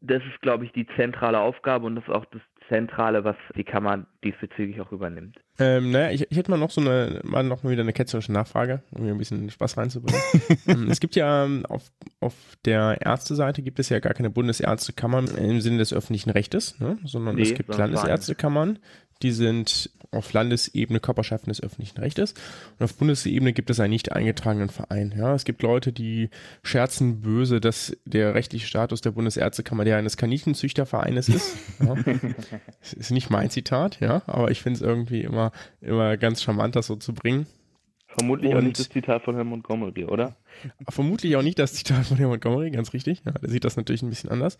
das 0.06 0.22
ist, 0.22 0.40
glaube 0.42 0.64
ich, 0.64 0.72
die 0.72 0.86
zentrale 0.96 1.40
Aufgabe 1.40 1.86
und 1.86 1.96
das 1.96 2.04
ist 2.04 2.10
auch 2.10 2.24
das 2.26 2.42
Zentrale, 2.68 3.24
was 3.24 3.36
die 3.56 3.64
Kammer 3.64 4.06
diesbezüglich 4.24 4.80
auch 4.80 4.90
übernimmt. 4.90 5.38
Ähm, 5.58 5.90
naja, 5.90 6.10
ich, 6.10 6.30
ich 6.30 6.36
hätte 6.36 6.50
mal 6.50 6.56
noch 6.56 6.70
so 6.70 6.80
eine, 6.80 7.20
mal 7.22 7.42
noch 7.42 7.62
mal 7.62 7.70
wieder 7.70 7.82
eine 7.82 7.92
ketzerische 7.92 8.32
Nachfrage, 8.32 8.82
um 8.90 9.04
hier 9.04 9.12
ein 9.12 9.18
bisschen 9.18 9.50
Spaß 9.50 9.76
reinzubringen. 9.76 10.20
ähm, 10.66 10.90
es 10.90 10.98
gibt 10.98 11.14
ja 11.14 11.44
ähm, 11.44 11.66
auf, 11.66 11.82
auf 12.20 12.34
der 12.64 12.98
Ärzteseite 13.02 13.62
gibt 13.62 13.78
es 13.78 13.90
ja 13.90 14.00
gar 14.00 14.14
keine 14.14 14.30
Bundesärztekammer 14.30 15.24
im 15.36 15.60
Sinne 15.60 15.78
des 15.78 15.92
öffentlichen 15.92 16.30
Rechtes, 16.30 16.80
ne? 16.80 16.98
sondern 17.04 17.36
Nee, 17.36 17.42
es 17.42 17.54
gibt 17.54 17.76
Landesärztekammern, 17.76 18.78
die 19.24 19.32
sind 19.32 19.90
auf 20.12 20.32
Landesebene 20.32 21.00
Körperschaften 21.00 21.50
des 21.50 21.60
öffentlichen 21.60 21.98
Rechtes 21.98 22.34
und 22.78 22.84
auf 22.84 22.94
Bundesebene 22.94 23.52
gibt 23.52 23.68
es 23.70 23.80
einen 23.80 23.90
nicht 23.90 24.12
eingetragenen 24.12 24.68
Verein. 24.68 25.12
Ja, 25.16 25.34
es 25.34 25.44
gibt 25.44 25.62
Leute, 25.62 25.92
die 25.92 26.30
scherzen 26.62 27.20
böse, 27.20 27.60
dass 27.60 27.96
der 28.04 28.34
rechtliche 28.36 28.66
Status 28.68 29.00
der 29.00 29.10
Bundesärztekammer 29.10 29.84
der 29.84 29.96
eines 29.96 30.16
Kaninchenzüchtervereines 30.16 31.28
ist. 31.28 31.56
Ja. 31.80 31.96
Das 32.80 32.92
ist 32.92 33.10
nicht 33.10 33.30
mein 33.30 33.50
Zitat, 33.50 33.98
ja, 34.00 34.22
aber 34.26 34.50
ich 34.50 34.60
finde 34.62 34.76
es 34.76 34.82
irgendwie 34.82 35.22
immer, 35.22 35.50
immer 35.80 36.16
ganz 36.16 36.42
charmant, 36.42 36.76
das 36.76 36.86
so 36.86 36.96
zu 36.96 37.14
bringen. 37.14 37.46
Vermutlich 38.06 38.52
auch 38.54 38.58
Und- 38.58 38.64
nicht 38.64 38.78
das 38.78 38.88
Zitat 38.90 39.22
von 39.22 39.34
Herrn 39.34 39.48
Montgomery, 39.48 40.04
oder? 40.04 40.36
Vermutlich 40.88 41.34
auch 41.36 41.42
nicht 41.42 41.58
das 41.58 41.72
Zitat 41.74 42.06
von 42.06 42.16
Herrn 42.18 42.28
Montgomery, 42.30 42.70
ganz 42.70 42.92
richtig. 42.92 43.22
Ja, 43.24 43.32
der 43.32 43.50
sieht 43.50 43.64
das 43.64 43.76
natürlich 43.76 44.02
ein 44.02 44.10
bisschen 44.10 44.30
anders. 44.30 44.58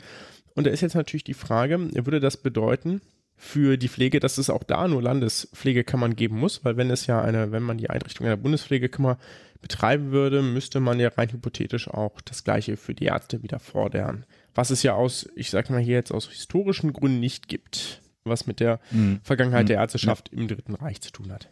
Und 0.54 0.66
da 0.66 0.70
ist 0.70 0.80
jetzt 0.80 0.94
natürlich 0.96 1.22
die 1.24 1.34
Frage, 1.34 1.78
würde 2.06 2.18
das 2.18 2.36
bedeuten, 2.38 3.00
für 3.36 3.76
die 3.76 3.88
Pflege, 3.88 4.20
dass 4.20 4.38
es 4.38 4.50
auch 4.50 4.62
da 4.62 4.86
nur 4.88 5.02
Landespflegekammern 5.02 6.16
geben 6.16 6.38
muss, 6.38 6.64
weil 6.64 6.76
wenn 6.76 6.90
es 6.90 7.06
ja 7.06 7.20
eine, 7.20 7.52
wenn 7.52 7.62
man 7.62 7.78
die 7.78 7.90
Einrichtung 7.90 8.26
einer 8.26 8.36
Bundespflegekammer 8.36 9.18
betreiben 9.60 10.12
würde, 10.12 10.42
müsste 10.42 10.80
man 10.80 11.00
ja 11.00 11.08
rein 11.08 11.30
hypothetisch 11.32 11.88
auch 11.88 12.20
das 12.20 12.44
Gleiche 12.44 12.76
für 12.76 12.94
die 12.94 13.06
Ärzte 13.06 13.42
wieder 13.42 13.58
fordern. 13.58 14.24
Was 14.54 14.70
es 14.70 14.82
ja 14.82 14.94
aus, 14.94 15.28
ich 15.34 15.50
sag 15.50 15.70
mal 15.70 15.80
hier 15.80 15.94
jetzt 15.94 16.12
aus 16.12 16.28
historischen 16.28 16.92
Gründen 16.92 17.20
nicht 17.20 17.48
gibt, 17.48 18.02
was 18.24 18.46
mit 18.46 18.60
der 18.60 18.78
mhm. 18.90 19.20
Vergangenheit 19.22 19.64
mhm. 19.64 19.68
der 19.68 19.76
Ärzteschaft 19.78 20.30
ja. 20.32 20.38
im 20.38 20.48
Dritten 20.48 20.74
Reich 20.74 21.00
zu 21.00 21.12
tun 21.12 21.32
hat. 21.32 21.48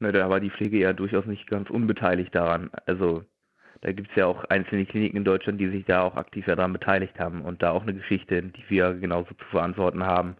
Ne, 0.00 0.12
da 0.12 0.28
war 0.30 0.40
die 0.40 0.50
Pflege 0.50 0.78
ja 0.78 0.92
durchaus 0.92 1.26
nicht 1.26 1.46
ganz 1.46 1.68
unbeteiligt 1.70 2.34
daran. 2.34 2.70
Also 2.86 3.24
da 3.82 3.92
gibt 3.92 4.10
es 4.10 4.16
ja 4.16 4.26
auch 4.26 4.44
einzelne 4.44 4.86
Kliniken 4.86 5.18
in 5.18 5.24
Deutschland, 5.24 5.60
die 5.60 5.70
sich 5.70 5.84
da 5.84 6.02
auch 6.02 6.16
aktiv 6.16 6.46
daran 6.46 6.72
beteiligt 6.72 7.18
haben 7.18 7.42
und 7.42 7.62
da 7.62 7.70
auch 7.70 7.82
eine 7.82 7.94
Geschichte, 7.94 8.42
die 8.42 8.64
wir 8.68 8.94
genauso 8.94 9.34
zu 9.34 9.44
verantworten 9.50 10.02
haben 10.02 10.36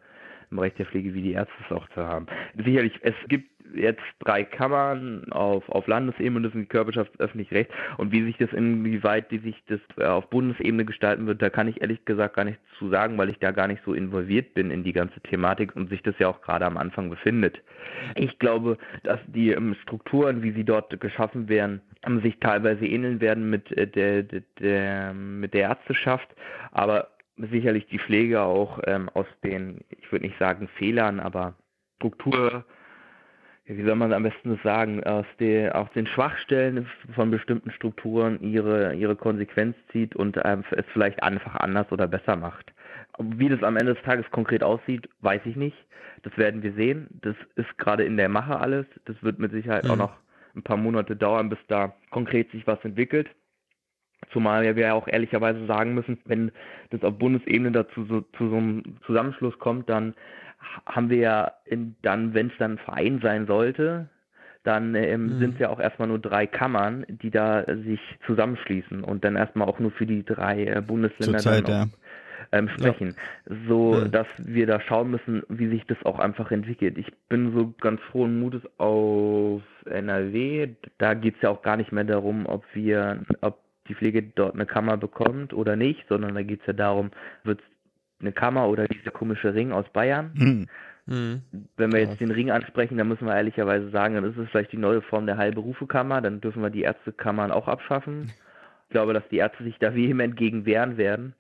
im 0.50 0.56
Bereich 0.56 0.74
der 0.74 0.86
Pflege, 0.86 1.14
wie 1.14 1.22
die 1.22 1.32
Ärzte 1.32 1.54
es 1.64 1.76
auch 1.76 1.88
zu 1.90 2.04
haben. 2.04 2.26
Sicherlich, 2.56 2.92
es 3.02 3.14
gibt 3.28 3.48
jetzt 3.74 4.02
drei 4.20 4.44
Kammern 4.44 5.30
auf, 5.30 5.68
auf 5.68 5.86
Landesebene, 5.86 6.42
das 6.42 6.52
sind 6.52 6.62
die 6.62 6.68
Körperschaft 6.68 7.12
öffentlich 7.18 7.50
Recht. 7.52 7.70
Und 7.98 8.12
wie 8.12 8.24
sich 8.24 8.36
das, 8.38 8.52
inwieweit 8.52 9.30
die 9.30 9.38
sich 9.38 9.62
das 9.68 9.80
äh, 9.96 10.04
auf 10.04 10.28
Bundesebene 10.30 10.84
gestalten 10.84 11.26
wird, 11.26 11.42
da 11.42 11.50
kann 11.50 11.68
ich 11.68 11.80
ehrlich 11.80 12.04
gesagt 12.04 12.36
gar 12.36 12.44
nichts 12.44 12.60
zu 12.78 12.88
sagen, 12.88 13.18
weil 13.18 13.30
ich 13.30 13.38
da 13.38 13.50
gar 13.50 13.68
nicht 13.68 13.82
so 13.84 13.94
involviert 13.94 14.54
bin 14.54 14.70
in 14.70 14.84
die 14.84 14.92
ganze 14.92 15.20
Thematik 15.20 15.76
und 15.76 15.90
sich 15.90 16.02
das 16.02 16.14
ja 16.18 16.28
auch 16.28 16.40
gerade 16.42 16.66
am 16.66 16.76
Anfang 16.76 17.10
befindet. 17.10 17.60
Ich 18.14 18.38
glaube, 18.38 18.78
dass 19.02 19.20
die 19.26 19.50
ähm, 19.50 19.76
Strukturen, 19.82 20.42
wie 20.42 20.52
sie 20.52 20.64
dort 20.64 20.98
geschaffen 21.00 21.48
werden, 21.48 21.80
ähm, 22.06 22.20
sich 22.22 22.38
teilweise 22.40 22.86
ähneln 22.86 23.20
werden 23.20 23.50
mit 23.50 23.70
äh, 23.76 23.86
der, 23.86 24.22
der, 24.22 24.42
der, 24.58 25.14
mit 25.14 25.54
der 25.54 25.62
Ärzteschaft, 25.70 26.28
aber 26.72 27.08
sicherlich 27.50 27.86
die 27.86 27.98
Pflege 27.98 28.42
auch 28.42 28.80
ähm, 28.86 29.08
aus 29.14 29.26
den, 29.44 29.80
ich 29.90 30.10
würde 30.12 30.26
nicht 30.26 30.38
sagen 30.38 30.68
Fehlern, 30.76 31.20
aber 31.20 31.54
Struktur 31.96 32.64
wie 33.76 33.84
soll 33.84 33.94
man 33.94 34.12
am 34.12 34.24
besten 34.24 34.50
das 34.50 34.62
sagen, 34.62 35.04
aus, 35.04 35.26
der, 35.38 35.76
aus 35.76 35.88
den 35.94 36.06
Schwachstellen 36.06 36.88
von 37.14 37.30
bestimmten 37.30 37.70
Strukturen 37.70 38.40
ihre, 38.40 38.94
ihre 38.94 39.14
Konsequenz 39.14 39.76
zieht 39.92 40.16
und 40.16 40.38
ähm, 40.44 40.64
es 40.72 40.84
vielleicht 40.92 41.22
einfach 41.22 41.54
anders 41.54 41.90
oder 41.92 42.08
besser 42.08 42.36
macht. 42.36 42.72
Wie 43.18 43.48
das 43.48 43.62
am 43.62 43.76
Ende 43.76 43.94
des 43.94 44.02
Tages 44.02 44.28
konkret 44.30 44.62
aussieht, 44.64 45.08
weiß 45.20 45.42
ich 45.44 45.54
nicht. 45.54 45.76
Das 46.22 46.36
werden 46.36 46.62
wir 46.62 46.72
sehen. 46.72 47.06
Das 47.22 47.36
ist 47.54 47.78
gerade 47.78 48.04
in 48.04 48.16
der 48.16 48.28
Mache 48.28 48.58
alles. 48.58 48.86
Das 49.04 49.22
wird 49.22 49.38
mit 49.38 49.52
Sicherheit 49.52 49.84
mhm. 49.84 49.90
auch 49.90 49.96
noch 49.96 50.12
ein 50.56 50.62
paar 50.62 50.76
Monate 50.76 51.14
dauern, 51.14 51.48
bis 51.48 51.58
da 51.68 51.94
konkret 52.10 52.50
sich 52.50 52.66
was 52.66 52.82
entwickelt. 52.84 53.28
Zumal 54.32 54.62
wir 54.76 54.82
ja 54.82 54.94
auch 54.94 55.08
ehrlicherweise 55.08 55.66
sagen 55.66 55.94
müssen, 55.94 56.18
wenn 56.24 56.52
das 56.90 57.02
auf 57.02 57.18
Bundesebene 57.18 57.72
dazu 57.72 58.04
so, 58.04 58.20
zu 58.36 58.48
so 58.48 58.56
einem 58.56 58.82
Zusammenschluss 59.06 59.58
kommt, 59.58 59.88
dann 59.88 60.14
haben 60.86 61.10
wir 61.10 61.18
ja 61.18 61.52
in, 61.64 61.96
dann, 62.02 62.34
wenn 62.34 62.48
es 62.48 62.52
dann 62.58 62.72
ein 62.72 62.78
Verein 62.78 63.20
sein 63.22 63.46
sollte, 63.46 64.08
dann 64.62 64.94
ähm, 64.94 65.24
mhm. 65.26 65.38
sind 65.38 65.54
es 65.54 65.60
ja 65.60 65.70
auch 65.70 65.80
erstmal 65.80 66.08
nur 66.08 66.18
drei 66.18 66.46
Kammern, 66.46 67.06
die 67.08 67.30
da 67.30 67.64
sich 67.64 68.00
zusammenschließen 68.26 69.02
und 69.04 69.24
dann 69.24 69.36
erstmal 69.36 69.68
auch 69.68 69.78
nur 69.78 69.90
für 69.90 70.06
die 70.06 70.24
drei 70.24 70.64
äh, 70.64 70.82
Bundesländer 70.82 71.38
Zeit, 71.38 71.68
dann 71.68 71.88
auch, 71.88 71.98
ähm, 72.52 72.68
sprechen. 72.68 73.16
Ja. 73.48 73.56
So, 73.68 73.94
mhm. 73.94 74.10
dass 74.10 74.26
wir 74.38 74.66
da 74.66 74.80
schauen 74.80 75.10
müssen, 75.10 75.42
wie 75.48 75.68
sich 75.68 75.84
das 75.86 75.98
auch 76.04 76.18
einfach 76.18 76.50
entwickelt. 76.50 76.98
Ich 76.98 77.10
bin 77.28 77.54
so 77.54 77.72
ganz 77.80 78.00
frohen 78.10 78.38
Mutes 78.38 78.62
auf 78.78 79.62
NRW. 79.86 80.68
Da 80.98 81.14
geht 81.14 81.36
es 81.36 81.42
ja 81.42 81.50
auch 81.50 81.62
gar 81.62 81.76
nicht 81.76 81.92
mehr 81.92 82.04
darum, 82.04 82.46
ob 82.46 82.64
wir, 82.74 83.20
ob 83.40 83.58
die 83.88 83.94
Pflege 83.94 84.22
dort 84.22 84.54
eine 84.54 84.66
Kammer 84.66 84.96
bekommt 84.96 85.52
oder 85.52 85.76
nicht, 85.76 86.04
sondern 86.08 86.34
da 86.34 86.42
geht 86.42 86.60
es 86.60 86.66
ja 86.66 86.72
darum, 86.72 87.10
wird 87.44 87.60
es 87.60 87.66
eine 88.20 88.32
Kammer 88.32 88.68
oder 88.68 88.86
dieser 88.86 89.10
komische 89.10 89.54
Ring 89.54 89.72
aus 89.72 89.88
Bayern. 89.92 90.32
Hm. 90.36 90.66
Mhm. 91.06 91.42
Wenn 91.76 91.92
wir 91.92 92.00
jetzt 92.00 92.20
den 92.20 92.30
Ring 92.30 92.50
ansprechen, 92.50 92.98
dann 92.98 93.08
müssen 93.08 93.26
wir 93.26 93.34
ehrlicherweise 93.34 93.90
sagen, 93.90 94.14
dann 94.14 94.24
ist 94.24 94.36
es 94.36 94.48
vielleicht 94.50 94.72
die 94.72 94.76
neue 94.76 95.02
Form 95.02 95.26
der 95.26 95.38
Heilberufekammer, 95.38 96.20
dann 96.20 96.40
dürfen 96.40 96.62
wir 96.62 96.70
die 96.70 96.82
Ärztekammern 96.82 97.50
auch 97.50 97.68
abschaffen. 97.68 98.30
Ich 98.84 98.92
glaube, 98.92 99.14
dass 99.14 99.26
die 99.28 99.38
Ärzte 99.38 99.64
sich 99.64 99.78
da 99.78 99.94
vehement 99.94 100.36
gegen 100.36 100.66
wehren 100.66 100.96
werden 100.96 101.34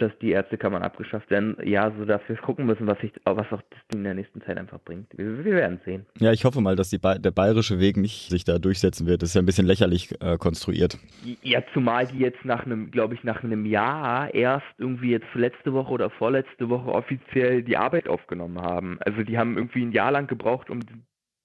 dass 0.00 0.12
die 0.20 0.30
Ärztekammern 0.30 0.82
abgeschafft 0.82 1.30
werden. 1.30 1.56
Ja, 1.64 1.92
so 1.96 2.04
dass 2.04 2.20
wir 2.26 2.36
gucken 2.36 2.66
müssen, 2.66 2.86
was, 2.86 2.98
sich, 3.00 3.12
was 3.24 3.46
auch 3.52 3.62
das 3.70 3.80
in 3.94 4.04
der 4.04 4.14
nächsten 4.14 4.40
Zeit 4.42 4.58
einfach 4.58 4.80
bringt. 4.80 5.06
Wir, 5.16 5.44
wir 5.44 5.52
werden 5.52 5.80
sehen. 5.84 6.06
Ja, 6.18 6.32
ich 6.32 6.44
hoffe 6.44 6.60
mal, 6.60 6.76
dass 6.76 6.90
die, 6.90 6.98
der 6.98 7.30
bayerische 7.30 7.78
Weg 7.78 7.96
nicht 7.96 8.30
sich 8.30 8.44
da 8.44 8.58
durchsetzen 8.58 9.06
wird. 9.06 9.22
Das 9.22 9.30
ist 9.30 9.34
ja 9.34 9.42
ein 9.42 9.46
bisschen 9.46 9.66
lächerlich 9.66 10.10
äh, 10.20 10.38
konstruiert. 10.38 10.98
Ja, 11.42 11.62
zumal 11.72 12.06
die 12.06 12.18
jetzt 12.18 12.44
nach 12.44 12.64
einem, 12.64 12.90
glaube 12.90 13.14
ich, 13.14 13.24
nach 13.24 13.44
einem 13.44 13.66
Jahr 13.66 14.32
erst 14.34 14.66
irgendwie 14.78 15.10
jetzt 15.10 15.32
letzte 15.34 15.72
Woche 15.72 15.92
oder 15.92 16.10
vorletzte 16.10 16.68
Woche 16.68 16.92
offiziell 16.92 17.62
die 17.62 17.76
Arbeit 17.76 18.08
aufgenommen 18.08 18.60
haben. 18.60 18.98
Also 19.00 19.22
die 19.22 19.38
haben 19.38 19.56
irgendwie 19.56 19.82
ein 19.82 19.92
Jahr 19.92 20.12
lang 20.12 20.26
gebraucht, 20.26 20.70
um 20.70 20.80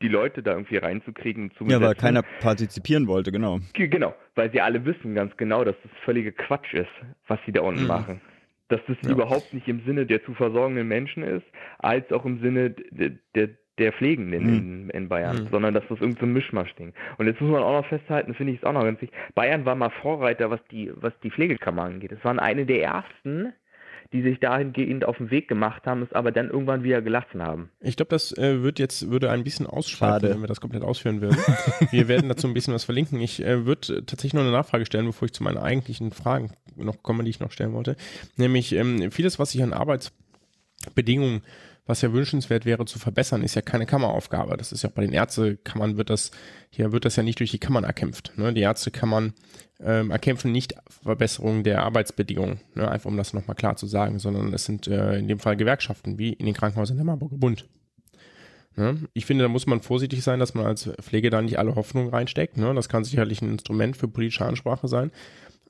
die 0.02 0.08
Leute 0.08 0.44
da 0.44 0.52
irgendwie 0.52 0.78
reinzukriegen. 0.78 1.52
Zu 1.58 1.66
ja, 1.66 1.82
weil 1.82 1.96
keiner 1.96 2.22
partizipieren 2.42 3.08
wollte, 3.08 3.32
genau. 3.32 3.60
Genau, 3.74 4.14
weil 4.36 4.52
sie 4.52 4.62
alle 4.62 4.86
wissen 4.86 5.16
ganz 5.16 5.36
genau, 5.38 5.64
dass 5.64 5.76
das 5.84 5.92
völlige 6.04 6.32
Quatsch 6.32 6.74
ist, 6.74 6.90
was 7.28 7.40
sie 7.46 7.52
da 7.52 7.62
unten 7.62 7.84
mhm. 7.84 7.88
machen 7.88 8.22
dass 8.70 8.82
das 8.88 8.98
ja. 9.04 9.12
überhaupt 9.12 9.54
nicht 9.54 9.68
im 9.68 9.84
Sinne 9.86 10.06
der 10.06 10.24
zu 10.24 10.34
versorgenden 10.34 10.88
Menschen 10.88 11.24
ist, 11.24 11.46
als 11.80 12.12
auch 12.12 12.26
im 12.26 12.40
Sinne 12.42 12.72
der, 12.72 13.12
der, 13.36 13.50
der 13.78 13.94
Pflegenden 13.94 14.44
mhm. 14.44 14.54
in, 14.54 14.90
in, 14.90 15.10
Bayern, 15.10 15.44
mhm. 15.44 15.48
sondern 15.52 15.74
dass 15.74 15.84
das 15.90 16.00
irgendein 16.00 16.28
so 16.30 16.34
Mischmasch-Ding. 16.34 16.94
Und 17.18 17.28
jetzt 17.28 17.42
muss 17.42 17.52
man 17.52 17.64
auch 17.64 17.82
noch 17.82 17.88
festhalten, 17.88 18.34
finde 18.34 18.54
ich 18.54 18.60
es 18.60 18.64
auch 18.64 18.74
noch 18.74 18.84
ganz 18.84 19.02
wichtig, 19.02 19.18
Bayern 19.36 19.66
war 19.66 19.76
mal 19.76 19.92
Vorreiter, 20.02 20.50
was 20.50 20.64
die, 20.72 20.92
was 20.96 21.14
die 21.22 21.32
Pflegekammer 21.32 21.84
angeht. 21.84 22.12
Es 22.12 22.24
waren 22.24 22.40
eine 22.40 22.66
der 22.66 22.82
ersten, 22.82 23.54
die 24.16 24.22
sich 24.22 24.40
dahingehend 24.40 25.04
auf 25.04 25.18
den 25.18 25.30
Weg 25.30 25.50
gemacht 25.50 25.86
haben, 25.86 26.02
es 26.02 26.14
aber 26.14 26.32
dann 26.32 26.50
irgendwann 26.50 26.84
wieder 26.84 27.02
gelassen 27.02 27.44
haben. 27.44 27.70
Ich 27.82 27.98
glaube, 27.98 28.10
das 28.10 28.36
äh, 28.38 28.64
wird 28.64 28.80
jetzt 28.80 29.12
würde 29.12 29.30
ein 29.30 29.44
bisschen 29.44 29.68
ausschwaden, 29.68 30.30
wenn 30.30 30.40
wir 30.40 30.48
das 30.48 30.62
komplett 30.62 30.84
ausführen 30.84 31.20
würden. 31.20 31.38
wir 31.92 32.08
werden 32.08 32.30
dazu 32.30 32.48
ein 32.48 32.54
bisschen 32.54 32.74
was 32.74 32.86
verlinken. 32.86 33.20
Ich 33.20 33.44
äh, 33.44 33.66
würde 33.66 34.06
tatsächlich 34.06 34.34
noch 34.34 34.42
eine 34.42 34.52
Nachfrage 34.52 34.86
stellen, 34.86 35.06
bevor 35.06 35.26
ich 35.26 35.34
zu 35.34 35.44
meinen 35.44 35.58
eigentlichen 35.58 36.14
Fragen 36.14 36.52
noch 36.78 37.04
komme, 37.04 37.26
die 37.26 37.30
ich 37.30 37.42
noch 37.42 37.52
stellen 37.52 37.74
wollte. 37.74 37.98
Nämlich 38.38 38.72
ähm, 38.74 39.12
vieles, 39.12 39.38
was 39.38 39.52
sich 39.52 39.62
an 39.62 39.74
Arbeitsbedingungen 39.74 41.42
was 41.86 42.02
ja 42.02 42.12
wünschenswert 42.12 42.66
wäre 42.66 42.86
zu 42.86 42.98
verbessern, 42.98 43.44
ist 43.44 43.56
ja 43.56 43.62
keine 43.62 43.86
Kammeraufgabe. 43.86 44.58
Das 44.58 44.72
ist 44.72 44.84
ja 44.84 44.90
auch 44.90 44.94
bei 44.94 45.04
den 45.04 45.14
Ärztekammern 45.14 45.98
wird 45.98 46.10
das, 46.10 46.32
hier 46.70 46.92
wird 46.92 47.06
das 47.06 47.16
ja 47.16 47.24
nicht 47.24 47.40
durch 47.40 47.52
die 47.52 47.60
Kammern 47.60 47.84
erkämpft. 47.84 48.34
Ne? 48.38 48.54
Die 48.54 48.62
Ärztekammern 48.62 49.34
ähm, 49.80 50.10
erkämpfen 50.10 50.52
nicht 50.52 50.76
Verbesserungen 51.04 51.64
der 51.64 51.84
Arbeitsbedingungen, 51.84 52.60
ne? 52.74 52.90
einfach 52.90 53.10
um 53.10 53.18
das 53.18 53.34
nochmal 53.34 53.56
klar 53.56 53.76
zu 53.76 53.86
sagen, 53.86 54.20
sondern 54.20 54.54
es 54.54 54.66
sind 54.66 54.88
äh, 54.88 55.18
in 55.18 55.28
dem 55.28 55.40
Fall 55.40 55.58
Gewerkschaften, 55.58 56.18
wie 56.18 56.34
in 56.34 56.46
den 56.46 56.56
Krankenhäusern 56.56 56.98
der 56.98 57.06
Marburger 57.06 57.38
Bund. 57.38 57.68
Ne? 58.76 58.98
Ich 59.14 59.26
finde, 59.26 59.44
da 59.44 59.48
muss 59.48 59.68
man 59.68 59.82
vorsichtig 59.82 60.24
sein, 60.24 60.40
dass 60.40 60.54
man 60.54 60.66
als 60.66 60.90
Pflege 61.02 61.30
da 61.30 61.42
nicht 61.42 61.60
alle 61.60 61.76
Hoffnungen 61.76 62.10
reinsteckt. 62.10 62.58
Ne? 62.58 62.74
Das 62.74 62.90
kann 62.90 63.04
sicherlich 63.04 63.42
ein 63.42 63.52
Instrument 63.52 63.96
für 63.96 64.08
politische 64.08 64.46
Ansprache 64.46 64.88
sein. 64.88 65.12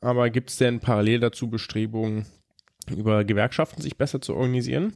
Aber 0.02 0.30
gibt 0.30 0.50
es 0.50 0.58
denn 0.58 0.80
parallel 0.80 1.20
dazu 1.20 1.50
Bestrebungen, 1.50 2.26
über 2.92 3.24
Gewerkschaften 3.24 3.82
sich 3.82 3.98
besser 3.98 4.22
zu 4.22 4.36
organisieren? 4.36 4.94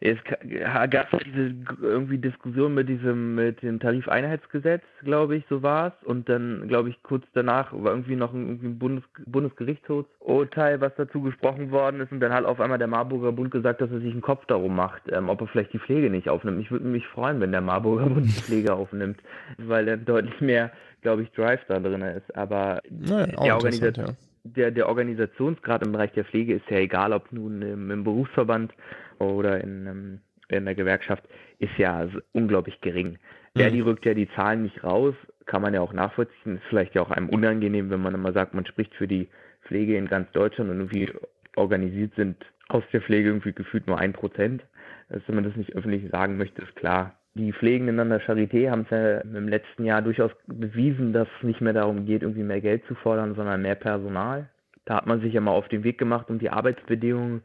es 0.00 0.18
gab 0.24 1.12
es 1.12 1.18
diese 1.24 1.54
irgendwie 1.82 2.18
Diskussion 2.18 2.74
mit 2.74 2.88
diesem 2.88 3.34
mit 3.34 3.62
dem 3.62 3.80
Tarifeinheitsgesetz, 3.80 4.82
glaube 5.02 5.36
ich, 5.36 5.44
so 5.48 5.62
war 5.62 5.88
es. 5.88 6.06
Und 6.06 6.28
dann, 6.28 6.68
glaube 6.68 6.90
ich, 6.90 7.02
kurz 7.02 7.24
danach 7.34 7.72
war 7.72 7.92
irgendwie 7.92 8.16
noch 8.16 8.32
ein, 8.32 8.46
irgendwie 8.46 8.66
ein 8.68 8.78
Bundes, 8.78 9.04
Bundesgerichtsurteil, 9.26 10.80
was 10.80 10.92
dazu 10.96 11.22
gesprochen 11.22 11.70
worden 11.70 12.00
ist. 12.00 12.12
Und 12.12 12.20
dann 12.20 12.32
hat 12.32 12.44
auf 12.44 12.60
einmal 12.60 12.78
der 12.78 12.86
Marburger 12.86 13.32
Bund 13.32 13.50
gesagt, 13.50 13.80
dass 13.80 13.90
er 13.90 14.00
sich 14.00 14.12
einen 14.12 14.22
Kopf 14.22 14.46
darum 14.46 14.76
macht, 14.76 15.02
ähm, 15.10 15.28
ob 15.28 15.40
er 15.40 15.48
vielleicht 15.48 15.72
die 15.72 15.80
Pflege 15.80 16.10
nicht 16.10 16.28
aufnimmt. 16.28 16.60
Ich 16.60 16.70
würde 16.70 16.86
mich 16.86 17.06
freuen, 17.08 17.40
wenn 17.40 17.52
der 17.52 17.60
Marburger 17.60 18.06
Bund 18.06 18.26
die 18.26 18.42
Pflege 18.42 18.74
aufnimmt, 18.74 19.20
weil 19.58 19.86
dann 19.86 20.04
deutlich 20.04 20.40
mehr, 20.40 20.70
glaube 21.02 21.22
ich, 21.22 21.30
Drive 21.32 21.60
da 21.66 21.80
drin 21.80 22.02
ist. 22.02 22.36
Aber 22.36 22.80
naja, 22.90 23.26
der 23.26 23.56
Organisation. 23.56 24.06
Ja 24.06 24.27
der, 24.56 24.70
der 24.70 24.88
Organisationsgrad 24.88 25.84
im 25.84 25.92
Bereich 25.92 26.12
der 26.12 26.24
Pflege 26.24 26.54
ist 26.54 26.68
ja 26.70 26.78
egal, 26.78 27.12
ob 27.12 27.32
nun 27.32 27.62
im, 27.62 27.90
im 27.90 28.04
Berufsverband 28.04 28.72
oder 29.18 29.60
in, 29.60 29.86
ähm, 29.86 30.20
in 30.48 30.64
der 30.64 30.74
Gewerkschaft, 30.74 31.24
ist 31.58 31.76
ja 31.76 32.08
unglaublich 32.32 32.80
gering. 32.80 33.18
Mhm. 33.54 33.60
Ja, 33.60 33.70
die 33.70 33.80
rückt 33.80 34.04
ja 34.04 34.14
die 34.14 34.28
Zahlen 34.34 34.62
nicht 34.62 34.82
raus, 34.84 35.14
kann 35.46 35.62
man 35.62 35.74
ja 35.74 35.80
auch 35.80 35.92
nachvollziehen. 35.92 36.56
Ist 36.56 36.64
vielleicht 36.68 36.94
ja 36.94 37.02
auch 37.02 37.10
einem 37.10 37.28
unangenehm, 37.28 37.90
wenn 37.90 38.02
man 38.02 38.14
immer 38.14 38.32
sagt, 38.32 38.54
man 38.54 38.66
spricht 38.66 38.94
für 38.94 39.08
die 39.08 39.28
Pflege 39.66 39.96
in 39.96 40.06
ganz 40.06 40.30
Deutschland 40.32 40.70
und 40.70 40.78
irgendwie 40.78 41.10
organisiert 41.56 42.14
sind 42.16 42.36
aus 42.68 42.84
der 42.92 43.02
Pflege 43.02 43.28
irgendwie 43.28 43.52
gefühlt 43.52 43.86
nur 43.86 43.98
ein 43.98 44.12
Prozent. 44.12 44.62
Dass 45.08 45.26
man 45.28 45.44
das 45.44 45.56
nicht 45.56 45.74
öffentlich 45.74 46.10
sagen 46.10 46.36
möchte, 46.36 46.62
ist 46.62 46.76
klar. 46.76 47.18
Die 47.34 47.52
Pflegenden 47.52 48.00
an 48.00 48.08
der 48.10 48.20
Charité 48.20 48.70
haben 48.70 48.82
es 48.82 48.90
ja 48.90 49.18
im 49.18 49.48
letzten 49.48 49.84
Jahr 49.84 50.02
durchaus 50.02 50.32
bewiesen, 50.46 51.12
dass 51.12 51.28
es 51.38 51.44
nicht 51.44 51.60
mehr 51.60 51.72
darum 51.72 52.04
geht, 52.04 52.22
irgendwie 52.22 52.42
mehr 52.42 52.60
Geld 52.60 52.84
zu 52.86 52.94
fordern, 52.96 53.34
sondern 53.34 53.62
mehr 53.62 53.76
Personal. 53.76 54.48
Da 54.84 54.96
hat 54.96 55.06
man 55.06 55.20
sich 55.20 55.34
ja 55.34 55.40
mal 55.40 55.52
auf 55.52 55.68
den 55.68 55.84
Weg 55.84 55.98
gemacht, 55.98 56.30
um 56.30 56.38
die 56.38 56.50
Arbeitsbedingungen 56.50 57.42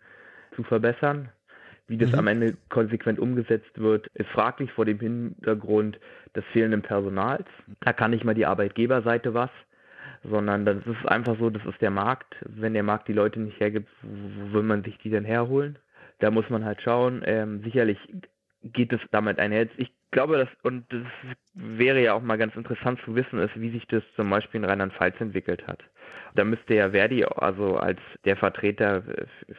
zu 0.55 0.63
verbessern. 0.63 1.29
Wie 1.87 1.97
das 1.97 2.13
mhm. 2.13 2.19
am 2.19 2.27
Ende 2.27 2.57
konsequent 2.69 3.19
umgesetzt 3.19 3.77
wird, 3.79 4.07
ist 4.13 4.29
fraglich 4.29 4.71
vor 4.71 4.85
dem 4.85 4.99
Hintergrund 4.99 5.99
des 6.35 6.45
fehlenden 6.53 6.81
Personals. 6.81 7.45
Da 7.81 7.91
kann 7.91 8.11
nicht 8.11 8.23
mal 8.23 8.33
die 8.33 8.45
Arbeitgeberseite 8.45 9.33
was, 9.33 9.49
sondern 10.23 10.65
das 10.65 10.77
ist 10.85 11.05
einfach 11.05 11.37
so, 11.37 11.49
das 11.49 11.65
ist 11.65 11.81
der 11.81 11.91
Markt. 11.91 12.35
Wenn 12.45 12.73
der 12.73 12.83
Markt 12.83 13.09
die 13.09 13.13
Leute 13.13 13.41
nicht 13.41 13.59
hergibt, 13.59 13.89
wo 14.01 14.53
will 14.53 14.63
man 14.63 14.83
sich 14.83 14.97
die 14.99 15.09
denn 15.09 15.25
herholen? 15.25 15.77
Da 16.19 16.31
muss 16.31 16.49
man 16.49 16.63
halt 16.63 16.81
schauen. 16.81 17.21
Ähm, 17.25 17.61
sicherlich 17.63 17.97
geht 18.63 18.93
es 18.93 19.01
damit 19.11 19.39
einher. 19.39 19.67
Ich 19.77 19.91
glaube, 20.11 20.37
dass, 20.37 20.49
und 20.63 20.85
das 20.91 21.03
wäre 21.53 22.01
ja 22.01 22.13
auch 22.13 22.21
mal 22.21 22.37
ganz 22.37 22.55
interessant 22.55 22.99
zu 23.03 23.15
wissen, 23.15 23.39
ist, 23.39 23.59
wie 23.59 23.71
sich 23.71 23.85
das 23.87 24.03
zum 24.15 24.29
Beispiel 24.29 24.61
in 24.61 24.65
Rheinland-Pfalz 24.65 25.19
entwickelt 25.19 25.67
hat. 25.67 25.83
Da 26.35 26.43
müsste 26.43 26.75
ja 26.75 26.91
Verdi, 26.91 27.25
also 27.25 27.77
als 27.77 27.99
der 28.25 28.37
Vertreter 28.37 29.03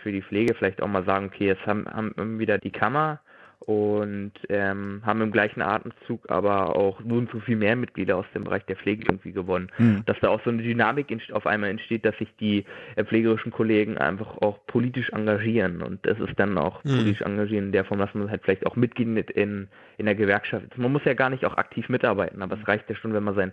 für 0.02 0.10
die 0.10 0.22
Pflege, 0.22 0.54
vielleicht 0.54 0.82
auch 0.82 0.88
mal 0.88 1.04
sagen, 1.04 1.26
okay, 1.26 1.46
jetzt 1.46 1.66
haben, 1.66 1.86
haben 1.86 2.38
wieder 2.38 2.58
die 2.58 2.72
Kammer 2.72 3.20
und 3.60 4.32
ähm, 4.48 5.02
haben 5.04 5.20
im 5.20 5.32
gleichen 5.32 5.62
Atemzug 5.62 6.30
aber 6.30 6.76
auch 6.76 7.00
nun 7.00 7.28
so 7.32 7.40
viel 7.40 7.56
mehr 7.56 7.76
Mitglieder 7.76 8.16
aus 8.16 8.26
dem 8.34 8.44
Bereich 8.44 8.64
der 8.66 8.76
Pflege 8.76 9.04
irgendwie 9.08 9.32
gewonnen. 9.32 9.70
Mhm. 9.78 10.02
Dass 10.06 10.18
da 10.20 10.28
auch 10.28 10.42
so 10.44 10.50
eine 10.50 10.62
Dynamik 10.62 11.14
auf 11.32 11.46
einmal 11.46 11.70
entsteht, 11.70 12.04
dass 12.04 12.16
sich 12.18 12.28
die 12.40 12.64
äh, 12.96 13.04
pflegerischen 13.04 13.52
Kollegen 13.52 13.98
einfach 13.98 14.38
auch 14.38 14.58
politisch 14.66 15.10
engagieren 15.10 15.82
und 15.82 16.04
das 16.06 16.18
ist 16.18 16.38
dann 16.38 16.58
auch 16.58 16.82
mhm. 16.84 16.90
politisch 16.90 17.22
engagieren 17.22 17.66
in 17.66 17.72
der 17.72 17.84
Form, 17.84 17.98
dass 17.98 18.14
man 18.14 18.30
halt 18.30 18.42
vielleicht 18.44 18.66
auch 18.66 18.76
Mitglied 18.76 19.30
in, 19.30 19.68
in 19.98 20.06
der 20.06 20.14
Gewerkschaft 20.14 20.64
ist. 20.64 20.78
Man 20.78 20.92
muss 20.92 21.04
ja 21.04 21.14
gar 21.14 21.30
nicht 21.30 21.44
auch 21.44 21.56
aktiv 21.56 21.88
mitarbeiten, 21.88 22.42
aber 22.42 22.56
es 22.60 22.68
reicht 22.68 22.88
ja 22.88 22.96
schon, 22.96 23.14
wenn 23.14 23.24
man 23.24 23.34
sein, 23.34 23.52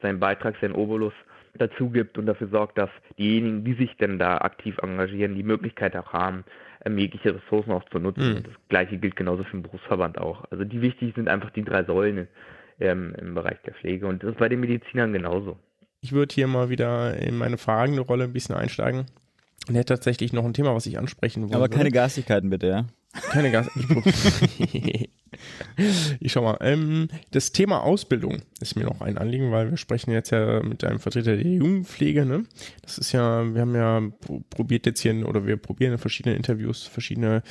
seinen 0.00 0.20
Beitrag, 0.20 0.56
seinen 0.60 0.74
Obolus 0.74 1.14
dazu 1.54 1.90
gibt 1.90 2.18
und 2.18 2.26
dafür 2.26 2.48
sorgt, 2.48 2.78
dass 2.78 2.90
diejenigen, 3.18 3.64
die 3.64 3.74
sich 3.74 3.96
denn 3.96 4.18
da 4.18 4.38
aktiv 4.38 4.78
engagieren, 4.82 5.34
die 5.34 5.42
Möglichkeit 5.42 5.96
auch 5.96 6.12
haben, 6.12 6.44
ähm, 6.84 6.98
jegliche 6.98 7.34
Ressourcen 7.34 7.72
auch 7.72 7.84
zu 7.90 7.98
nutzen. 7.98 8.34
Mhm. 8.34 8.42
Das 8.42 8.54
gleiche 8.68 8.98
gilt 8.98 9.16
genauso 9.16 9.44
für 9.44 9.52
den 9.52 9.62
Berufsverband 9.62 10.18
auch. 10.18 10.44
Also 10.50 10.64
die 10.64 10.80
wichtig 10.80 11.14
sind 11.14 11.28
einfach 11.28 11.50
die 11.50 11.64
drei 11.64 11.84
Säulen 11.84 12.28
ähm, 12.80 13.14
im 13.18 13.34
Bereich 13.34 13.60
der 13.64 13.74
Pflege 13.74 14.06
und 14.06 14.22
das 14.22 14.32
ist 14.32 14.38
bei 14.38 14.48
den 14.48 14.60
Medizinern 14.60 15.12
genauso. 15.12 15.58
Ich 16.00 16.12
würde 16.12 16.34
hier 16.34 16.48
mal 16.48 16.68
wieder 16.68 17.16
in 17.16 17.36
meine 17.36 17.58
fragende 17.58 18.02
Rolle 18.02 18.24
ein 18.24 18.32
bisschen 18.32 18.56
einsteigen. 18.56 19.06
Und 19.68 19.76
hätte 19.76 19.94
tatsächlich 19.94 20.32
noch 20.32 20.44
ein 20.44 20.54
Thema, 20.54 20.74
was 20.74 20.86
ich 20.86 20.98
ansprechen 20.98 21.44
wollte. 21.44 21.56
Aber 21.56 21.68
keine 21.68 21.92
Gastigkeiten 21.92 22.50
bitte, 22.50 22.66
ja? 22.66 22.86
Keine 23.12 23.50
Gas. 23.50 23.68
Ich, 24.58 25.08
ich 26.20 26.32
schau 26.32 26.42
mal. 26.42 26.58
Ähm, 26.60 27.08
das 27.30 27.52
Thema 27.52 27.82
Ausbildung 27.82 28.42
ist 28.60 28.76
mir 28.76 28.84
noch 28.84 29.00
ein 29.00 29.18
Anliegen, 29.18 29.50
weil 29.50 29.70
wir 29.70 29.76
sprechen 29.76 30.12
jetzt 30.12 30.30
ja 30.30 30.62
mit 30.62 30.84
einem 30.84 31.00
Vertreter 31.00 31.36
der 31.36 31.46
Jugendpflege. 31.46 32.24
Ne? 32.24 32.44
Das 32.82 32.98
ist 32.98 33.12
ja, 33.12 33.54
wir 33.54 33.60
haben 33.60 33.74
ja 33.74 34.02
probiert 34.50 34.86
jetzt 34.86 35.00
hier, 35.00 35.26
oder 35.26 35.46
wir 35.46 35.56
probieren 35.56 35.92
in 35.92 35.98
verschiedenen 35.98 36.36
Interviews 36.36 36.84
verschiedene 36.84 37.42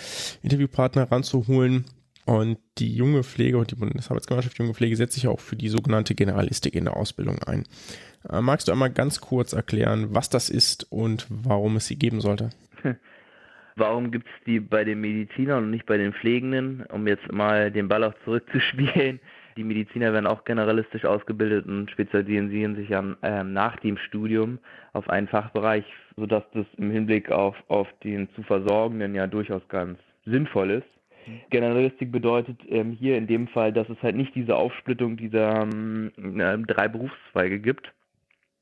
Interviewpartner 0.41 1.12
ranzuholen. 1.12 1.86
Und 2.26 2.59
die 2.78 2.93
junge 2.93 3.24
Pflege 3.24 3.57
und 3.57 3.72
die 3.72 3.76
Bundesarbeitsgemeinschaft 3.76 4.57
Junge 4.59 4.76
Pflege 4.76 4.95
setzt 4.95 5.16
sich 5.16 5.28
auch 5.28 5.39
für 5.39 5.55
die 5.55 5.70
sogenannte 5.70 6.14
Generalistik 6.14 6.76
in 6.76 6.86
der 6.86 6.95
Ausbildung 6.95 7.39
ein. 7.43 7.66
Äh, 8.30 8.41
magst 8.41 8.68
du 8.68 8.72
einmal 8.72 8.91
ganz 8.91 9.22
kurz 9.22 9.53
erklären, 9.53 10.14
was 10.14 10.30
das 10.30 10.49
ist 10.49 10.91
und 10.91 11.26
warum 11.30 11.78
es 11.78 11.88
sie 11.88 11.95
geben 11.95 12.22
sollte? 12.22 12.51
Warum 13.76 14.11
gibt 14.11 14.28
es 14.28 14.43
die 14.45 14.59
bei 14.59 14.84
den 14.84 15.01
Medizinern 15.01 15.65
und 15.65 15.72
nicht 15.72 15.86
bei 15.86 15.97
den 15.97 16.13
Pflegenden? 16.13 16.86
Um 16.89 17.07
jetzt 17.07 17.32
mal 17.32 17.72
den 17.72 17.88
Ball 17.88 18.03
auch 18.03 18.15
zurückzuspielen. 18.26 19.19
Die 19.57 19.65
Mediziner 19.65 20.13
werden 20.13 20.28
auch 20.28 20.45
generalistisch 20.45 21.03
ausgebildet 21.03 21.65
und 21.65 21.91
spezialisieren 21.91 22.76
sich 22.78 22.88
dann 22.88 23.17
ähm, 23.22 23.51
nach 23.51 23.76
dem 23.82 23.97
Studium 23.97 24.59
auf 24.93 25.09
einen 25.09 25.28
Fachbereich, 25.28 25.84
sodass 26.15 26.43
das 26.53 26.65
im 26.78 26.89
Hinblick 26.89 27.30
auf, 27.30 27.55
auf 27.67 27.88
den 28.01 28.30
zu 28.34 28.43
Versorgenden 28.43 29.13
ja 29.13 29.28
durchaus 29.28 29.61
ganz 29.67 29.99
sinnvoll 30.26 30.72
ist. 30.72 30.88
Generalistik 31.49 32.11
bedeutet 32.11 32.57
ähm, 32.69 32.91
hier 32.91 33.17
in 33.17 33.28
dem 33.28 33.47
Fall, 33.47 33.72
dass 33.72 33.88
es 33.89 34.01
halt 34.01 34.15
nicht 34.15 34.34
diese 34.36 34.55
Aufsplittung 34.55 35.17
dieser 35.17 35.63
ähm, 35.63 36.11
äh, 36.17 36.57
drei 36.59 36.88
Berufszweige 36.88 37.59
gibt, 37.59 37.91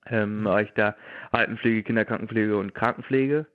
ähm, 0.08 0.44
Bereich 0.44 0.74
der 0.74 0.96
Altenpflege, 1.32 1.84
Kinderkrankenpflege 1.84 2.58
und 2.58 2.74
Krankenpflege, 2.74 3.46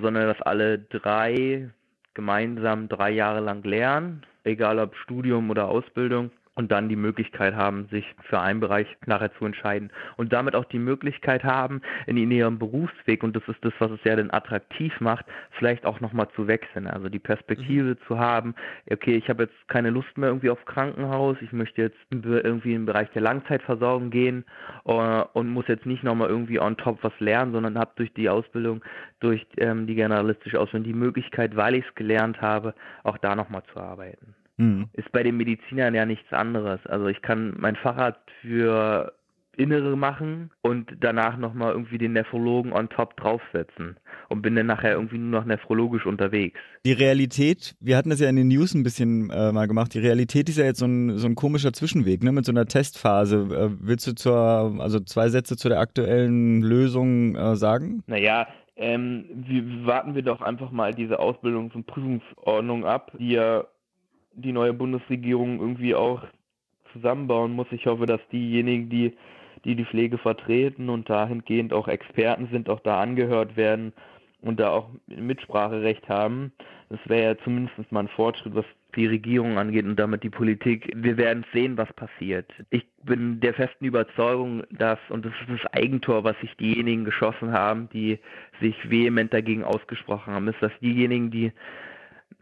sondern 0.00 0.28
dass 0.28 0.40
alle 0.42 0.78
drei 0.78 1.70
gemeinsam 2.14 2.88
drei 2.88 3.10
Jahre 3.10 3.40
lang 3.40 3.62
lernen, 3.64 4.24
egal 4.44 4.78
ob 4.78 4.94
Studium 4.96 5.50
oder 5.50 5.68
Ausbildung 5.68 6.30
und 6.56 6.70
dann 6.70 6.88
die 6.88 6.96
Möglichkeit 6.96 7.54
haben, 7.54 7.88
sich 7.90 8.04
für 8.28 8.40
einen 8.40 8.60
Bereich 8.60 8.86
nachher 9.06 9.34
zu 9.34 9.44
entscheiden 9.44 9.90
und 10.16 10.32
damit 10.32 10.54
auch 10.54 10.64
die 10.64 10.78
Möglichkeit 10.78 11.42
haben, 11.44 11.82
in 12.06 12.16
ihrem 12.30 12.58
Berufsweg, 12.58 13.22
und 13.22 13.34
das 13.34 13.42
ist 13.48 13.64
das, 13.64 13.72
was 13.78 13.90
es 13.90 14.00
ja 14.04 14.14
dann 14.14 14.30
attraktiv 14.30 15.00
macht, 15.00 15.26
vielleicht 15.58 15.84
auch 15.84 16.00
nochmal 16.00 16.28
zu 16.36 16.46
wechseln. 16.46 16.86
Also 16.86 17.08
die 17.08 17.18
Perspektive 17.18 17.90
mhm. 17.90 17.98
zu 18.06 18.18
haben, 18.18 18.54
okay, 18.90 19.16
ich 19.16 19.28
habe 19.28 19.44
jetzt 19.44 19.68
keine 19.68 19.90
Lust 19.90 20.16
mehr 20.16 20.28
irgendwie 20.28 20.50
auf 20.50 20.64
Krankenhaus, 20.64 21.36
ich 21.40 21.52
möchte 21.52 21.82
jetzt 21.82 21.98
irgendwie 22.10 22.74
im 22.74 22.86
Bereich 22.86 23.10
der 23.10 23.22
Langzeitversorgung 23.22 24.10
gehen 24.10 24.44
uh, 24.84 25.24
und 25.32 25.48
muss 25.48 25.66
jetzt 25.68 25.86
nicht 25.86 26.04
nochmal 26.04 26.28
irgendwie 26.28 26.60
on 26.60 26.76
top 26.76 26.98
was 27.02 27.18
lernen, 27.18 27.52
sondern 27.52 27.78
habe 27.78 27.92
durch 27.96 28.12
die 28.14 28.28
Ausbildung, 28.28 28.84
durch 29.20 29.44
ähm, 29.56 29.86
die 29.86 29.94
generalistische 29.94 30.60
Ausbildung 30.60 30.84
die 30.84 30.98
Möglichkeit, 30.98 31.56
weil 31.56 31.74
ich 31.74 31.86
es 31.86 31.94
gelernt 31.94 32.40
habe, 32.40 32.74
auch 33.02 33.18
da 33.18 33.34
nochmal 33.34 33.62
zu 33.72 33.80
arbeiten. 33.80 34.34
Mhm. 34.56 34.86
Ist 34.92 35.10
bei 35.12 35.22
den 35.22 35.36
Medizinern 35.36 35.94
ja 35.94 36.06
nichts 36.06 36.32
anderes. 36.32 36.80
Also 36.86 37.06
ich 37.06 37.22
kann 37.22 37.54
mein 37.58 37.76
Fahrrad 37.76 38.18
für 38.40 39.12
Innere 39.56 39.96
machen 39.96 40.50
und 40.62 40.90
danach 41.00 41.36
nochmal 41.36 41.72
irgendwie 41.72 41.98
den 41.98 42.12
Nephrologen 42.12 42.72
on 42.72 42.88
top 42.88 43.16
draufsetzen 43.16 43.96
und 44.28 44.42
bin 44.42 44.54
dann 44.56 44.66
nachher 44.66 44.92
irgendwie 44.92 45.18
nur 45.18 45.40
noch 45.40 45.46
nephrologisch 45.46 46.06
unterwegs. 46.06 46.58
Die 46.84 46.92
Realität, 46.92 47.76
wir 47.80 47.96
hatten 47.96 48.10
das 48.10 48.20
ja 48.20 48.28
in 48.28 48.36
den 48.36 48.48
News 48.48 48.74
ein 48.74 48.82
bisschen 48.82 49.30
äh, 49.30 49.52
mal 49.52 49.66
gemacht, 49.66 49.94
die 49.94 50.00
Realität 50.00 50.48
ist 50.48 50.58
ja 50.58 50.64
jetzt 50.64 50.80
so 50.80 50.86
ein, 50.86 51.18
so 51.18 51.26
ein 51.26 51.34
komischer 51.34 51.72
Zwischenweg, 51.72 52.22
ne, 52.22 52.32
mit 52.32 52.44
so 52.44 52.52
einer 52.52 52.66
Testphase. 52.66 53.46
Äh, 53.50 53.70
willst 53.80 54.06
du 54.06 54.14
zur, 54.14 54.76
also 54.80 55.00
zwei 55.00 55.28
Sätze 55.28 55.56
zu 55.56 55.68
der 55.68 55.80
aktuellen 55.80 56.62
Lösung 56.62 57.36
äh, 57.36 57.56
sagen? 57.56 58.02
Naja, 58.06 58.48
ähm, 58.76 59.26
wie, 59.46 59.86
warten 59.86 60.14
wir 60.14 60.22
doch 60.22 60.40
einfach 60.40 60.72
mal 60.72 60.92
diese 60.92 61.20
Ausbildungs- 61.20 61.74
und 61.74 61.86
Prüfungsordnung 61.86 62.84
ab, 62.84 63.12
die 63.18 63.32
ja 63.32 63.64
die 64.36 64.52
neue 64.52 64.72
Bundesregierung 64.72 65.60
irgendwie 65.60 65.94
auch 65.94 66.22
zusammenbauen 66.92 67.52
muss. 67.52 67.66
Ich 67.70 67.86
hoffe, 67.86 68.06
dass 68.06 68.20
diejenigen, 68.30 68.88
die 68.88 69.16
die, 69.64 69.74
die 69.74 69.84
Pflege 69.84 70.18
vertreten 70.18 70.88
und 70.88 71.08
dahingehend 71.08 71.72
auch 71.72 71.88
Experten 71.88 72.48
sind, 72.52 72.68
auch 72.68 72.80
da 72.80 73.00
angehört 73.00 73.56
werden 73.56 73.92
und 74.42 74.60
da 74.60 74.70
auch 74.70 74.90
Mitspracherecht 75.06 76.08
haben. 76.08 76.52
Das 76.90 77.00
wäre 77.06 77.34
ja 77.34 77.42
zumindest 77.42 77.90
mal 77.90 78.00
ein 78.00 78.08
Fortschritt, 78.08 78.54
was 78.54 78.66
die 78.94 79.06
Regierung 79.06 79.58
angeht 79.58 79.84
und 79.86 79.98
damit 79.98 80.22
die 80.22 80.30
Politik. 80.30 80.92
Wir 80.94 81.16
werden 81.16 81.44
sehen, 81.52 81.76
was 81.76 81.92
passiert. 81.94 82.52
Ich 82.70 82.86
bin 83.02 83.40
der 83.40 83.54
festen 83.54 83.86
Überzeugung, 83.86 84.62
dass, 84.70 84.98
und 85.08 85.24
das 85.24 85.32
ist 85.40 85.62
das 85.62 85.72
Eigentor, 85.72 86.22
was 86.22 86.38
sich 86.40 86.54
diejenigen 86.56 87.04
geschossen 87.04 87.52
haben, 87.52 87.88
die 87.92 88.18
sich 88.60 88.76
vehement 88.88 89.32
dagegen 89.32 89.64
ausgesprochen 89.64 90.34
haben, 90.34 90.46
ist, 90.46 90.62
dass 90.62 90.72
diejenigen, 90.80 91.30
die 91.30 91.52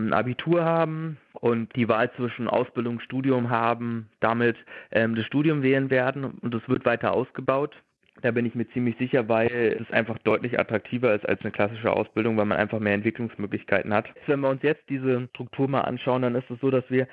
ein 0.09 0.13
Abitur 0.13 0.65
haben 0.65 1.19
und 1.33 1.75
die 1.77 1.89
Wahl 1.89 2.13
zwischen 2.13 2.49
Ausbildung 2.49 2.97
und 2.97 3.03
Studium 3.03 3.51
haben, 3.51 4.09
damit 4.21 4.57
ähm, 4.91 5.15
das 5.15 5.27
Studium 5.27 5.63
wählen 5.63 5.91
werden 5.91 6.25
und 6.25 6.55
es 6.55 6.69
wird 6.69 6.85
weiter 6.85 7.13
ausgebaut. 7.13 7.75
Da 8.21 8.31
bin 8.31 8.47
ich 8.47 8.55
mir 8.55 8.69
ziemlich 8.69 8.97
sicher, 8.99 9.29
weil 9.29 9.79
es 9.81 9.91
einfach 9.91 10.19
deutlich 10.19 10.61
attraktiver 10.61 11.15
ist 11.15 11.27
als 11.27 11.41
eine 11.41 11.51
klassische 11.51 11.93
Ausbildung, 11.93 12.37
weil 12.37 12.45
man 12.45 12.59
einfach 12.59 12.79
mehr 12.79 12.95
Entwicklungsmöglichkeiten 12.95 13.93
hat. 13.93 14.07
Wenn 14.27 14.41
wir 14.41 14.51
uns 14.51 14.63
jetzt 14.63 14.89
diese 14.89 15.29
Struktur 15.31 15.69
mal 15.69 15.81
anschauen, 15.81 16.23
dann 16.23 16.35
ist 16.35 16.51
es 16.51 16.61
so, 16.61 16.71
dass 16.71 16.85
wir 16.89 17.09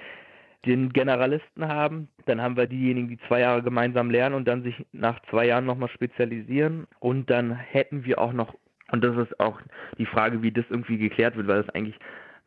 den 0.66 0.92
Generalisten 0.92 1.68
haben, 1.68 2.10
dann 2.26 2.42
haben 2.42 2.58
wir 2.58 2.68
diejenigen, 2.68 3.08
die 3.08 3.20
zwei 3.28 3.40
Jahre 3.42 3.64
gemeinsam 3.64 4.12
lernen 4.12 4.36
und 4.36 4.48
dann 4.48 4.64
sich 4.64 4.86
nach 4.92 5.20
zwei 5.30 5.46
Jahren 5.46 5.66
nochmal 5.66 5.90
spezialisieren 5.90 6.86
und 7.00 7.30
dann 7.30 7.56
hätten 7.56 8.04
wir 8.04 8.20
auch 8.20 8.34
noch, 8.34 8.54
und 8.92 9.04
das 9.04 9.16
ist 9.18 9.40
auch 9.40 9.62
die 9.98 10.06
Frage, 10.06 10.42
wie 10.42 10.52
das 10.52 10.66
irgendwie 10.70 10.98
geklärt 10.98 11.38
wird, 11.38 11.48
weil 11.48 11.64
das 11.64 11.74
eigentlich 11.74 11.98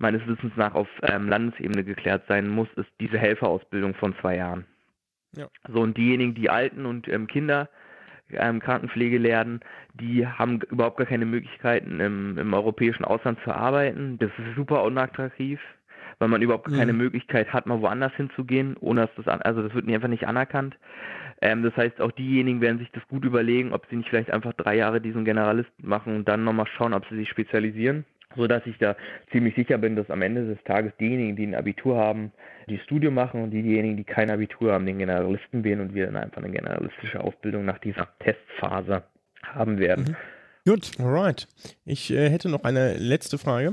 meines 0.03 0.26
Wissens 0.26 0.53
nach 0.57 0.74
auf 0.74 0.88
ähm, 1.03 1.28
Landesebene 1.28 1.84
geklärt 1.84 2.24
sein 2.28 2.48
muss, 2.48 2.68
ist 2.76 2.90
diese 3.00 3.18
Helferausbildung 3.18 3.94
von 3.94 4.14
zwei 4.20 4.36
Jahren. 4.36 4.66
Ja. 5.34 5.48
So, 5.72 5.80
und 5.80 5.96
diejenigen, 5.96 6.34
die 6.34 6.50
Alten 6.50 6.84
und 6.84 7.09
ähm, 7.09 7.26
Kinder 7.26 7.68
ähm, 8.30 8.61
Krankenpflege 8.61 9.18
lernen, 9.18 9.61
die 9.94 10.26
haben 10.26 10.61
überhaupt 10.70 10.96
gar 10.96 11.07
keine 11.07 11.26
Möglichkeiten 11.26 12.00
im, 12.00 12.38
im 12.38 12.55
europäischen 12.55 13.05
Ausland 13.05 13.38
zu 13.44 13.53
arbeiten. 13.53 14.18
Das 14.18 14.30
ist 14.30 14.57
super 14.57 14.82
unattraktiv, 14.84 15.61
weil 16.18 16.28
man 16.28 16.42
überhaupt 16.42 16.70
mhm. 16.70 16.76
keine 16.76 16.92
Möglichkeit 16.92 17.53
hat, 17.53 17.66
mal 17.66 17.80
woanders 17.80 18.12
hinzugehen, 18.14 18.76
ohne 18.80 19.03
dass 19.03 19.14
das, 19.16 19.28
an, 19.28 19.42
also 19.42 19.62
das 19.62 19.74
wird 19.74 19.88
einfach 19.88 20.09
nicht 20.09 20.26
anerkannt. 20.26 20.76
Ähm, 21.40 21.62
das 21.62 21.76
heißt, 21.76 22.00
auch 22.00 22.12
diejenigen 22.12 22.61
werden 22.61 22.78
sich 22.78 22.90
das 22.92 23.07
gut 23.09 23.24
überlegen, 23.24 23.72
ob 23.72 23.86
sie 23.88 23.96
nicht 23.96 24.09
vielleicht 24.09 24.30
einfach 24.30 24.53
drei 24.55 24.76
Jahre 24.76 25.00
diesen 25.00 25.24
Generalisten 25.24 25.88
machen 25.88 26.16
und 26.16 26.28
dann 26.28 26.44
nochmal 26.44 26.66
schauen, 26.66 26.94
ob 26.94 27.07
sie 27.09 27.16
sich 27.16 27.28
spezialisieren 27.28 28.05
so 28.36 28.46
dass 28.46 28.66
ich 28.66 28.78
da 28.78 28.96
ziemlich 29.30 29.54
sicher 29.54 29.78
bin, 29.78 29.96
dass 29.96 30.10
am 30.10 30.22
Ende 30.22 30.46
des 30.46 30.62
Tages 30.64 30.92
diejenigen, 30.98 31.36
die 31.36 31.46
ein 31.46 31.54
Abitur 31.54 31.96
haben, 31.96 32.32
die 32.68 32.78
Studium 32.78 33.14
machen 33.14 33.42
und 33.42 33.50
diejenigen, 33.50 33.96
die 33.96 34.04
kein 34.04 34.30
Abitur 34.30 34.72
haben, 34.72 34.86
den 34.86 34.98
Generalisten 34.98 35.64
wählen 35.64 35.80
und 35.80 35.94
wir 35.94 36.06
dann 36.06 36.16
einfach 36.16 36.42
eine 36.42 36.52
generalistische 36.52 37.20
Ausbildung 37.20 37.64
nach 37.64 37.78
dieser 37.78 38.08
Testphase 38.20 39.02
haben 39.42 39.78
werden. 39.78 40.04
Mhm. 40.10 40.16
Gut, 40.64 40.92
alright. 41.00 41.48
Ich 41.84 42.12
äh, 42.12 42.30
hätte 42.30 42.48
noch 42.48 42.62
eine 42.62 42.96
letzte 42.96 43.36
Frage. 43.36 43.72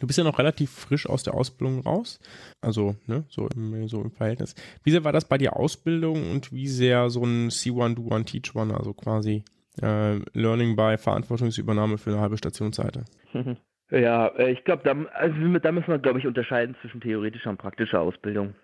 Du 0.00 0.06
bist 0.06 0.18
ja 0.18 0.24
noch 0.24 0.38
relativ 0.38 0.70
frisch 0.70 1.06
aus 1.06 1.22
der 1.22 1.34
Ausbildung 1.34 1.80
raus, 1.80 2.18
also 2.60 2.96
ne, 3.06 3.24
so, 3.28 3.48
im, 3.54 3.86
so 3.88 4.02
im 4.02 4.10
Verhältnis. 4.10 4.54
Wie 4.82 4.90
sehr 4.90 5.04
war 5.04 5.12
das 5.12 5.26
bei 5.26 5.38
dir 5.38 5.56
Ausbildung 5.56 6.30
und 6.30 6.52
wie 6.52 6.66
sehr 6.66 7.10
so 7.10 7.22
ein 7.24 7.50
C1, 7.50 7.96
Do1, 7.96 8.24
Teach 8.24 8.54
One, 8.56 8.76
also 8.76 8.92
quasi 8.92 9.44
äh, 9.80 10.16
Learning 10.32 10.76
by 10.76 10.96
Verantwortungsübernahme 10.98 11.98
für 11.98 12.10
eine 12.10 12.20
halbe 12.20 12.38
Stationsseite? 12.38 13.04
Ja, 13.90 14.28
äh, 14.28 14.50
ich 14.50 14.64
glaube, 14.64 14.82
da, 14.84 14.94
also 15.14 15.58
da 15.58 15.72
müssen 15.72 15.88
wir, 15.88 15.98
glaube 15.98 16.18
ich, 16.18 16.26
unterscheiden 16.26 16.76
zwischen 16.80 17.00
theoretischer 17.00 17.50
und 17.50 17.58
praktischer 17.58 18.00
Ausbildung. 18.00 18.54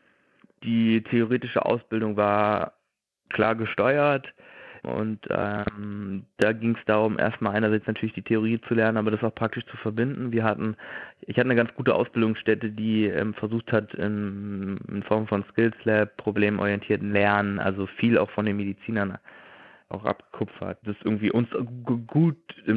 Die 0.63 1.03
theoretische 1.03 1.65
Ausbildung 1.65 2.17
war 2.17 2.75
klar 3.31 3.55
gesteuert 3.55 4.33
und 4.83 5.21
ähm, 5.31 6.25
da 6.39 6.53
ging 6.53 6.75
es 6.75 6.85
darum, 6.87 7.19
erstmal 7.19 7.55
einerseits 7.55 7.87
natürlich 7.87 8.15
die 8.15 8.23
Theorie 8.23 8.61
zu 8.67 8.75
lernen, 8.75 8.97
aber 8.97 9.11
das 9.11 9.23
auch 9.23 9.35
praktisch 9.35 9.65
zu 9.67 9.77
verbinden. 9.77 10.33
Wir 10.33 10.43
hatten, 10.43 10.77
ich 11.21 11.37
hatte 11.37 11.47
eine 11.47 11.55
ganz 11.55 11.75
gute 11.75 11.95
Ausbildungsstätte, 11.95 12.71
die 12.71 13.07
ähm, 13.07 13.35
versucht 13.35 13.71
hat, 13.73 13.93
in, 13.95 14.79
in 14.89 15.03
Form 15.03 15.27
von 15.27 15.45
Skills 15.51 15.77
Lab, 15.85 16.17
problemorientierten 16.17 17.13
Lernen, 17.13 17.59
also 17.59 17.87
viel 17.87 18.17
auch 18.17 18.31
von 18.31 18.47
den 18.47 18.57
Medizinern 18.57 19.19
auch 19.91 20.05
abgekupfert, 20.05 20.79
das 20.85 20.97
irgendwie 21.03 21.31
uns 21.31 21.49
gut 22.07 22.37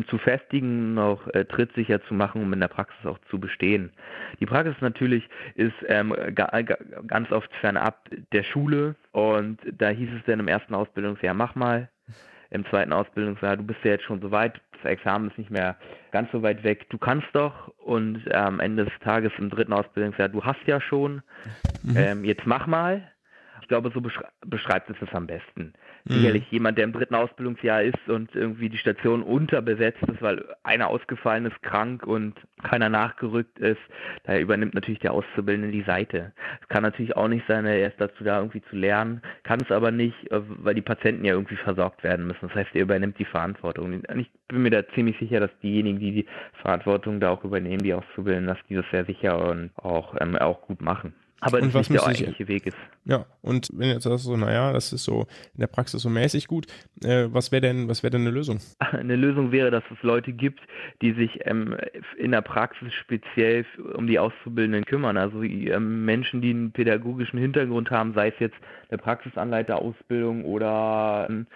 zu 0.10 0.18
festigen, 0.18 0.98
auch 0.98 1.26
äh, 1.28 1.46
trittsicher 1.46 2.04
zu 2.06 2.14
machen, 2.14 2.42
um 2.42 2.52
in 2.54 2.60
der 2.60 2.68
Praxis 2.68 3.06
auch 3.06 3.20
zu 3.30 3.40
bestehen. 3.40 3.92
Die 4.40 4.46
Praxis 4.46 4.76
natürlich 4.82 5.30
ist 5.56 5.76
ähm, 5.88 6.14
ganz 6.36 7.32
oft 7.32 7.52
fernab 7.62 8.10
der 8.32 8.44
Schule 8.44 8.96
und 9.12 9.60
da 9.78 9.90
hieß 9.90 10.10
es 10.18 10.26
dann 10.26 10.40
im 10.40 10.48
ersten 10.48 10.74
Ausbildungsjahr, 10.74 11.34
mach 11.34 11.56
mal. 11.56 11.90
Im 12.50 12.66
zweiten 12.68 12.94
Ausbildungsjahr, 12.94 13.58
du 13.58 13.64
bist 13.64 13.80
ja 13.84 13.92
jetzt 13.92 14.04
schon 14.04 14.22
so 14.22 14.30
weit, 14.30 14.62
das 14.74 14.92
Examen 14.92 15.30
ist 15.32 15.40
nicht 15.40 15.50
mehr 15.50 15.76
ganz 16.12 16.32
so 16.32 16.44
weit 16.44 16.64
weg, 16.64 16.88
du 16.90 17.00
kannst 17.00 17.28
doch 17.34 17.70
und 17.80 18.28
äh, 18.28 18.34
am 18.36 18.60
Ende 18.60 18.86
des 18.86 18.94
Tages 19.04 19.32
im 19.40 19.50
dritten 19.50 19.74
Ausbildungsjahr, 19.74 20.30
du 20.30 20.44
hast 20.44 20.62
ja 20.68 20.80
schon, 20.80 21.24
mhm. 21.82 21.98
ähm, 21.98 22.26
jetzt 22.26 22.46
mach 22.46 22.68
mal. 22.68 23.10
Ich 23.64 23.70
glaube, 23.70 23.92
so 23.94 24.02
beschreibt 24.02 24.90
es 24.90 24.98
es 25.02 25.14
am 25.14 25.26
besten 25.26 25.74
sicherlich 26.06 26.44
mhm. 26.44 26.56
jemand, 26.56 26.78
der 26.78 26.84
im 26.84 26.94
dritten 26.94 27.16
Ausbildungsjahr 27.16 27.84
ist 27.84 28.10
und 28.10 28.36
irgendwie 28.36 28.70
die 28.70 28.78
Station 28.78 29.24
unterbesetzt 29.24 30.02
ist, 30.04 30.22
weil 30.22 30.44
einer 30.64 30.90
ausgefallen 30.90 31.46
ist, 31.46 31.62
krank 31.64 32.06
und 32.06 32.36
keiner 32.62 32.90
nachgerückt 32.90 33.58
ist, 33.60 33.80
da 34.26 34.38
übernimmt 34.38 34.74
natürlich 34.74 35.00
der 35.00 35.14
Auszubildende 35.14 35.72
die 35.72 35.84
Seite. 35.84 36.34
Es 36.62 36.68
kann 36.68 36.84
natürlich 36.84 37.16
auch 37.16 37.30
nicht 37.30 37.46
sein, 37.48 37.66
er 37.66 37.88
ist 37.88 38.00
dazu 38.00 38.24
da 38.24 38.40
irgendwie 38.40 38.62
zu 38.70 38.76
lernen, 38.76 39.22
kann 39.44 39.62
es 39.62 39.72
aber 39.72 39.92
nicht, 39.92 40.30
äh, 40.32 40.42
weil 40.46 40.76
die 40.76 40.82
Patienten 40.82 41.24
ja 41.24 41.34
irgendwie 41.34 41.56
versorgt 41.56 42.04
werden 42.04 42.28
müssen. 42.28 42.48
Das 42.48 42.56
heißt, 42.56 42.72
er 42.74 42.82
übernimmt 42.82 43.18
die 43.18 43.26
Verantwortung. 43.26 44.04
Ich 44.18 44.30
bin 44.50 44.62
mir 44.62 44.72
da 44.72 44.86
ziemlich 44.90 45.18
sicher, 45.20 45.40
dass 45.40 45.52
diejenigen, 45.62 46.00
die 46.00 46.12
die 46.12 46.26
Verantwortung 46.62 47.22
da 47.22 47.30
auch 47.30 47.44
übernehmen, 47.46 47.84
die 47.84 47.94
Auszubildenden, 47.94 48.54
dass 48.54 48.66
die 48.68 48.76
das 48.76 48.86
sehr 48.92 49.06
sicher 49.06 49.50
und 49.50 49.72
auch, 49.78 50.16
ähm, 50.20 50.36
auch 50.36 50.62
gut 50.62 50.82
machen. 50.82 51.14
Aber 51.46 51.62
und 51.62 51.74
das 51.74 51.90
nicht 51.90 52.02
der 52.02 52.12
ich, 52.12 52.22
eigentliche 52.22 52.48
Weg 52.48 52.66
ist. 52.68 52.78
Ja, 53.06 53.26
und 53.42 53.70
wenn 53.74 53.90
jetzt 53.90 54.04
sagst 54.04 54.24
so, 54.24 54.38
naja, 54.38 54.72
das 54.74 54.94
ist 54.94 55.04
so 55.04 55.22
in 55.54 55.60
der 55.60 55.68
Praxis 55.68 56.02
so 56.02 56.10
mäßig 56.10 56.48
gut, 56.48 56.68
äh, 57.04 57.28
was 57.32 57.52
wäre 57.52 57.62
denn, 57.62 57.88
was 57.88 58.04
wäre 58.04 58.12
denn 58.12 58.22
eine 58.22 58.32
Lösung? 58.32 58.60
Eine 58.94 59.16
Lösung 59.16 59.52
wäre, 59.52 59.72
dass 59.72 59.84
es 59.92 60.02
Leute 60.04 60.32
gibt, 60.32 60.62
die 61.02 61.14
sich 61.14 61.40
ähm, 61.46 61.76
in 62.18 62.32
der 62.32 62.42
Praxis 62.42 62.94
speziell 62.94 63.66
um 63.96 64.08
die 64.08 64.20
Auszubildenden 64.20 64.86
kümmern. 64.86 65.18
Also 65.18 65.42
ähm, 65.44 66.06
Menschen, 66.06 66.42
die 66.42 66.52
einen 66.52 66.72
pädagogischen 66.72 67.40
Hintergrund 67.40 67.92
haben, 67.92 68.14
sei 68.14 68.30
es 68.30 68.40
jetzt 68.40 68.56
eine 68.90 68.98
Praxisanleiterausbildung 68.98 70.46
oder 70.46 71.28
ein 71.30 71.48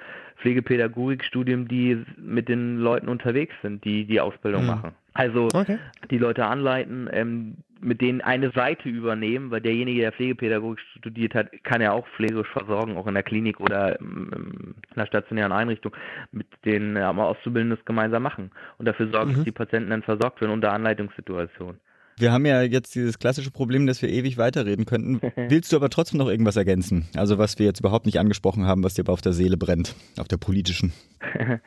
Pflegepädagogikstudium, 0.41 1.67
die 1.67 2.03
mit 2.17 2.49
den 2.49 2.77
Leuten 2.77 3.09
unterwegs 3.09 3.53
sind, 3.61 3.83
die 3.83 4.05
die 4.05 4.21
Ausbildung 4.21 4.63
mhm. 4.63 4.67
machen. 4.67 4.91
Also 5.13 5.45
okay. 5.53 5.79
die 6.11 6.19
Leute 6.19 6.45
anleiten, 6.45 7.09
ähm, 7.11 7.57
mit 7.81 8.01
denen 8.01 8.21
eine 8.21 8.51
Seite 8.51 8.89
übernehmen, 8.89 9.51
weil 9.51 9.61
derjenige, 9.61 10.01
der 10.01 10.11
Pflegepädagogik 10.11 10.79
studiert 10.97 11.35
hat, 11.35 11.51
kann 11.63 11.81
ja 11.81 11.91
auch 11.91 12.07
pflegerisch 12.09 12.49
versorgen, 12.49 12.97
auch 12.97 13.07
in 13.07 13.13
der 13.13 13.23
Klinik 13.23 13.59
oder 13.59 13.99
in 13.99 14.75
einer 14.95 15.07
stationären 15.07 15.51
Einrichtung, 15.51 15.95
mit 16.31 16.47
denen 16.65 16.95
ja, 16.95 17.11
Auszubildenden 17.11 17.77
das 17.77 17.85
gemeinsam 17.85 18.23
machen 18.23 18.51
und 18.77 18.85
dafür 18.87 19.09
sorgen, 19.09 19.31
mhm. 19.31 19.35
dass 19.35 19.43
die 19.43 19.51
Patienten 19.51 19.89
dann 19.89 20.03
versorgt 20.03 20.41
werden 20.41 20.51
unter 20.51 20.71
Anleitungssituationen. 20.71 21.79
Wir 22.19 22.31
haben 22.31 22.47
ja 22.47 22.63
jetzt 22.63 22.95
dieses 22.95 23.19
klassische 23.19 23.51
Problem, 23.51 23.85
dass 23.85 24.01
wir 24.01 24.09
ewig 24.09 24.39
weiterreden 24.39 24.85
könnten. 24.85 25.21
Willst 25.35 25.71
du 25.71 25.75
aber 25.75 25.89
trotzdem 25.89 26.17
noch 26.17 26.27
irgendwas 26.27 26.55
ergänzen? 26.55 27.07
Also 27.15 27.37
was 27.37 27.59
wir 27.59 27.67
jetzt 27.67 27.79
überhaupt 27.79 28.07
nicht 28.07 28.19
angesprochen 28.19 28.65
haben, 28.65 28.83
was 28.83 28.95
dir 28.95 29.03
aber 29.03 29.13
auf 29.13 29.21
der 29.21 29.33
Seele 29.33 29.55
brennt, 29.55 29.95
auf 30.17 30.27
der 30.27 30.37
politischen? 30.37 30.93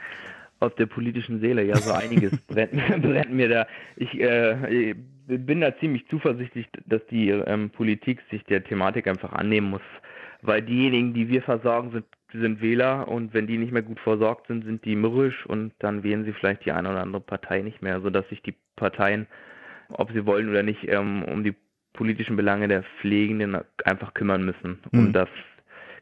aus 0.58 0.74
der 0.74 0.86
politischen 0.86 1.40
Seele, 1.40 1.64
ja, 1.64 1.76
so 1.76 1.92
einiges 1.92 2.36
brennt, 2.48 2.72
brennt 2.72 3.32
mir 3.32 3.48
da. 3.48 3.66
Ich 3.96 4.20
äh, 4.20 4.94
bin 5.26 5.60
da 5.60 5.78
ziemlich 5.78 6.06
zuversichtlich, 6.08 6.66
dass 6.84 7.00
die 7.10 7.30
ähm, 7.30 7.70
Politik 7.70 8.20
sich 8.30 8.42
der 8.44 8.64
Thematik 8.64 9.06
einfach 9.06 9.32
annehmen 9.32 9.70
muss, 9.70 9.82
weil 10.42 10.62
diejenigen, 10.62 11.14
die 11.14 11.28
wir 11.28 11.42
versorgen, 11.42 11.92
sind, 11.92 12.04
sind 12.32 12.60
Wähler 12.60 13.06
und 13.06 13.34
wenn 13.34 13.46
die 13.46 13.56
nicht 13.56 13.72
mehr 13.72 13.82
gut 13.82 14.00
versorgt 14.00 14.48
sind, 14.48 14.64
sind 14.64 14.84
die 14.84 14.96
mürrisch 14.96 15.46
und 15.46 15.72
dann 15.78 16.02
wählen 16.02 16.24
sie 16.24 16.32
vielleicht 16.32 16.64
die 16.64 16.72
eine 16.72 16.90
oder 16.90 17.02
andere 17.02 17.22
Partei 17.22 17.62
nicht 17.62 17.82
mehr, 17.82 18.00
sodass 18.00 18.28
sich 18.28 18.42
die 18.42 18.54
Parteien, 18.74 19.28
ob 19.92 20.12
sie 20.12 20.26
wollen 20.26 20.48
oder 20.48 20.62
nicht, 20.62 20.86
ähm, 20.88 21.22
um 21.24 21.44
die 21.44 21.54
politischen 21.92 22.36
Belange 22.36 22.68
der 22.68 22.84
Pflegenden 23.00 23.58
einfach 23.84 24.14
kümmern 24.14 24.44
müssen, 24.44 24.78
um 24.92 25.08
mhm. 25.08 25.12
das 25.12 25.28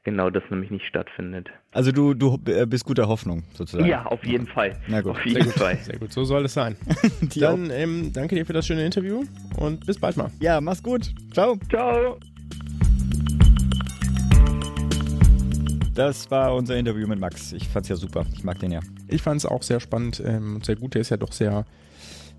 genau 0.05 0.31
das 0.31 0.43
nämlich 0.51 0.71
nicht 0.71 0.87
stattfindet. 0.87 1.49
Also 1.73 1.93
du, 1.93 2.15
du 2.15 2.39
äh, 2.47 2.67
bist 2.67 2.85
guter 2.85 3.09
Hoffnung 3.09 3.43
sozusagen. 3.53 3.87
Ja, 3.87 4.07
auf 4.07 4.25
jeden 4.25 4.47
Fall. 4.47 4.73
Na 4.87 5.01
gut. 5.01 5.13
Auf 5.13 5.27
jeden 5.27 5.43
Sehr 5.43 5.53
Fall. 5.53 5.75
Gut. 5.77 5.85
Sehr 5.85 5.99
gut, 5.99 6.13
so 6.13 6.25
soll 6.25 6.45
es 6.45 6.55
sein. 6.55 6.77
Dann 7.37 7.71
ähm, 7.71 8.11
danke 8.13 8.35
dir 8.35 8.47
für 8.47 8.53
das 8.53 8.67
schöne 8.67 8.85
Interview 8.85 9.25
und 9.57 9.85
bis 9.87 9.99
bald 9.99 10.17
mal. 10.17 10.31
Ja, 10.41 10.61
mach's 10.61 10.83
gut. 10.83 11.13
Ciao. 11.33 11.59
Ciao. 11.69 12.19
Das 15.95 16.31
war 16.31 16.55
unser 16.55 16.77
Interview 16.77 17.09
mit 17.09 17.19
Max. 17.19 17.53
Ich 17.53 17.69
fand's 17.69 17.89
ja 17.89 17.97
super. 17.97 18.25
Ich 18.33 18.45
mag 18.45 18.59
den 18.61 18.71
ja. 18.71 18.81
Ich 19.09 19.21
fand's 19.21 19.45
auch 19.45 19.63
sehr 19.63 19.81
spannend 19.81 20.23
ähm, 20.25 20.57
und 20.57 20.65
sehr 20.65 20.77
gut. 20.77 20.95
Der 20.95 21.01
ist 21.01 21.11
ja 21.11 21.17
doch 21.17 21.33
sehr 21.33 21.67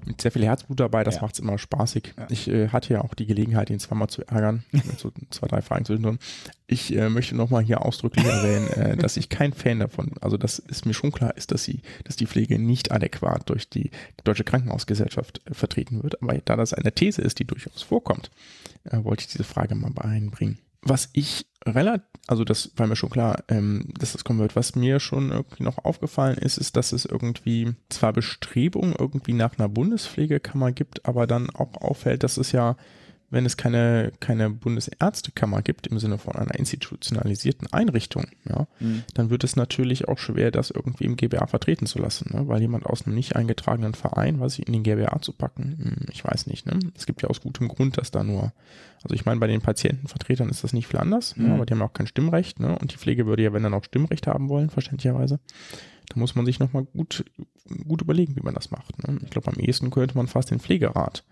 mit 0.06 0.22
sehr 0.22 0.32
viel 0.32 0.46
Herzblut 0.46 0.80
dabei, 0.80 1.04
das 1.04 1.16
ja. 1.16 1.22
macht 1.22 1.34
es 1.34 1.40
immer 1.40 1.58
spaßig. 1.58 2.14
Ja. 2.18 2.28
Ich 2.30 2.48
äh, 2.48 2.70
hatte 2.70 2.94
ja 2.94 3.02
auch 3.02 3.14
die 3.14 3.26
Gelegenheit, 3.26 3.70
ihn 3.70 3.80
zweimal 3.80 4.10
zu 4.10 4.24
ärgern, 4.28 4.64
mit 4.72 5.00
so 5.00 5.12
zwei, 5.30 5.48
drei 5.48 5.62
Fragen 5.62 5.86
zwischendrin. 5.86 6.20
Ich 6.68 6.96
äh, 6.96 7.10
möchte 7.10 7.36
nochmal 7.36 7.64
hier 7.64 7.84
ausdrücklich 7.84 8.26
erwähnen, 8.26 8.68
äh, 8.70 8.98
dass 8.98 9.18
ich 9.18 9.30
kein 9.30 9.54
Fan 9.54 9.80
davon, 9.80 10.14
also 10.22 10.38
dass 10.38 10.62
es 10.68 10.86
mir 10.86 10.94
schon 10.94 11.12
klar 11.12 11.36
ist, 11.36 11.52
dass 11.52 11.64
sie, 11.64 11.82
dass 12.04 12.16
die 12.16 12.28
Pflege 12.28 12.60
nicht 12.60 12.92
adäquat 12.92 13.50
durch 13.50 13.70
die 13.70 13.92
Deutsche 14.24 14.44
Krankenhausgesellschaft 14.44 15.42
äh, 15.46 15.54
vertreten 15.54 16.04
wird. 16.04 16.22
Aber 16.22 16.38
da 16.38 16.56
das 16.56 16.74
eine 16.74 16.92
These 16.92 17.22
ist, 17.22 17.40
die 17.40 17.46
durchaus 17.46 17.82
vorkommt, 17.82 18.30
äh, 18.84 19.04
wollte 19.04 19.22
ich 19.22 19.28
diese 19.28 19.44
Frage 19.44 19.76
mal 19.76 19.92
einbringen. 20.00 20.60
Was 20.82 21.10
ich 21.14 21.46
relativ, 21.66 22.08
also 22.28 22.44
das 22.44 22.72
war 22.76 22.88
mir 22.88 22.96
schon 22.96 23.10
klar, 23.10 23.44
ähm, 23.48 23.92
dass 24.00 24.14
das 24.14 24.24
kommen 24.24 24.40
wird. 24.40 24.56
Was 24.56 24.76
mir 24.76 25.00
schon 25.00 25.32
irgendwie 25.32 25.64
noch 25.64 25.84
aufgefallen 25.84 26.38
ist, 26.38 26.58
ist, 26.58 26.78
dass 26.78 26.92
es 26.92 27.06
irgendwie 27.06 27.74
zwar 27.90 28.14
Bestrebungen 28.14 28.96
irgendwie 28.98 29.34
nach 29.34 29.58
einer 29.58 29.68
Bundespflegekammer 29.68 30.72
gibt, 30.72 31.06
aber 31.06 31.28
dann 31.28 31.50
auch 31.50 31.74
auffällt, 31.82 32.24
dass 32.24 32.38
es 32.38 32.52
ja 32.52 32.76
wenn 33.32 33.46
es 33.46 33.58
keine, 33.58 34.12
keine 34.20 34.50
Bundesärztekammer 34.50 35.62
gibt 35.62 35.88
im 35.88 36.00
Sinne 36.00 36.18
von 36.18 36.36
einer 36.36 36.56
institutionalisierten 36.56 37.72
Einrichtung, 37.72 38.26
ja, 38.48 38.68
mhm. 38.80 39.04
dann 39.14 39.30
wird 39.30 39.44
es 39.44 39.56
natürlich 39.56 40.08
auch 40.08 40.18
schwer, 40.18 40.52
das 40.52 40.72
irgendwie 40.72 41.06
im 41.06 41.16
GBA 41.16 41.46
vertreten 41.48 41.86
zu 41.86 42.00
lassen, 42.00 42.32
ne? 42.34 42.48
weil 42.48 42.62
jemand 42.62 42.86
aus 42.86 43.06
einem 43.06 43.16
nicht 43.16 43.36
eingetragenen 43.36 43.94
Verein, 43.94 44.40
was 44.40 44.58
ich 44.58 44.68
in 44.68 44.74
den 44.74 44.84
GBA 44.84 45.22
zu 45.22 45.34
packen, 45.34 45.78
hm, 45.78 46.06
ich 46.12 46.24
weiß 46.24 46.48
nicht, 46.48 46.66
ne? 46.66 46.80
Es 46.96 47.06
gibt 47.06 47.22
ja 47.22 47.30
aus 47.30 47.42
gutem 47.42 47.68
Grund, 47.68 47.98
dass 47.98 48.12
da 48.12 48.24
nur, 48.24 48.52
also 49.04 49.16
ich 49.16 49.26
meine, 49.26 49.40
bei 49.40 49.48
den 49.48 49.62
Patientenvertretern 49.62 50.50
ist 50.50 50.64
das 50.64 50.74
nicht 50.74 50.88
viel 50.88 51.00
anders, 51.00 51.38
ne? 51.38 51.44
mhm. 51.44 51.50
ne? 51.50 51.56
aber 51.56 51.66
die 51.66 51.74
haben 51.74 51.82
auch 51.82 51.94
kein 51.94 52.08
Stimmrecht, 52.08 52.60
ne? 52.60 52.78
Und 52.78 52.94
die 52.94 52.98
Pflege 52.98 53.26
würde 53.26 53.44
ja, 53.44 53.54
wenn 53.54 53.64
dann 53.64 53.74
auch 53.74 53.84
Stimmrecht 53.84 54.28
haben 54.28 54.50
wollen, 54.50 54.70
verständlicherweise. 54.70 55.40
Da 56.10 56.20
muss 56.20 56.36
man 56.36 56.46
sich 56.46 56.60
nochmal 56.60 56.86
gut, 56.86 57.24
gut 57.88 58.02
überlegen, 58.02 58.36
wie 58.36 58.42
man 58.42 58.56
das 58.56 58.72
macht. 58.72 59.08
Ne? 59.08 59.20
Ich 59.24 59.30
glaube, 59.30 59.52
am 59.52 59.60
ehesten 59.60 59.92
könnte 59.92 60.18
man 60.18 60.28
fast 60.28 60.52
den 60.52 60.60
Pflegerat 60.60 61.24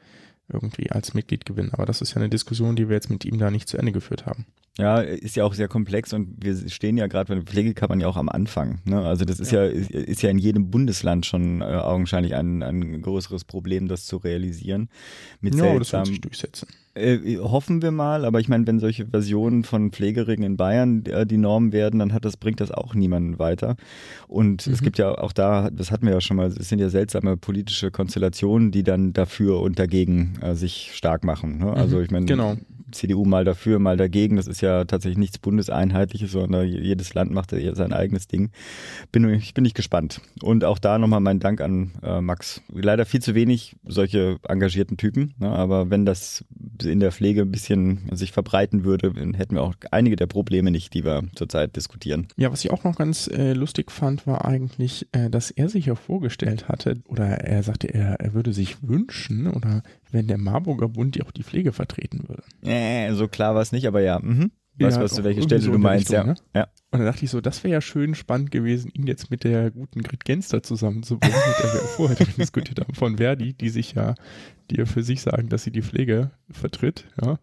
irgendwie 0.51 0.91
als 0.91 1.13
Mitglied 1.13 1.45
gewinnen. 1.45 1.71
Aber 1.73 1.85
das 1.85 2.01
ist 2.01 2.11
ja 2.11 2.17
eine 2.17 2.29
Diskussion, 2.29 2.75
die 2.75 2.87
wir 2.87 2.95
jetzt 2.95 3.09
mit 3.09 3.25
ihm 3.25 3.37
da 3.37 3.51
nicht 3.51 3.67
zu 3.67 3.77
Ende 3.77 3.91
geführt 3.91 4.25
haben. 4.25 4.45
Ja, 4.77 4.99
ist 4.99 5.35
ja 5.35 5.43
auch 5.43 5.55
sehr 5.55 5.67
komplex 5.67 6.13
und 6.13 6.35
wir 6.39 6.55
stehen 6.69 6.97
ja 6.97 7.07
gerade 7.07 7.29
bei 7.29 7.35
der 7.35 7.43
Pflegekammern 7.43 7.99
ja 7.99 8.07
auch 8.07 8.15
am 8.15 8.29
Anfang. 8.29 8.79
Ne? 8.85 9.01
Also 9.01 9.25
das 9.25 9.39
ist 9.39 9.51
ja, 9.51 9.63
ja 9.63 9.71
ist, 9.71 9.89
ist, 9.89 10.21
ja 10.21 10.29
in 10.29 10.37
jedem 10.37 10.69
Bundesland 10.69 11.25
schon 11.25 11.61
äh, 11.61 11.65
augenscheinlich 11.65 12.35
ein, 12.35 12.61
ein 12.61 13.01
größeres 13.01 13.43
Problem, 13.43 13.87
das 13.87 14.05
zu 14.05 14.17
realisieren. 14.17 14.89
Mit 15.41 15.55
ja, 15.55 15.77
das 15.77 15.91
wird 15.91 16.05
sich 16.05 16.21
durchsetzen. 16.21 16.67
Äh, 16.97 17.37
hoffen 17.37 17.81
wir 17.81 17.91
mal, 17.91 18.25
aber 18.25 18.39
ich 18.39 18.49
meine, 18.49 18.65
wenn 18.67 18.79
solche 18.79 19.05
Versionen 19.05 19.63
von 19.63 19.91
Pflegeringen 19.91 20.43
in 20.43 20.57
Bayern 20.57 21.05
äh, 21.05 21.25
die 21.25 21.37
Norm 21.37 21.71
werden, 21.71 21.99
dann 21.99 22.13
hat 22.13 22.25
das, 22.25 22.37
bringt 22.37 22.59
das 22.59 22.71
auch 22.71 22.93
niemanden 22.93 23.39
weiter. 23.39 23.75
Und 24.27 24.65
mhm. 24.65 24.73
es 24.73 24.81
gibt 24.81 24.97
ja 24.97 25.17
auch 25.17 25.31
da, 25.31 25.69
das 25.69 25.91
hatten 25.91 26.05
wir 26.05 26.13
ja 26.13 26.21
schon 26.21 26.37
mal, 26.37 26.47
es 26.47 26.69
sind 26.69 26.79
ja 26.79 26.89
seltsame 26.89 27.37
politische 27.37 27.91
Konstellationen, 27.91 28.71
die 28.71 28.83
dann 28.83 29.13
dafür 29.13 29.61
und 29.61 29.79
dagegen 29.79 30.33
äh, 30.41 30.55
sich 30.55 30.91
stark 30.93 31.23
machen. 31.23 31.59
Ne? 31.59 31.71
Also 31.71 31.97
mhm. 31.97 32.03
ich 32.03 32.11
meine, 32.11 32.25
genau 32.25 32.57
CDU 32.91 33.25
mal 33.25 33.45
dafür, 33.45 33.79
mal 33.79 33.97
dagegen. 33.97 34.35
Das 34.35 34.47
ist 34.47 34.61
ja 34.61 34.85
tatsächlich 34.85 35.17
nichts 35.17 35.39
Bundeseinheitliches, 35.39 36.31
sondern 36.31 36.67
jedes 36.67 37.13
Land 37.13 37.31
macht 37.31 37.51
ja 37.51 37.75
sein 37.75 37.93
eigenes 37.93 38.27
Ding. 38.27 38.51
Bin, 39.11 39.27
ich 39.29 39.53
bin 39.53 39.63
nicht 39.63 39.75
gespannt. 39.75 40.21
Und 40.41 40.63
auch 40.63 40.79
da 40.79 40.97
nochmal 40.97 41.19
mein 41.19 41.39
Dank 41.39 41.61
an 41.61 41.91
äh, 42.03 42.21
Max. 42.21 42.61
Leider 42.69 43.05
viel 43.05 43.21
zu 43.21 43.35
wenig 43.35 43.75
solche 43.85 44.37
engagierten 44.47 44.97
Typen, 44.97 45.33
ne? 45.39 45.49
aber 45.49 45.89
wenn 45.89 46.05
das 46.05 46.45
in 46.83 46.99
der 46.99 47.11
Pflege 47.11 47.41
ein 47.41 47.51
bisschen 47.51 48.09
sich 48.11 48.31
verbreiten 48.31 48.83
würde, 48.83 49.13
dann 49.13 49.33
hätten 49.33 49.55
wir 49.55 49.63
auch 49.63 49.75
einige 49.91 50.15
der 50.15 50.27
Probleme 50.27 50.71
nicht, 50.71 50.93
die 50.93 51.03
wir 51.03 51.23
zurzeit 51.35 51.75
diskutieren. 51.75 52.27
Ja, 52.37 52.51
was 52.51 52.63
ich 52.63 52.71
auch 52.71 52.83
noch 52.83 52.95
ganz 52.95 53.27
äh, 53.27 53.53
lustig 53.53 53.91
fand, 53.91 54.27
war 54.27 54.45
eigentlich, 54.45 55.07
äh, 55.11 55.29
dass 55.29 55.51
er 55.51 55.69
sich 55.69 55.87
ja 55.87 55.95
vorgestellt 55.95 56.67
hatte, 56.67 56.95
oder 57.07 57.25
er 57.25 57.63
sagte, 57.63 57.93
er, 57.93 58.19
er 58.19 58.33
würde 58.33 58.53
sich 58.53 58.77
wünschen, 58.81 59.47
oder 59.47 59.83
wenn 60.11 60.27
der 60.27 60.37
Marburger 60.37 60.87
Bund 60.87 61.21
auch 61.23 61.31
die 61.31 61.43
Pflege 61.43 61.73
vertreten 61.73 62.27
würde. 62.27 62.43
Äh, 62.63 63.13
so 63.13 63.27
klar 63.27 63.55
war 63.55 63.61
es 63.61 63.71
nicht, 63.71 63.87
aber 63.87 64.01
ja. 64.01 64.19
Mhm. 64.19 64.51
Weiß, 64.79 64.95
Ja, 64.95 65.01
was 65.01 65.15
du, 65.15 65.23
welche 65.23 65.41
Stelle 65.41 65.61
so 65.61 65.71
du 65.71 65.79
meinst, 65.79 66.11
Richtung, 66.11 66.27
ja. 66.27 66.33
ne? 66.33 66.39
ja. 66.53 66.67
Und 66.91 66.99
da 66.99 67.05
dachte 67.05 67.25
ich 67.25 67.31
so, 67.31 67.41
das 67.41 67.63
wäre 67.63 67.73
ja 67.73 67.81
schön 67.81 68.13
spannend 68.13 68.51
gewesen, 68.51 68.91
ihn 68.93 69.07
jetzt 69.07 69.31
mit 69.31 69.43
der 69.43 69.71
guten 69.71 70.03
Grit 70.03 70.23
Genster 70.23 70.61
zusammenzubringen, 70.61 71.35
mit 71.35 71.63
der 71.63 71.73
wir 71.73 71.79
vorher 71.95 72.27
diskutiert 72.37 72.79
haben, 72.79 72.93
von 72.93 73.17
Verdi, 73.17 73.53
die 73.53 73.69
sich 73.69 73.93
ja, 73.93 74.13
die 74.69 74.77
ja 74.77 74.85
für 74.85 75.01
sich 75.01 75.21
sagen, 75.21 75.49
dass 75.49 75.63
sie 75.63 75.71
die 75.71 75.81
Pflege 75.81 76.29
vertritt, 76.51 77.05
ja. 77.19 77.39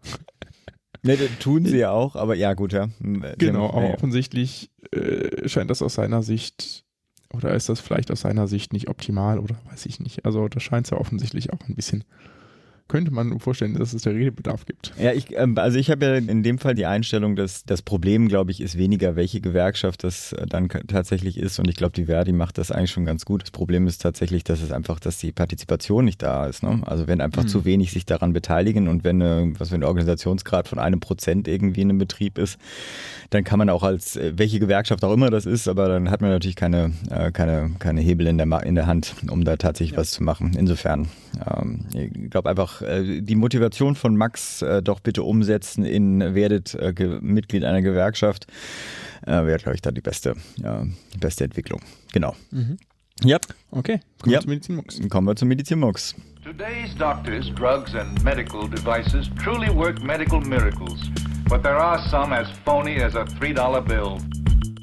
Ne, 1.03 1.17
das 1.17 1.29
tun 1.39 1.65
sie 1.65 1.77
ja 1.77 1.91
auch, 1.91 2.15
aber 2.15 2.35
ja, 2.35 2.53
gut, 2.53 2.73
ja. 2.73 2.89
Hm, 2.99 3.23
äh, 3.23 3.35
Genau, 3.37 3.69
aber 3.69 3.89
ja. 3.89 3.93
offensichtlich 3.93 4.71
äh, 4.91 5.47
scheint 5.47 5.69
das 5.69 5.81
aus 5.81 5.93
seiner 5.93 6.23
Sicht, 6.23 6.85
oder 7.31 7.53
ist 7.53 7.69
das 7.69 7.79
vielleicht 7.79 8.11
aus 8.11 8.21
seiner 8.21 8.47
Sicht 8.47 8.73
nicht 8.73 8.87
optimal 8.87 9.39
oder 9.39 9.55
weiß 9.69 9.85
ich 9.85 9.99
nicht. 9.99 10.25
Also 10.25 10.47
da 10.47 10.59
scheint 10.59 10.87
es 10.87 10.91
ja 10.91 10.97
offensichtlich 10.97 11.53
auch 11.53 11.59
ein 11.67 11.75
bisschen, 11.75 12.05
könnte 12.87 13.11
man 13.11 13.39
vorstellen, 13.39 13.73
dass 13.73 13.93
es 13.93 14.03
da 14.03 14.11
Redebedarf 14.11 14.65
gibt. 14.65 14.93
Ja, 14.99 15.11
ich, 15.11 15.35
ähm, 15.35 15.57
also 15.57 15.79
ich 15.79 15.89
habe 15.89 16.05
ja 16.05 16.15
in 16.15 16.43
dem 16.43 16.59
Fall 16.59 16.75
die 16.75 16.85
Einstellung, 16.85 17.35
dass 17.35 17.65
das 17.65 17.81
Problem, 17.81 18.27
glaube 18.27 18.51
ich, 18.51 18.61
ist 18.61 18.77
weniger, 18.77 19.15
welche 19.15 19.41
Gewerkschaft 19.41 20.03
das 20.03 20.33
äh, 20.33 20.45
dann 20.45 20.69
tatsächlich 20.69 21.37
ist. 21.37 21.57
Und 21.57 21.67
ich 21.67 21.75
glaube, 21.75 21.93
die 21.93 22.05
Verdi 22.05 22.31
macht 22.31 22.57
das 22.59 22.71
eigentlich 22.71 22.91
schon 22.91 23.05
ganz 23.05 23.25
gut. 23.25 23.41
Das 23.41 23.51
Problem 23.51 23.87
ist 23.87 24.03
tatsächlich, 24.03 24.43
dass 24.43 24.61
es 24.61 24.71
einfach, 24.71 24.99
dass 24.99 25.17
die 25.17 25.31
Partizipation 25.31 26.05
nicht 26.05 26.21
da 26.21 26.45
ist. 26.45 26.61
Ne? 26.61 26.81
Also 26.85 27.07
wenn 27.07 27.21
einfach 27.21 27.43
Mhm. 27.43 27.47
zu 27.47 27.65
wenig 27.65 27.91
sich 27.91 28.05
daran 28.05 28.33
beteiligen 28.33 28.87
und 28.87 29.03
wenn, 29.03 29.19
äh, 29.21 29.47
was 29.57 29.71
wenn 29.71 29.79
der 29.79 29.89
Organisationsgrad 29.89 30.67
von 30.67 30.77
einem 30.77 30.99
Prozent 30.99 31.47
irgendwie 31.47 31.81
in 31.81 31.89
einem 31.89 31.97
Betrieb 31.99 32.37
ist, 32.37 32.59
dann 33.31 33.43
kann 33.43 33.57
man 33.57 33.69
auch 33.69 33.81
als 33.83 34.15
äh, 34.15 34.33
welche 34.35 34.59
Gewerkschaft 34.59 35.03
auch 35.03 35.11
immer 35.13 35.31
das 35.31 35.45
ist, 35.47 35.67
aber 35.67 35.87
dann 35.87 36.11
hat 36.11 36.21
man 36.21 36.29
natürlich 36.29 36.55
keine, 36.55 36.91
keine, 37.33 37.71
keine 37.79 38.01
Hebel 38.01 38.27
in 38.27 38.37
der, 38.37 38.63
in 38.63 38.75
der 38.75 38.85
Hand, 38.85 39.15
um 39.29 39.43
da 39.43 39.55
tatsächlich 39.55 39.97
was 39.97 40.11
zu 40.11 40.23
machen. 40.23 40.51
Insofern, 40.57 41.07
ähm, 41.45 41.85
ich 41.93 42.29
glaube 42.29 42.49
einfach, 42.49 42.74
äh, 42.81 43.21
die 43.21 43.35
Motivation 43.35 43.95
von 43.95 44.15
Max 44.17 44.61
äh, 44.61 44.81
doch 44.81 44.99
bitte 44.99 45.23
umsetzen 45.23 45.85
in 45.85 46.35
werdet 46.35 46.73
äh, 46.75 46.93
Mitglied 47.21 47.63
einer 47.63 47.81
Gewerkschaft, 47.81 48.47
wäre, 49.25 49.57
glaube 49.57 49.75
ich, 49.75 49.81
da 49.81 49.91
die 49.91 50.01
beste, 50.01 50.35
die 50.57 51.17
beste 51.17 51.43
Entwicklung. 51.45 51.81
Genau. 52.13 52.35
Ja, 53.23 53.37
Okay, 53.71 53.99
kommen 54.21 54.33
Ja. 54.33 54.39
wir 54.39 54.41
zum 54.41 54.49
Medizinmux. 54.51 55.01
kommen 55.09 55.27
wir 55.27 55.35
zum 55.35 55.47
Medizinmux. 55.47 56.15
Today's 56.43 56.93
doctors, 56.97 57.47
drugs, 57.55 57.95
and 57.95 58.23
medical 58.23 58.69
devices 58.69 59.27
truly 59.43 59.69
work 59.75 60.01
medical 60.03 60.39
miracles, 60.41 60.99
but 61.49 61.63
there 61.63 61.75
are 61.77 61.97
some 62.09 62.35
as 62.35 62.47
phony 62.65 63.01
as 63.01 63.15
a 63.15 63.23
$3 63.23 63.81
bill. 63.87 64.17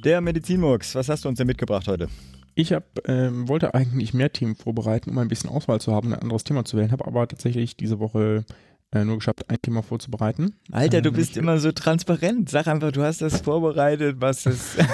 Der 0.05 0.20
Medizinmux, 0.20 0.95
was 0.97 1.09
hast 1.09 1.24
du 1.24 1.28
uns 1.28 1.38
denn 1.38 1.47
mitgebracht 1.47 1.86
heute? 1.86 2.09
Ich 2.55 2.72
hab, 2.72 3.09
ähm, 3.09 3.48
wollte 3.48 3.74
eigentlich 3.74 4.12
mehr 4.14 4.32
Themen 4.32 4.57
vorbereiten, 4.57 5.11
um 5.11 5.18
ein 5.18 5.28
bisschen 5.28 5.50
Auswahl 5.50 5.80
zu 5.80 5.92
haben, 5.92 6.12
ein 6.12 6.20
anderes 6.20 6.44
Thema 6.44 6.64
zu 6.64 6.76
wählen, 6.76 6.92
habe 6.92 7.07
aber 7.07 7.26
tatsächlich 7.26 7.76
diese 7.76 7.98
Woche 7.98 8.44
äh, 8.92 9.05
nur 9.05 9.16
geschafft, 9.16 9.48
ein 9.48 9.61
Thema 9.62 9.82
vorzubereiten. 9.82 10.55
Alter, 10.70 11.00
du 11.00 11.09
Ähm, 11.09 11.14
bist 11.16 11.36
immer 11.36 11.59
so 11.59 11.72
transparent. 11.72 12.50
Sag 12.50 12.66
einfach, 12.66 12.92
du 12.92 13.03
hast 13.03 13.22
das 13.22 13.40
vorbereitet, 13.40 14.16
was 14.20 14.46
es. 14.46 14.76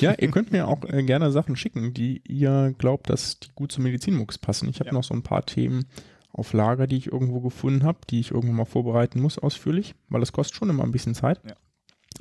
Ja, 0.00 0.14
ihr 0.18 0.30
könnt 0.30 0.52
mir 0.52 0.68
auch 0.68 0.84
äh, 0.84 1.02
gerne 1.02 1.32
Sachen 1.32 1.56
schicken, 1.56 1.94
die 1.94 2.22
ihr 2.28 2.74
glaubt, 2.78 3.08
dass 3.10 3.40
die 3.40 3.48
gut 3.54 3.72
zum 3.72 3.84
Medizinmux 3.84 4.38
passen. 4.38 4.68
Ich 4.68 4.78
habe 4.80 4.92
noch 4.92 5.02
so 5.04 5.14
ein 5.14 5.22
paar 5.22 5.46
Themen 5.46 5.86
auf 6.32 6.52
Lager, 6.52 6.86
die 6.86 6.96
ich 6.96 7.10
irgendwo 7.10 7.40
gefunden 7.40 7.82
habe, 7.84 7.98
die 8.10 8.20
ich 8.20 8.30
irgendwo 8.30 8.52
mal 8.52 8.64
vorbereiten 8.66 9.20
muss, 9.20 9.38
ausführlich, 9.38 9.94
weil 10.08 10.20
das 10.20 10.32
kostet 10.32 10.56
schon 10.56 10.70
immer 10.70 10.84
ein 10.84 10.92
bisschen 10.92 11.14
Zeit. 11.14 11.40
Ja. 11.44 11.54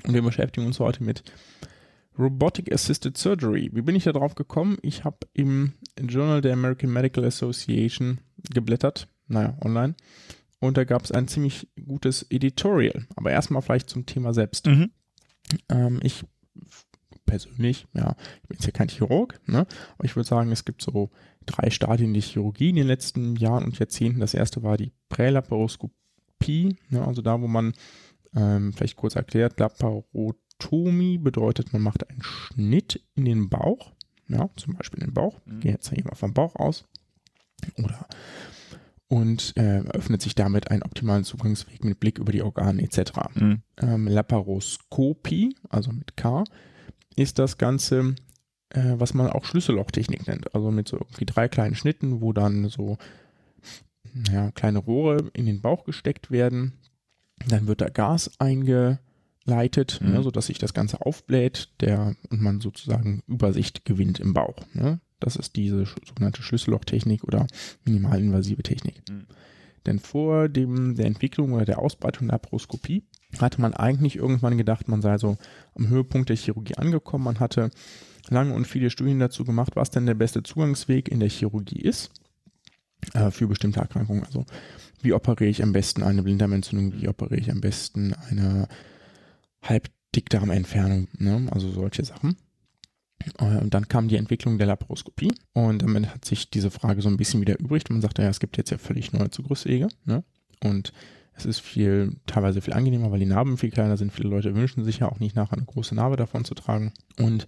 Und 0.05 0.13
wir 0.13 0.21
beschäftigen 0.21 0.65
uns 0.65 0.79
heute 0.79 1.03
mit 1.03 1.23
Robotic 2.17 2.71
Assisted 2.73 3.17
Surgery. 3.17 3.69
Wie 3.73 3.81
bin 3.81 3.95
ich 3.95 4.05
da 4.05 4.11
drauf 4.11 4.35
gekommen? 4.35 4.77
Ich 4.81 5.03
habe 5.03 5.17
im 5.33 5.73
Journal 5.99 6.41
der 6.41 6.53
American 6.53 6.91
Medical 6.91 7.25
Association 7.25 8.19
geblättert, 8.51 9.07
naja, 9.27 9.57
online. 9.61 9.95
Und 10.59 10.77
da 10.77 10.83
gab 10.83 11.03
es 11.03 11.11
ein 11.11 11.27
ziemlich 11.27 11.67
gutes 11.85 12.25
Editorial. 12.29 13.05
Aber 13.15 13.31
erstmal 13.31 13.61
vielleicht 13.61 13.89
zum 13.89 14.05
Thema 14.05 14.33
selbst. 14.33 14.65
Mhm. 14.65 14.91
Ähm, 15.69 15.99
ich 16.01 16.25
persönlich, 17.25 17.85
ja, 17.93 18.15
ich 18.41 18.47
bin 18.47 18.57
jetzt 18.57 18.65
ja 18.65 18.71
kein 18.71 18.87
Chirurg, 18.87 19.39
ne? 19.45 19.67
aber 19.97 20.05
ich 20.05 20.15
würde 20.15 20.27
sagen, 20.27 20.51
es 20.51 20.65
gibt 20.65 20.81
so 20.81 21.11
drei 21.45 21.69
Stadien 21.69 22.13
der 22.13 22.23
Chirurgie 22.23 22.69
in 22.69 22.77
den 22.77 22.87
letzten 22.87 23.35
Jahren 23.35 23.65
und 23.65 23.77
Jahrzehnten. 23.77 24.19
Das 24.19 24.33
erste 24.33 24.63
war 24.63 24.77
die 24.77 24.93
Prälaparoskopie, 25.09 26.77
ne? 26.89 27.05
also 27.05 27.21
da, 27.21 27.39
wo 27.39 27.47
man, 27.47 27.73
ähm, 28.33 28.73
vielleicht 28.73 28.95
kurz 28.95 29.15
erklärt, 29.15 29.59
Laparotomie 30.59 31.17
bedeutet, 31.17 31.73
man 31.73 31.81
macht 31.81 32.09
einen 32.09 32.21
Schnitt 32.23 33.01
in 33.15 33.25
den 33.25 33.49
Bauch, 33.49 33.91
ja, 34.27 34.49
zum 34.55 34.73
Beispiel 34.75 34.99
in 35.01 35.07
den 35.07 35.13
Bauch, 35.13 35.39
Mhm. 35.45 35.59
gehe 35.59 35.71
jetzt 35.71 35.89
hier 35.89 36.03
mal 36.03 36.15
vom 36.15 36.33
Bauch 36.33 36.55
aus, 36.55 36.85
oder 37.77 38.07
und 39.09 39.53
äh, 39.55 39.79
öffnet 39.79 40.21
sich 40.21 40.35
damit 40.35 40.69
einen 40.69 40.83
optimalen 40.83 41.23
Zugangsweg 41.23 41.83
mit 41.85 41.99
Blick 41.99 42.19
über 42.19 42.31
die 42.33 42.41
Organe 42.41 42.81
etc 42.81 43.11
Mhm. 43.35 43.61
ähm, 43.81 44.07
Laparoskopie, 44.07 45.55
also 45.69 45.91
mit 45.91 46.17
K, 46.17 46.43
ist 47.15 47.39
das 47.39 47.57
Ganze, 47.57 48.15
äh, 48.69 48.95
was 48.97 49.13
man 49.13 49.29
auch 49.29 49.45
Schlüssellochtechnik 49.45 50.27
nennt. 50.27 50.53
Also 50.53 50.71
mit 50.71 50.87
so 50.89 50.97
irgendwie 50.97 51.25
drei 51.25 51.47
kleinen 51.47 51.75
Schnitten, 51.75 52.19
wo 52.21 52.33
dann 52.33 52.67
so 52.69 52.97
ja, 54.31 54.51
kleine 54.51 54.79
Rohre 54.79 55.29
in 55.33 55.45
den 55.45 55.61
Bauch 55.61 55.83
gesteckt 55.85 56.29
werden. 56.31 56.73
Dann 57.47 57.67
wird 57.67 57.81
da 57.81 57.89
Gas 57.89 58.31
eingeleitet, 59.47 59.99
Mhm. 60.01 60.11
ne, 60.11 60.23
sodass 60.23 60.47
sich 60.47 60.59
das 60.59 60.73
Ganze 60.73 61.01
aufbläht 61.05 61.69
der, 61.79 62.15
und 62.29 62.41
man 62.41 62.61
sozusagen 62.61 63.23
Übersicht 63.27 63.85
gewinnt 63.85 64.19
im 64.19 64.33
Bauch. 64.33 64.57
Ne? 64.73 64.99
Das 65.19 65.35
ist 65.35 65.55
diese 65.55 65.85
sogenannte 66.05 66.43
Schlüssellochtechnik 66.43 67.23
oder 67.23 67.47
minimalinvasive 67.85 68.63
Technik. 68.63 69.01
Mhm. 69.09 69.25
Denn 69.85 69.99
vor 69.99 70.49
dem, 70.49 70.95
der 70.95 71.05
Entwicklung 71.05 71.53
oder 71.53 71.65
der 71.65 71.79
Ausbreitung 71.79 72.27
der 72.27 72.33
Laparoskopie 72.35 73.03
hatte 73.39 73.61
man 73.61 73.73
eigentlich 73.73 74.17
irgendwann 74.17 74.57
gedacht, 74.57 74.87
man 74.89 75.01
sei 75.01 75.17
so 75.17 75.37
am 75.75 75.87
Höhepunkt 75.87 76.29
der 76.29 76.35
Chirurgie 76.35 76.75
angekommen. 76.75 77.23
Man 77.23 77.39
hatte 77.39 77.71
lange 78.29 78.53
und 78.53 78.67
viele 78.67 78.89
Studien 78.89 79.19
dazu 79.19 79.45
gemacht, 79.45 79.75
was 79.75 79.89
denn 79.89 80.05
der 80.05 80.13
beste 80.13 80.43
Zugangsweg 80.43 81.07
in 81.07 81.21
der 81.21 81.29
Chirurgie 81.29 81.79
ist 81.79 82.11
äh, 83.13 83.31
für 83.31 83.47
bestimmte 83.47 83.79
Erkrankungen. 83.79 84.25
Also 84.25 84.45
wie 85.01 85.13
operiere 85.13 85.49
ich 85.49 85.63
am 85.63 85.71
besten 85.71 86.03
eine 86.03 86.21
Blinddarmentzündung, 86.23 86.99
wie 86.99 87.07
operiere 87.07 87.39
ich 87.39 87.49
am 87.49 87.61
besten 87.61 88.13
eine 88.29 88.67
Halbdickdarmentfernung, 89.63 91.07
ne? 91.17 91.47
also 91.51 91.69
solche 91.71 92.03
Sachen. 92.05 92.37
Äh, 93.39 93.57
Und 93.57 93.73
dann 93.73 93.87
kam 93.87 94.07
die 94.07 94.17
Entwicklung 94.17 94.57
der 94.57 94.67
Laparoskopie 94.67 95.33
und 95.53 95.81
damit 95.81 96.13
hat 96.13 96.25
sich 96.25 96.49
diese 96.49 96.71
Frage 96.71 97.01
so 97.01 97.09
ein 97.09 97.17
bisschen 97.17 97.41
wieder 97.41 97.59
übrig. 97.59 97.83
Man 97.89 98.01
sagte, 98.01 98.21
ja, 98.21 98.29
es 98.29 98.39
gibt 98.39 98.57
jetzt 98.57 98.69
ja 98.69 98.77
völlig 98.77 99.13
neue 99.13 99.29
Zugriffswege 99.29 99.87
ne? 100.05 100.23
und 100.63 100.93
es 101.37 101.45
ist 101.45 101.59
viel, 101.59 102.15
teilweise 102.25 102.61
viel 102.61 102.73
angenehmer, 102.73 103.11
weil 103.11 103.19
die 103.19 103.25
Narben 103.27 103.57
viel 103.57 103.69
kleiner 103.69 103.95
sind. 103.95 104.11
Viele 104.11 104.29
Leute 104.29 104.55
wünschen 104.55 104.83
sich 104.83 104.99
ja 104.99 105.09
auch 105.11 105.19
nicht 105.19 105.35
nachher 105.35 105.57
eine 105.57 105.65
große 105.65 105.93
Narbe 105.93 106.15
davon 106.15 106.45
zu 106.45 106.55
tragen. 106.55 106.93
Und 107.19 107.47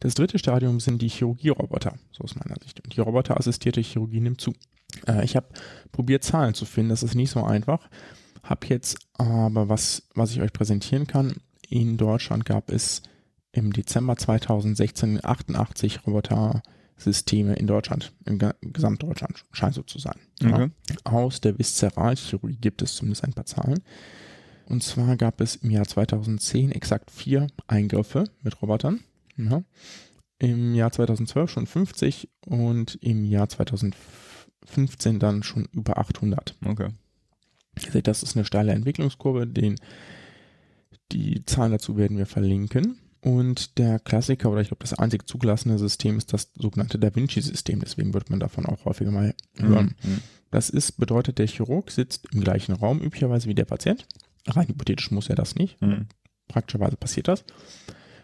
das 0.00 0.14
dritte 0.14 0.38
Stadium 0.38 0.80
sind 0.80 1.00
die 1.00 1.08
Chirurgieroboter, 1.08 1.94
so 2.12 2.24
aus 2.24 2.34
meiner 2.36 2.60
Sicht. 2.62 2.80
Und 2.84 2.94
die 2.94 3.00
roboterassistierte 3.00 3.80
Chirurgie 3.80 4.20
nimmt 4.20 4.42
zu. 4.42 4.52
Äh, 5.06 5.24
ich 5.24 5.34
habe 5.34 5.48
probiert, 5.92 6.24
Zahlen 6.24 6.52
zu 6.52 6.66
finden. 6.66 6.90
Das 6.90 7.02
ist 7.02 7.14
nicht 7.14 7.30
so 7.30 7.42
einfach. 7.42 7.88
Habe 8.48 8.66
jetzt 8.68 8.98
aber 9.14 9.68
was, 9.68 10.02
was 10.14 10.30
ich 10.32 10.40
euch 10.40 10.52
präsentieren 10.52 11.06
kann. 11.06 11.34
In 11.68 11.96
Deutschland 11.96 12.44
gab 12.44 12.70
es 12.70 13.02
im 13.52 13.72
Dezember 13.72 14.16
2016 14.16 15.24
88 15.24 16.06
Robotersysteme 16.06 17.54
in 17.56 17.66
Deutschland, 17.66 18.12
im 18.24 18.38
Ge- 18.38 18.52
Gesamtdeutschland 18.60 19.44
scheint 19.52 19.74
so 19.74 19.82
zu 19.82 19.98
sein. 19.98 20.18
Ja. 20.40 20.54
Okay. 20.54 20.70
Aus 21.04 21.40
der 21.40 21.58
Viszeralchirurgie 21.58 22.58
gibt 22.60 22.82
es 22.82 22.94
zumindest 22.94 23.24
ein 23.24 23.32
paar 23.32 23.46
Zahlen. 23.46 23.80
Und 24.66 24.82
zwar 24.82 25.16
gab 25.16 25.40
es 25.40 25.56
im 25.56 25.70
Jahr 25.70 25.86
2010 25.86 26.70
exakt 26.72 27.10
vier 27.10 27.46
Eingriffe 27.66 28.24
mit 28.42 28.60
Robotern. 28.62 29.00
Ja. 29.36 29.62
Im 30.38 30.74
Jahr 30.74 30.92
2012 30.92 31.50
schon 31.50 31.66
50 31.66 32.28
und 32.46 32.96
im 33.00 33.24
Jahr 33.24 33.48
2015 33.48 35.18
dann 35.18 35.42
schon 35.42 35.66
über 35.72 35.98
800. 35.98 36.54
Okay. 36.64 36.88
Ihr 37.84 37.92
seht, 37.92 38.06
das 38.06 38.22
ist 38.22 38.36
eine 38.36 38.44
steile 38.44 38.72
Entwicklungskurve. 38.72 39.46
Den, 39.46 39.76
die 41.12 41.44
Zahlen 41.44 41.72
dazu 41.72 41.96
werden 41.96 42.18
wir 42.18 42.26
verlinken. 42.26 42.98
Und 43.20 43.78
der 43.78 43.98
Klassiker 43.98 44.50
oder 44.50 44.60
ich 44.60 44.68
glaube 44.68 44.84
das 44.84 44.94
einzig 44.94 45.26
zugelassene 45.28 45.78
System 45.78 46.16
ist 46.16 46.32
das 46.32 46.52
sogenannte 46.54 46.98
Da 46.98 47.14
Vinci-System. 47.14 47.80
Deswegen 47.80 48.14
wird 48.14 48.30
man 48.30 48.40
davon 48.40 48.66
auch 48.66 48.84
häufiger 48.84 49.10
mal 49.10 49.34
hören. 49.56 49.96
Mhm. 50.02 50.20
Das 50.50 50.70
ist, 50.70 50.92
bedeutet, 50.92 51.38
der 51.38 51.48
Chirurg 51.48 51.90
sitzt 51.90 52.28
im 52.32 52.42
gleichen 52.42 52.72
Raum 52.72 53.00
üblicherweise 53.00 53.48
wie 53.48 53.54
der 53.54 53.64
Patient. 53.64 54.06
Rein 54.46 54.68
hypothetisch 54.68 55.10
muss 55.10 55.28
er 55.28 55.34
das 55.34 55.56
nicht. 55.56 55.80
Mhm. 55.82 56.06
Praktischerweise 56.46 56.96
passiert 56.96 57.28
das. 57.28 57.44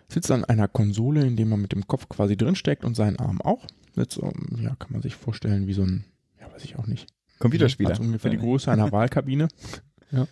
Sitzt 0.08 0.30
an 0.30 0.44
einer 0.44 0.68
Konsole, 0.68 1.26
in 1.26 1.36
dem 1.36 1.48
man 1.48 1.60
mit 1.60 1.72
dem 1.72 1.86
Kopf 1.88 2.08
quasi 2.08 2.36
drinsteckt 2.36 2.84
und 2.84 2.94
seinen 2.94 3.18
Arm 3.18 3.40
auch. 3.40 3.66
Sitzt, 3.96 4.18
ja, 4.18 4.74
kann 4.76 4.92
man 4.92 5.02
sich 5.02 5.16
vorstellen, 5.16 5.66
wie 5.66 5.72
so 5.72 5.82
ein, 5.82 6.04
ja, 6.40 6.52
weiß 6.52 6.64
ich 6.64 6.76
auch 6.76 6.86
nicht. 6.86 7.08
Computerspieler. 7.42 7.90
Also 7.90 8.02
ungefähr 8.02 8.30
die 8.30 8.38
Größe 8.38 8.70
einer 8.70 8.90
Wahlkabine. 8.92 9.48
ja. 10.10 10.26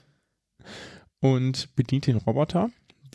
Und 1.20 1.74
bedient 1.76 2.06
den 2.06 2.16
Roboter, 2.16 2.70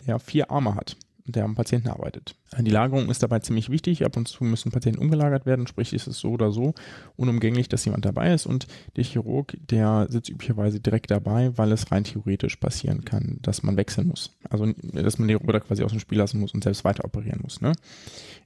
der 0.06 0.20
vier 0.20 0.52
Arme 0.52 0.76
hat 0.76 0.96
und 1.26 1.36
der 1.36 1.44
am 1.44 1.56
Patienten 1.56 1.90
arbeitet. 1.90 2.36
Die 2.60 2.72
Lagerung 2.72 3.10
ist 3.10 3.24
dabei 3.24 3.40
ziemlich 3.40 3.70
wichtig. 3.70 4.06
Ab 4.06 4.16
und 4.16 4.28
zu 4.28 4.44
müssen 4.44 4.72
Patienten 4.72 5.02
umgelagert 5.02 5.46
werden, 5.46 5.68
sprich 5.68 5.94
ist 5.94 6.08
es 6.08 6.20
so 6.20 6.32
oder 6.32 6.52
so 6.52 6.74
unumgänglich, 7.16 7.70
dass 7.70 7.84
jemand 7.86 8.06
dabei 8.06 8.34
ist. 8.34 8.46
Und 8.46 8.68
der 8.96 9.04
Chirurg, 9.04 9.58
der 9.70 10.08
sitzt 10.10 10.30
üblicherweise 10.30 10.80
direkt 10.80 11.12
dabei, 11.12 11.58
weil 11.58 11.72
es 11.72 11.92
rein 11.92 12.04
theoretisch 12.04 12.56
passieren 12.58 13.04
kann, 13.04 13.40
dass 13.42 13.64
man 13.64 13.78
wechseln 13.78 14.08
muss. 14.08 14.32
Also 14.50 14.72
dass 14.84 15.18
man 15.18 15.28
den 15.28 15.38
Roboter 15.38 15.60
quasi 15.60 15.84
aus 15.84 15.92
dem 15.92 16.00
Spiel 16.00 16.18
lassen 16.18 16.40
muss 16.40 16.54
und 16.54 16.64
selbst 16.64 16.86
weiter 16.86 17.04
operieren 17.04 17.40
muss. 17.42 17.62
Ne? 17.62 17.74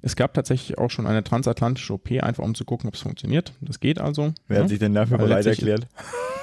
Es 0.01 0.15
gab 0.15 0.33
tatsächlich 0.33 0.77
auch 0.77 0.89
schon 0.89 1.05
eine 1.05 1.23
transatlantische 1.23 1.93
OP, 1.93 2.11
einfach 2.11 2.43
um 2.43 2.55
zu 2.55 2.65
gucken, 2.65 2.87
ob 2.87 2.95
es 2.95 3.01
funktioniert. 3.01 3.53
Das 3.61 3.79
geht 3.79 3.99
also. 3.99 4.33
Wer 4.47 4.57
ne? 4.57 4.63
hat 4.63 4.69
sich 4.69 4.79
denn 4.79 4.93
dafür 4.93 5.17
bereit 5.17 5.45
erklärt? 5.45 5.87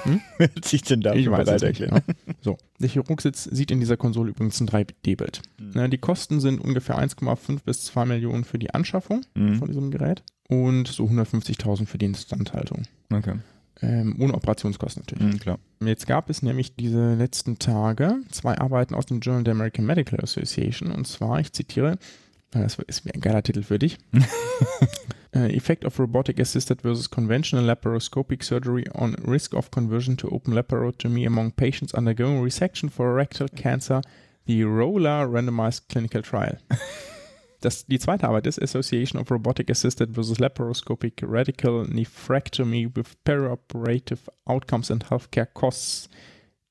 Hm? 0.03 0.21
Wer 0.37 0.49
hat 0.55 0.65
sich 0.65 0.83
denn 0.83 1.01
dafür 1.01 1.31
bereit 1.31 1.47
es 1.47 1.53
nicht. 1.63 1.81
erklärt? 1.81 2.03
Ja. 2.07 2.33
So, 2.41 2.57
der 2.79 2.89
Chirurg 2.89 3.21
sitzt, 3.21 3.55
sieht 3.55 3.71
in 3.71 3.79
dieser 3.79 3.97
Konsole 3.97 4.29
übrigens 4.29 4.59
ein 4.61 4.67
3D-Bild. 4.67 5.41
Ne, 5.59 5.89
Die 5.89 5.97
Kosten 5.97 6.39
sind 6.39 6.61
ungefähr 6.61 6.97
1,5 6.97 7.46
bis 7.65 7.85
2 7.85 8.05
Millionen 8.05 8.43
für 8.43 8.59
die 8.59 8.73
Anschaffung 8.73 9.21
Mhm. 9.35 9.55
von 9.55 9.67
diesem 9.67 9.91
Gerät 9.91 10.23
und 10.49 10.87
so 10.87 11.05
150.000 11.05 11.85
für 11.87 11.97
die 11.97 12.05
Instandhaltung. 12.05 12.83
Okay, 13.11 13.35
Ähm, 13.81 14.15
ohne 14.19 14.33
Operationskosten 14.33 15.03
natürlich. 15.05 15.33
mhm, 15.35 15.39
klar. 15.39 15.59
Jetzt 15.83 16.07
gab 16.07 16.29
es 16.29 16.41
nämlich 16.41 16.75
diese 16.75 17.13
letzten 17.15 17.59
Tage 17.59 18.17
zwei 18.31 18.57
Arbeiten 18.57 18.95
aus 18.95 19.05
dem 19.05 19.19
Journal 19.19 19.43
der 19.43 19.53
American 19.53 19.85
Medical 19.85 20.19
Association 20.19 20.91
und 20.91 21.05
zwar, 21.07 21.39
ich 21.39 21.51
zitiere, 21.53 21.93
äh, 22.53 22.59
das 22.61 22.77
ist 22.87 23.05
wie 23.05 23.11
ein 23.13 23.21
geiler 23.21 23.43
Titel 23.43 23.61
für 23.63 23.77
dich. 23.77 23.97
äh, 25.35 25.55
Effect 25.55 25.85
of 25.85 25.99
robotic 25.99 26.39
assisted 26.39 26.81
versus 26.81 27.09
conventional 27.09 27.63
laparoscopic 27.65 28.43
surgery 28.43 28.85
on 28.93 29.13
risk 29.27 29.53
of 29.53 29.69
conversion 29.69 30.17
to 30.17 30.31
open 30.31 30.53
laparotomy 30.53 31.25
among 31.27 31.51
patients 31.51 31.93
undergoing 31.93 32.41
resection 32.43 32.89
for 32.89 33.13
rectal 33.15 33.47
cancer, 33.55 34.01
the 34.47 34.63
ROLA 34.63 35.23
randomized 35.25 35.87
clinical 35.89 36.21
trial. 36.23 36.57
Das, 37.61 37.87
die 37.87 37.99
zweite 37.99 38.27
Arbeit 38.27 38.45
ist 38.45 38.61
Association 38.61 39.19
of 39.19 39.31
Robotic 39.31 39.71
Assisted 39.71 40.13
versus 40.13 40.39
Laparoscopic 40.39 41.23
Radical 41.23 41.87
Nephrectomy 41.87 42.89
with 42.95 43.15
Perioperative 43.23 44.31
Outcomes 44.45 44.91
and 44.91 45.09
Healthcare 45.09 45.47
Costs 45.53 46.09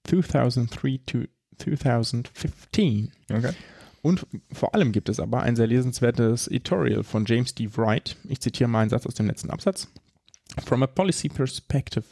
2003 0.04 1.00
to 1.06 1.24
2015. 1.58 3.10
Okay. 3.32 3.52
Und 4.02 4.24
vor 4.52 4.74
allem 4.74 4.92
gibt 4.92 5.08
es 5.08 5.18
aber 5.18 5.42
ein 5.42 5.56
sehr 5.56 5.66
lesenswertes 5.66 6.46
Editorial 6.46 7.02
von 7.02 7.24
James 7.26 7.54
D. 7.56 7.68
Wright. 7.76 8.16
Ich 8.28 8.40
zitiere 8.40 8.68
mal 8.68 8.82
einen 8.82 8.90
Satz 8.90 9.04
aus 9.06 9.14
dem 9.14 9.26
letzten 9.26 9.50
Absatz. 9.50 9.88
From 10.64 10.84
a 10.84 10.86
policy 10.86 11.28
perspective, 11.28 12.04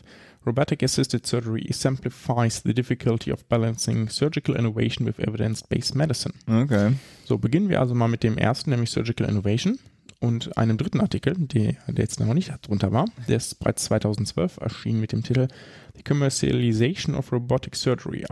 robotic 0.47 0.83
assisted 0.83 1.27
surgery 1.27 1.63
exemplifies 1.63 2.63
the 2.63 2.75
difficulty 2.75 3.33
of 3.33 3.49
balancing 3.49 4.09
surgical 4.09 4.55
innovation 4.57 5.07
with 5.07 5.19
evidence-based 5.19 5.95
medicine. 5.95 6.35
Okay. 6.49 6.95
So, 7.25 7.39
beginnen 7.39 7.69
wir 7.69 7.81
also 7.81 7.95
mal 7.95 8.09
mit 8.09 8.23
dem 8.23 8.39
ersten, 8.39 8.71
nämlich 8.71 8.91
Surgical 8.91 9.29
Innovation 9.29 9.79
und 10.21 10.57
einem 10.57 10.77
dritten 10.77 11.01
Artikel, 11.01 11.35
der, 11.37 11.75
der 11.87 12.05
jetzt 12.05 12.21
noch 12.21 12.33
nicht 12.35 12.53
drunter 12.63 12.93
war. 12.93 13.07
Der 13.29 13.37
ist 13.37 13.59
bereits 13.59 13.85
2012 13.85 14.59
erschienen 14.59 15.01
mit 15.01 15.13
dem 15.13 15.23
Titel 15.23 15.49
The 15.97 16.03
Commercialization 16.03 17.15
of 17.15 17.33
Robotic 17.33 17.77
Surgery. 17.77 18.25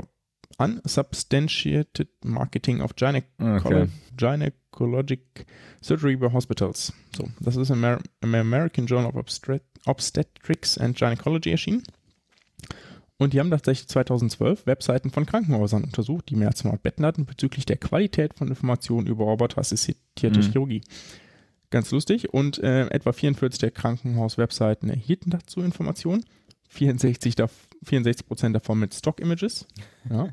Unsubstantiated 0.58 2.08
Marketing 2.24 2.80
of 2.80 2.94
Gyne 2.94 3.24
Okay. 3.40 3.88
Gynecologic 4.16 5.46
Surgery 5.80 6.16
by 6.16 6.30
Hospitals. 6.32 6.92
So, 7.16 7.28
das 7.40 7.56
ist 7.56 7.70
im, 7.70 7.84
Amer 7.84 8.00
im 8.20 8.34
American 8.34 8.86
Journal 8.86 9.10
of 9.10 9.16
Obstet 9.16 9.62
Obstetrics 9.86 10.78
and 10.78 10.96
Gynecology 10.96 11.50
erschienen. 11.50 11.82
Und 13.18 13.32
die 13.34 13.40
haben 13.40 13.50
tatsächlich 13.50 13.88
2012 13.88 14.66
Webseiten 14.66 15.10
von 15.10 15.26
Krankenhäusern 15.26 15.84
untersucht, 15.84 16.28
die 16.28 16.34
mehr 16.36 16.48
als 16.48 16.58
200 16.60 16.82
Betten 16.82 17.04
hatten, 17.06 17.24
bezüglich 17.24 17.66
der 17.66 17.76
Qualität 17.76 18.34
von 18.34 18.48
Informationen 18.48 19.06
über 19.06 19.24
roboterassistierte 19.24 20.40
Mhm. 20.40 20.50
Chirurgie. 20.52 20.82
Ganz 21.70 21.90
lustig. 21.90 22.34
Und 22.34 22.58
äh, 22.58 22.86
etwa 22.88 23.12
44 23.12 23.58
der 23.60 23.70
Krankenhaus-Webseiten 23.70 24.88
erhielten 24.90 25.30
dazu 25.30 25.60
Informationen. 25.62 26.24
64, 26.68 27.34
dav 27.36 27.52
64 27.84 28.26
Prozent 28.26 28.56
davon 28.56 28.78
mit 28.78 28.94
Stock-Images. 28.94 29.66
Ja. 30.10 30.28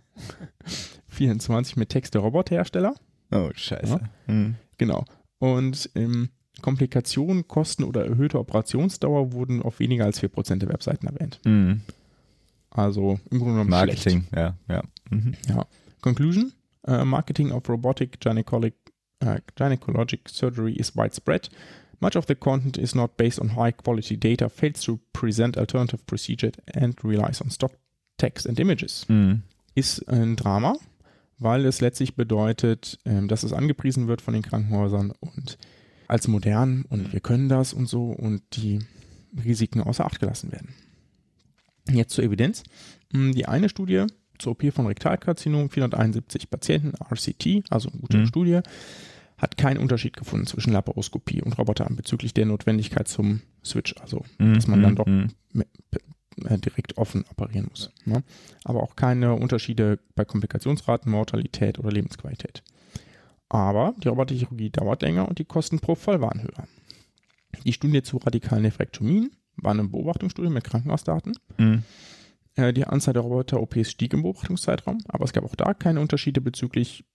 24 1.08 1.76
mit 1.78 1.90
Text 1.90 2.14
der 2.14 2.22
Roboterhersteller. 2.22 2.96
Oh, 3.32 3.50
scheiße. 3.54 4.00
Mhm. 4.28 4.56
Genau. 4.78 5.06
Und 5.38 5.90
ähm, 5.96 6.30
Komplikationen, 6.62 7.48
Kosten 7.48 7.84
oder 7.84 8.06
erhöhte 8.06 8.40
Operationsdauer 8.40 9.32
wurden 9.34 9.62
auf 9.62 9.80
weniger 9.80 10.06
als 10.06 10.22
4% 10.22 10.56
der 10.58 10.70
Webseiten 10.70 11.08
erwähnt. 11.08 11.40
Mhm. 11.46 11.82
Also 12.72 13.20
im 13.32 13.40
Grunde 13.40 13.64
genommen 13.64 13.72
schlecht. 13.72 14.06
Marketing, 14.06 14.28
ja, 14.36 14.58
ja. 14.68 14.84
Mhm. 15.10 15.34
Ja. 15.48 15.66
Conclusion: 16.02 16.54
uh, 16.88 17.04
Marketing 17.06 17.52
of 17.52 17.68
robotic 17.68 18.20
gynecologic, 18.20 18.76
uh, 19.24 19.38
gynecologic 19.56 20.30
surgery 20.30 20.74
is 20.74 20.96
widespread. 20.96 21.50
Much 22.00 22.16
of 22.16 22.26
the 22.28 22.36
content 22.36 22.78
is 22.78 22.96
not 22.96 23.18
based 23.18 23.40
on 23.42 23.56
high 23.56 23.74
quality 23.74 24.16
data, 24.18 24.50
fails 24.50 24.82
to 24.82 25.00
present 25.12 25.58
alternative 25.58 26.06
procedure 26.06 26.52
and 26.74 26.96
relies 27.04 27.42
on 27.42 27.50
stock 27.50 27.74
text 28.18 28.48
and 28.48 28.60
images. 28.60 29.06
Mhm. 29.10 29.44
Ist 29.76 30.08
ein 30.08 30.36
Drama, 30.36 30.78
weil 31.40 31.66
es 31.66 31.82
letztlich 31.82 32.16
bedeutet, 32.16 33.00
ähm, 33.06 33.28
dass 33.28 33.44
es 33.44 33.52
angepriesen 33.52 34.08
wird 34.08 34.22
von 34.22 34.34
den 34.34 34.44
Krankenhäusern 34.44 35.12
und 35.20 35.58
als 36.08 36.28
modern 36.28 36.86
und 36.90 37.14
wir 37.14 37.20
können 37.20 37.50
das 37.50 37.74
und 37.74 37.88
so 37.88 38.12
und 38.12 38.42
die 38.56 38.80
Risiken 39.44 39.82
außer 39.82 40.06
Acht 40.06 40.20
gelassen 40.20 40.52
werden. 40.52 40.74
Jetzt 41.92 42.14
zur 42.14 42.24
Evidenz. 42.24 42.64
Hm, 43.14 43.34
Die 43.34 43.46
eine 43.48 43.70
Studie 43.70 44.06
zur 44.38 44.54
OP 44.54 44.72
von 44.72 44.88
Rektalkarzinom, 44.88 45.70
471 45.70 46.50
Patienten, 46.50 46.94
RCT, 47.12 47.64
also 47.70 47.90
eine 47.90 48.00
gute 48.00 48.18
Mhm. 48.20 48.28
Studie, 48.28 48.60
hat 49.38 49.58
keinen 49.58 49.78
Unterschied 49.80 50.16
gefunden 50.18 50.46
zwischen 50.48 50.74
Laparoskopie 50.74 51.42
und 51.42 51.58
Roboter 51.58 51.88
bezüglich 51.92 52.34
der 52.34 52.46
Notwendigkeit 52.46 53.08
zum 53.08 53.42
Switch, 53.64 53.96
also 54.02 54.24
dass 54.38 54.68
man 54.68 54.82
dann 54.84 54.96
doch 54.96 55.06
Mhm. 55.06 55.30
äh, 56.46 56.58
direkt 56.60 56.98
offen 56.98 57.26
operieren 57.32 57.68
muss. 57.70 57.92
Ne? 58.06 58.24
Aber 58.64 58.82
auch 58.84 58.96
keine 58.96 59.34
Unterschiede 59.36 60.00
bei 60.16 60.24
Komplikationsraten, 60.24 61.12
Mortalität 61.12 61.80
oder 61.80 61.92
Lebensqualität. 61.92 62.64
Aber 63.50 63.94
die 63.98 64.08
Roboterchirurgie 64.08 64.70
dauert 64.70 65.02
länger 65.02 65.28
und 65.28 65.40
die 65.40 65.46
Kosten 65.46 65.80
pro 65.80 65.96
Fall 65.96 66.22
waren 66.22 66.42
höher. 66.44 66.68
Die 67.66 67.74
Studie 67.74 68.04
zu 68.04 68.18
radikalen 68.18 68.62
Nephrektomien 68.62 69.32
war 69.62 69.72
eine 69.72 69.88
Beobachtungsstudie 69.88 70.50
mit 70.50 70.64
Krankenhausdaten. 70.64 71.34
Mhm. 71.58 71.84
Äh, 72.56 72.74
Die 72.74 72.86
Anzahl 72.86 73.14
der 73.14 73.24
Roboter-OPs 73.24 73.92
stieg 73.92 74.14
im 74.14 74.24
Beobachtungszeitraum, 74.24 75.00
aber 75.08 75.26
es 75.26 75.34
gab 75.34 75.44
auch 75.46 75.56
da 75.56 75.74
keine 75.74 76.00
Unterschiede 76.00 76.42
bezüglich 76.42 77.06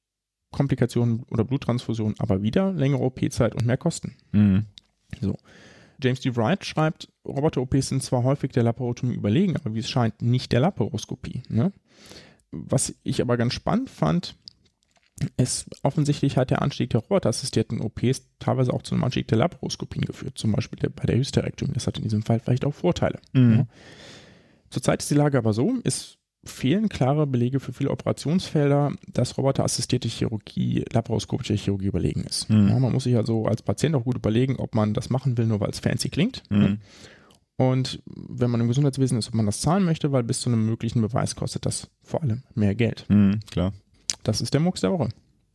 Komplikationen 0.52 1.24
oder 1.30 1.44
Bluttransfusion, 1.44 2.14
aber 2.18 2.42
wieder 2.42 2.72
längere 2.72 3.02
OP-Zeit 3.02 3.54
und 3.54 3.66
mehr 3.66 3.76
Kosten. 3.76 4.16
Mhm. 4.32 4.66
James 6.02 6.20
D. 6.20 6.36
Wright 6.36 6.64
schreibt, 6.64 7.08
Roboter-OPs 7.24 7.88
sind 7.88 8.02
zwar 8.02 8.22
häufig 8.24 8.52
der 8.52 8.62
Laparotomie 8.62 9.14
überlegen, 9.14 9.56
aber 9.56 9.74
wie 9.74 9.80
es 9.80 9.88
scheint, 9.88 10.22
nicht 10.22 10.52
der 10.52 10.60
Laparoskopie. 10.60 11.42
Ne? 11.48 11.72
Was 12.50 12.94
ich 13.02 13.20
aber 13.20 13.36
ganz 13.36 13.54
spannend 13.54 13.90
fand, 13.90 14.36
ist, 15.36 15.70
offensichtlich 15.82 16.36
hat 16.36 16.50
der 16.50 16.62
Anstieg 16.62 16.90
der 16.90 17.00
roboterassistierten 17.00 17.80
OPs 17.80 18.26
teilweise 18.38 18.72
auch 18.72 18.82
zu 18.82 18.94
einem 18.94 19.04
Anstieg 19.04 19.28
der 19.28 19.38
Laparoskopien 19.38 20.04
geführt, 20.04 20.38
zum 20.38 20.52
Beispiel 20.52 20.90
bei 20.90 21.04
der 21.04 21.16
Hysterektomie. 21.16 21.74
Das 21.74 21.86
hat 21.86 21.98
in 21.98 22.04
diesem 22.04 22.22
Fall 22.22 22.40
vielleicht 22.40 22.64
auch 22.64 22.74
Vorteile. 22.74 23.20
Mhm. 23.32 23.52
Ja. 23.52 23.66
Zurzeit 24.70 25.02
ist 25.02 25.10
die 25.10 25.14
Lage 25.14 25.38
aber 25.38 25.52
so, 25.52 25.74
es 25.84 26.18
fehlen 26.44 26.88
klare 26.88 27.26
Belege 27.26 27.60
für 27.60 27.72
viele 27.72 27.90
Operationsfelder, 27.90 28.92
dass 29.12 29.38
roboterassistierte 29.38 30.08
Chirurgie 30.08 30.84
laparoskopische 30.92 31.54
Chirurgie 31.54 31.86
überlegen 31.86 32.24
ist. 32.24 32.50
Mhm. 32.50 32.68
Ja, 32.68 32.78
man 32.78 32.92
muss 32.92 33.04
sich 33.04 33.16
also 33.16 33.46
als 33.46 33.62
Patient 33.62 33.94
auch 33.94 34.04
gut 34.04 34.16
überlegen, 34.16 34.56
ob 34.56 34.74
man 34.74 34.94
das 34.94 35.10
machen 35.10 35.38
will, 35.38 35.46
nur 35.46 35.60
weil 35.60 35.70
es 35.70 35.80
fancy 35.80 36.10
klingt. 36.10 36.42
Mhm. 36.50 36.80
Und 37.56 38.02
wenn 38.06 38.50
man 38.50 38.60
im 38.60 38.68
Gesundheitswesen 38.68 39.16
ist, 39.16 39.28
ob 39.28 39.34
man 39.34 39.46
das 39.46 39.60
zahlen 39.60 39.84
möchte, 39.84 40.10
weil 40.12 40.24
bis 40.24 40.40
zu 40.40 40.50
einem 40.50 40.66
möglichen 40.66 41.00
Beweis 41.00 41.36
kostet 41.36 41.66
das 41.66 41.88
vor 42.02 42.22
allem 42.22 42.42
mehr 42.54 42.74
Geld. 42.74 43.06
Mhm. 43.08 43.40
Klar. 43.50 43.72
Das 44.24 44.40
ist 44.40 44.52
der 44.52 44.60
Mux 44.60 44.80
der 44.80 44.90
Woche. 44.92 45.08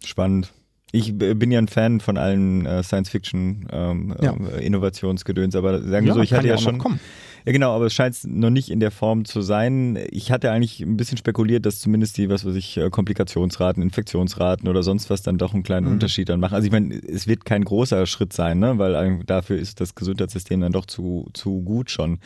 Spannend. 0.04 0.54
Ich 0.92 1.16
bin 1.18 1.52
ja 1.52 1.60
ein 1.60 1.68
Fan 1.68 2.00
von 2.00 2.18
allen 2.18 2.66
äh, 2.66 2.82
Science-Fiction 2.82 3.68
ähm, 3.72 4.16
Ja. 4.22 4.34
äh, 4.34 4.66
Innovationsgedöns, 4.66 5.56
aber 5.56 5.82
sagen 5.82 6.06
wir 6.06 6.10
Ja, 6.10 6.14
so, 6.16 6.22
ich 6.22 6.34
hatte 6.34 6.48
ja, 6.48 6.58
schon, 6.58 6.80
kommen. 6.80 7.00
Ja, 7.46 7.54
genau, 7.54 7.76
aber 7.76 7.86
es 7.86 7.94
scheint 7.94 8.18
noch 8.26 8.50
nicht 8.50 8.70
in 8.70 8.80
der 8.80 8.92
Form 8.92 9.26
zu 9.26 9.42
sein. 9.42 9.98
Ich 10.12 10.32
hatte 10.32 10.52
eigentlich 10.52 10.82
ein 10.82 10.98
bisschen 10.98 11.18
spekuliert, 11.18 11.66
dass 11.66 11.80
zumindest 11.80 12.18
die, 12.18 12.30
was 12.30 12.46
weiß 12.46 12.56
ich, 12.56 12.78
äh, 12.78 12.90
Komplikationsraten, 12.90 13.82
Infektionsraten 13.82 14.68
oder 14.68 14.84
sonst 14.84 15.10
was 15.10 15.22
dann 15.22 15.38
doch 15.38 15.54
einen 15.54 15.64
kleinen 15.64 15.88
mhm. 15.88 15.94
Unterschied 15.94 16.30
dann 16.30 16.40
machen. 16.40 16.56
Also 16.56 16.66
ich 16.66 16.72
meine, 16.72 16.96
es 16.96 17.28
wird 17.28 17.46
kein 17.46 17.64
großer 17.64 18.06
Schritt 18.06 18.34
sein, 18.34 18.60
ne? 18.60 18.78
weil 18.78 19.24
dafür 19.26 19.58
ist 19.58 19.80
das 19.80 19.96
Gesundheitssystem 19.96 20.60
dann 20.60 20.72
doch 20.72 20.86
zu, 20.86 21.30
zu 21.34 21.62
gut 21.62 21.90
schon. 21.92 22.20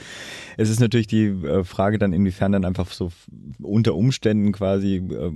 Es 0.57 0.69
ist 0.69 0.79
natürlich 0.79 1.07
die 1.07 1.25
äh, 1.25 1.63
Frage 1.63 1.99
dann, 1.99 2.13
inwiefern 2.13 2.51
dann 2.51 2.65
einfach 2.65 2.89
so 2.91 3.11
unter 3.61 3.95
Umständen 3.95 4.51
quasi 4.51 4.95
äh, 4.95 5.31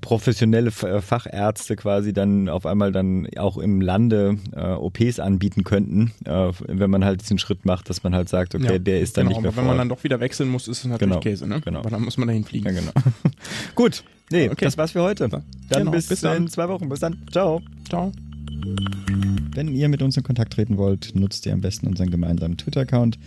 professionelle 0.00 0.70
Fachärzte 0.70 1.76
quasi 1.76 2.12
dann 2.12 2.48
auf 2.48 2.66
einmal 2.66 2.92
dann 2.92 3.28
auch 3.36 3.58
im 3.58 3.80
Lande 3.80 4.38
OPs 4.52 5.20
anbieten 5.20 5.64
könnten, 5.64 6.12
wenn 6.24 6.90
man 6.90 7.04
halt 7.04 7.22
diesen 7.22 7.38
Schritt 7.38 7.64
macht, 7.64 7.88
dass 7.88 8.02
man 8.02 8.14
halt 8.14 8.28
sagt, 8.28 8.54
okay, 8.54 8.72
ja, 8.72 8.78
der 8.80 9.00
ist 9.00 9.16
dann 9.16 9.26
genau, 9.26 9.36
nicht 9.36 9.42
mehr 9.42 9.50
aber 9.50 9.58
Wenn 9.58 9.66
man 9.66 9.78
dann 9.78 9.88
doch 9.88 10.02
wieder 10.04 10.20
wechseln 10.20 10.48
muss, 10.48 10.68
ist 10.68 10.78
es 10.78 10.84
natürlich 10.84 11.10
genau, 11.10 11.20
Käse, 11.20 11.46
ne? 11.46 11.60
Genau. 11.60 11.80
Aber 11.80 11.90
dann 11.90 12.02
muss 12.02 12.16
man 12.16 12.28
dahin 12.28 12.44
fliegen. 12.44 12.66
Ja, 12.66 12.72
genau. 12.72 12.92
Gut, 13.74 14.04
nee, 14.30 14.48
okay. 14.48 14.64
das 14.64 14.76
war's 14.76 14.92
für 14.92 15.02
heute. 15.02 15.28
Dann 15.28 15.44
genau, 15.68 15.90
bis, 15.90 16.08
bis 16.08 16.20
dann. 16.20 16.36
in 16.36 16.48
zwei 16.48 16.68
Wochen. 16.68 16.88
Bis 16.88 17.00
dann. 17.00 17.22
Ciao. 17.30 17.60
Ciao. 17.88 18.12
Wenn 19.54 19.74
ihr 19.74 19.88
mit 19.88 20.02
uns 20.02 20.16
in 20.16 20.22
Kontakt 20.22 20.52
treten 20.52 20.76
wollt, 20.76 21.14
nutzt 21.14 21.46
ihr 21.46 21.52
am 21.52 21.60
besten 21.60 21.86
unseren 21.86 22.10
gemeinsamen 22.10 22.56
Twitter-Account. 22.56 23.18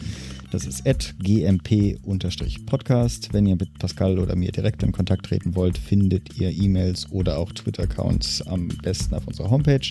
Das 0.53 0.65
ist 0.67 0.85
gmp-podcast. 0.85 3.33
Wenn 3.33 3.47
ihr 3.47 3.55
mit 3.55 3.73
Pascal 3.79 4.19
oder 4.19 4.35
mir 4.35 4.51
direkt 4.51 4.83
in 4.83 4.91
Kontakt 4.91 5.25
treten 5.25 5.55
wollt, 5.55 5.79
findet 5.79 6.39
ihr 6.39 6.51
E-Mails 6.51 7.11
oder 7.11 7.39
auch 7.39 7.51
Twitter-Accounts 7.53 8.45
am 8.45 8.67
besten 8.67 9.15
auf 9.15 9.25
unserer 9.25 9.49
Homepage. 9.49 9.89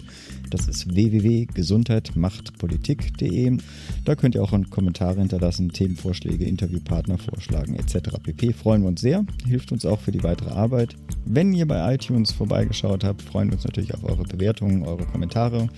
Das 0.51 0.69
ist 0.69 0.95
www.gesundheitmachtpolitik.de. 0.95 3.57
Da 4.05 4.15
könnt 4.15 4.37
ihr 4.37 4.43
auch 4.45 4.53
Kommentare 4.71 5.19
hinterlassen, 5.19 5.71
Themenvorschläge, 5.71 6.45
Interviewpartner 6.45 7.19
vorschlagen 7.19 7.75
etc. 7.75 8.11
pp. 8.23 8.53
Freuen 8.53 8.83
wir 8.83 8.89
uns 8.89 9.01
sehr, 9.01 9.27
hilft 9.45 9.73
uns 9.73 9.85
auch 9.85 9.99
für 9.99 10.13
die 10.13 10.23
weitere 10.23 10.51
Arbeit. 10.51 10.95
Wenn 11.25 11.53
ihr 11.55 11.67
bei 11.67 11.93
iTunes 11.93 12.31
vorbeigeschaut 12.31 13.03
habt, 13.03 13.23
freuen 13.23 13.49
wir 13.49 13.55
uns 13.55 13.65
natürlich 13.65 13.93
auf 13.95 14.05
eure 14.05 14.23
Bewertungen, 14.23 14.87
eure 14.87 15.07
Kommentare. 15.07 15.69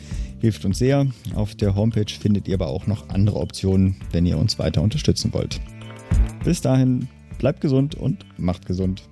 Hilft 0.44 0.66
uns 0.66 0.78
sehr. 0.78 1.06
Auf 1.34 1.54
der 1.54 1.74
Homepage 1.74 2.12
findet 2.20 2.48
ihr 2.48 2.56
aber 2.56 2.66
auch 2.66 2.86
noch 2.86 3.08
andere 3.08 3.40
Optionen, 3.40 3.96
wenn 4.12 4.26
ihr 4.26 4.36
uns 4.36 4.58
weiter 4.58 4.82
unterstützen 4.82 5.32
wollt. 5.32 5.58
Bis 6.44 6.60
dahin, 6.60 7.08
bleibt 7.38 7.62
gesund 7.62 7.94
und 7.94 8.26
macht 8.36 8.66
gesund. 8.66 9.08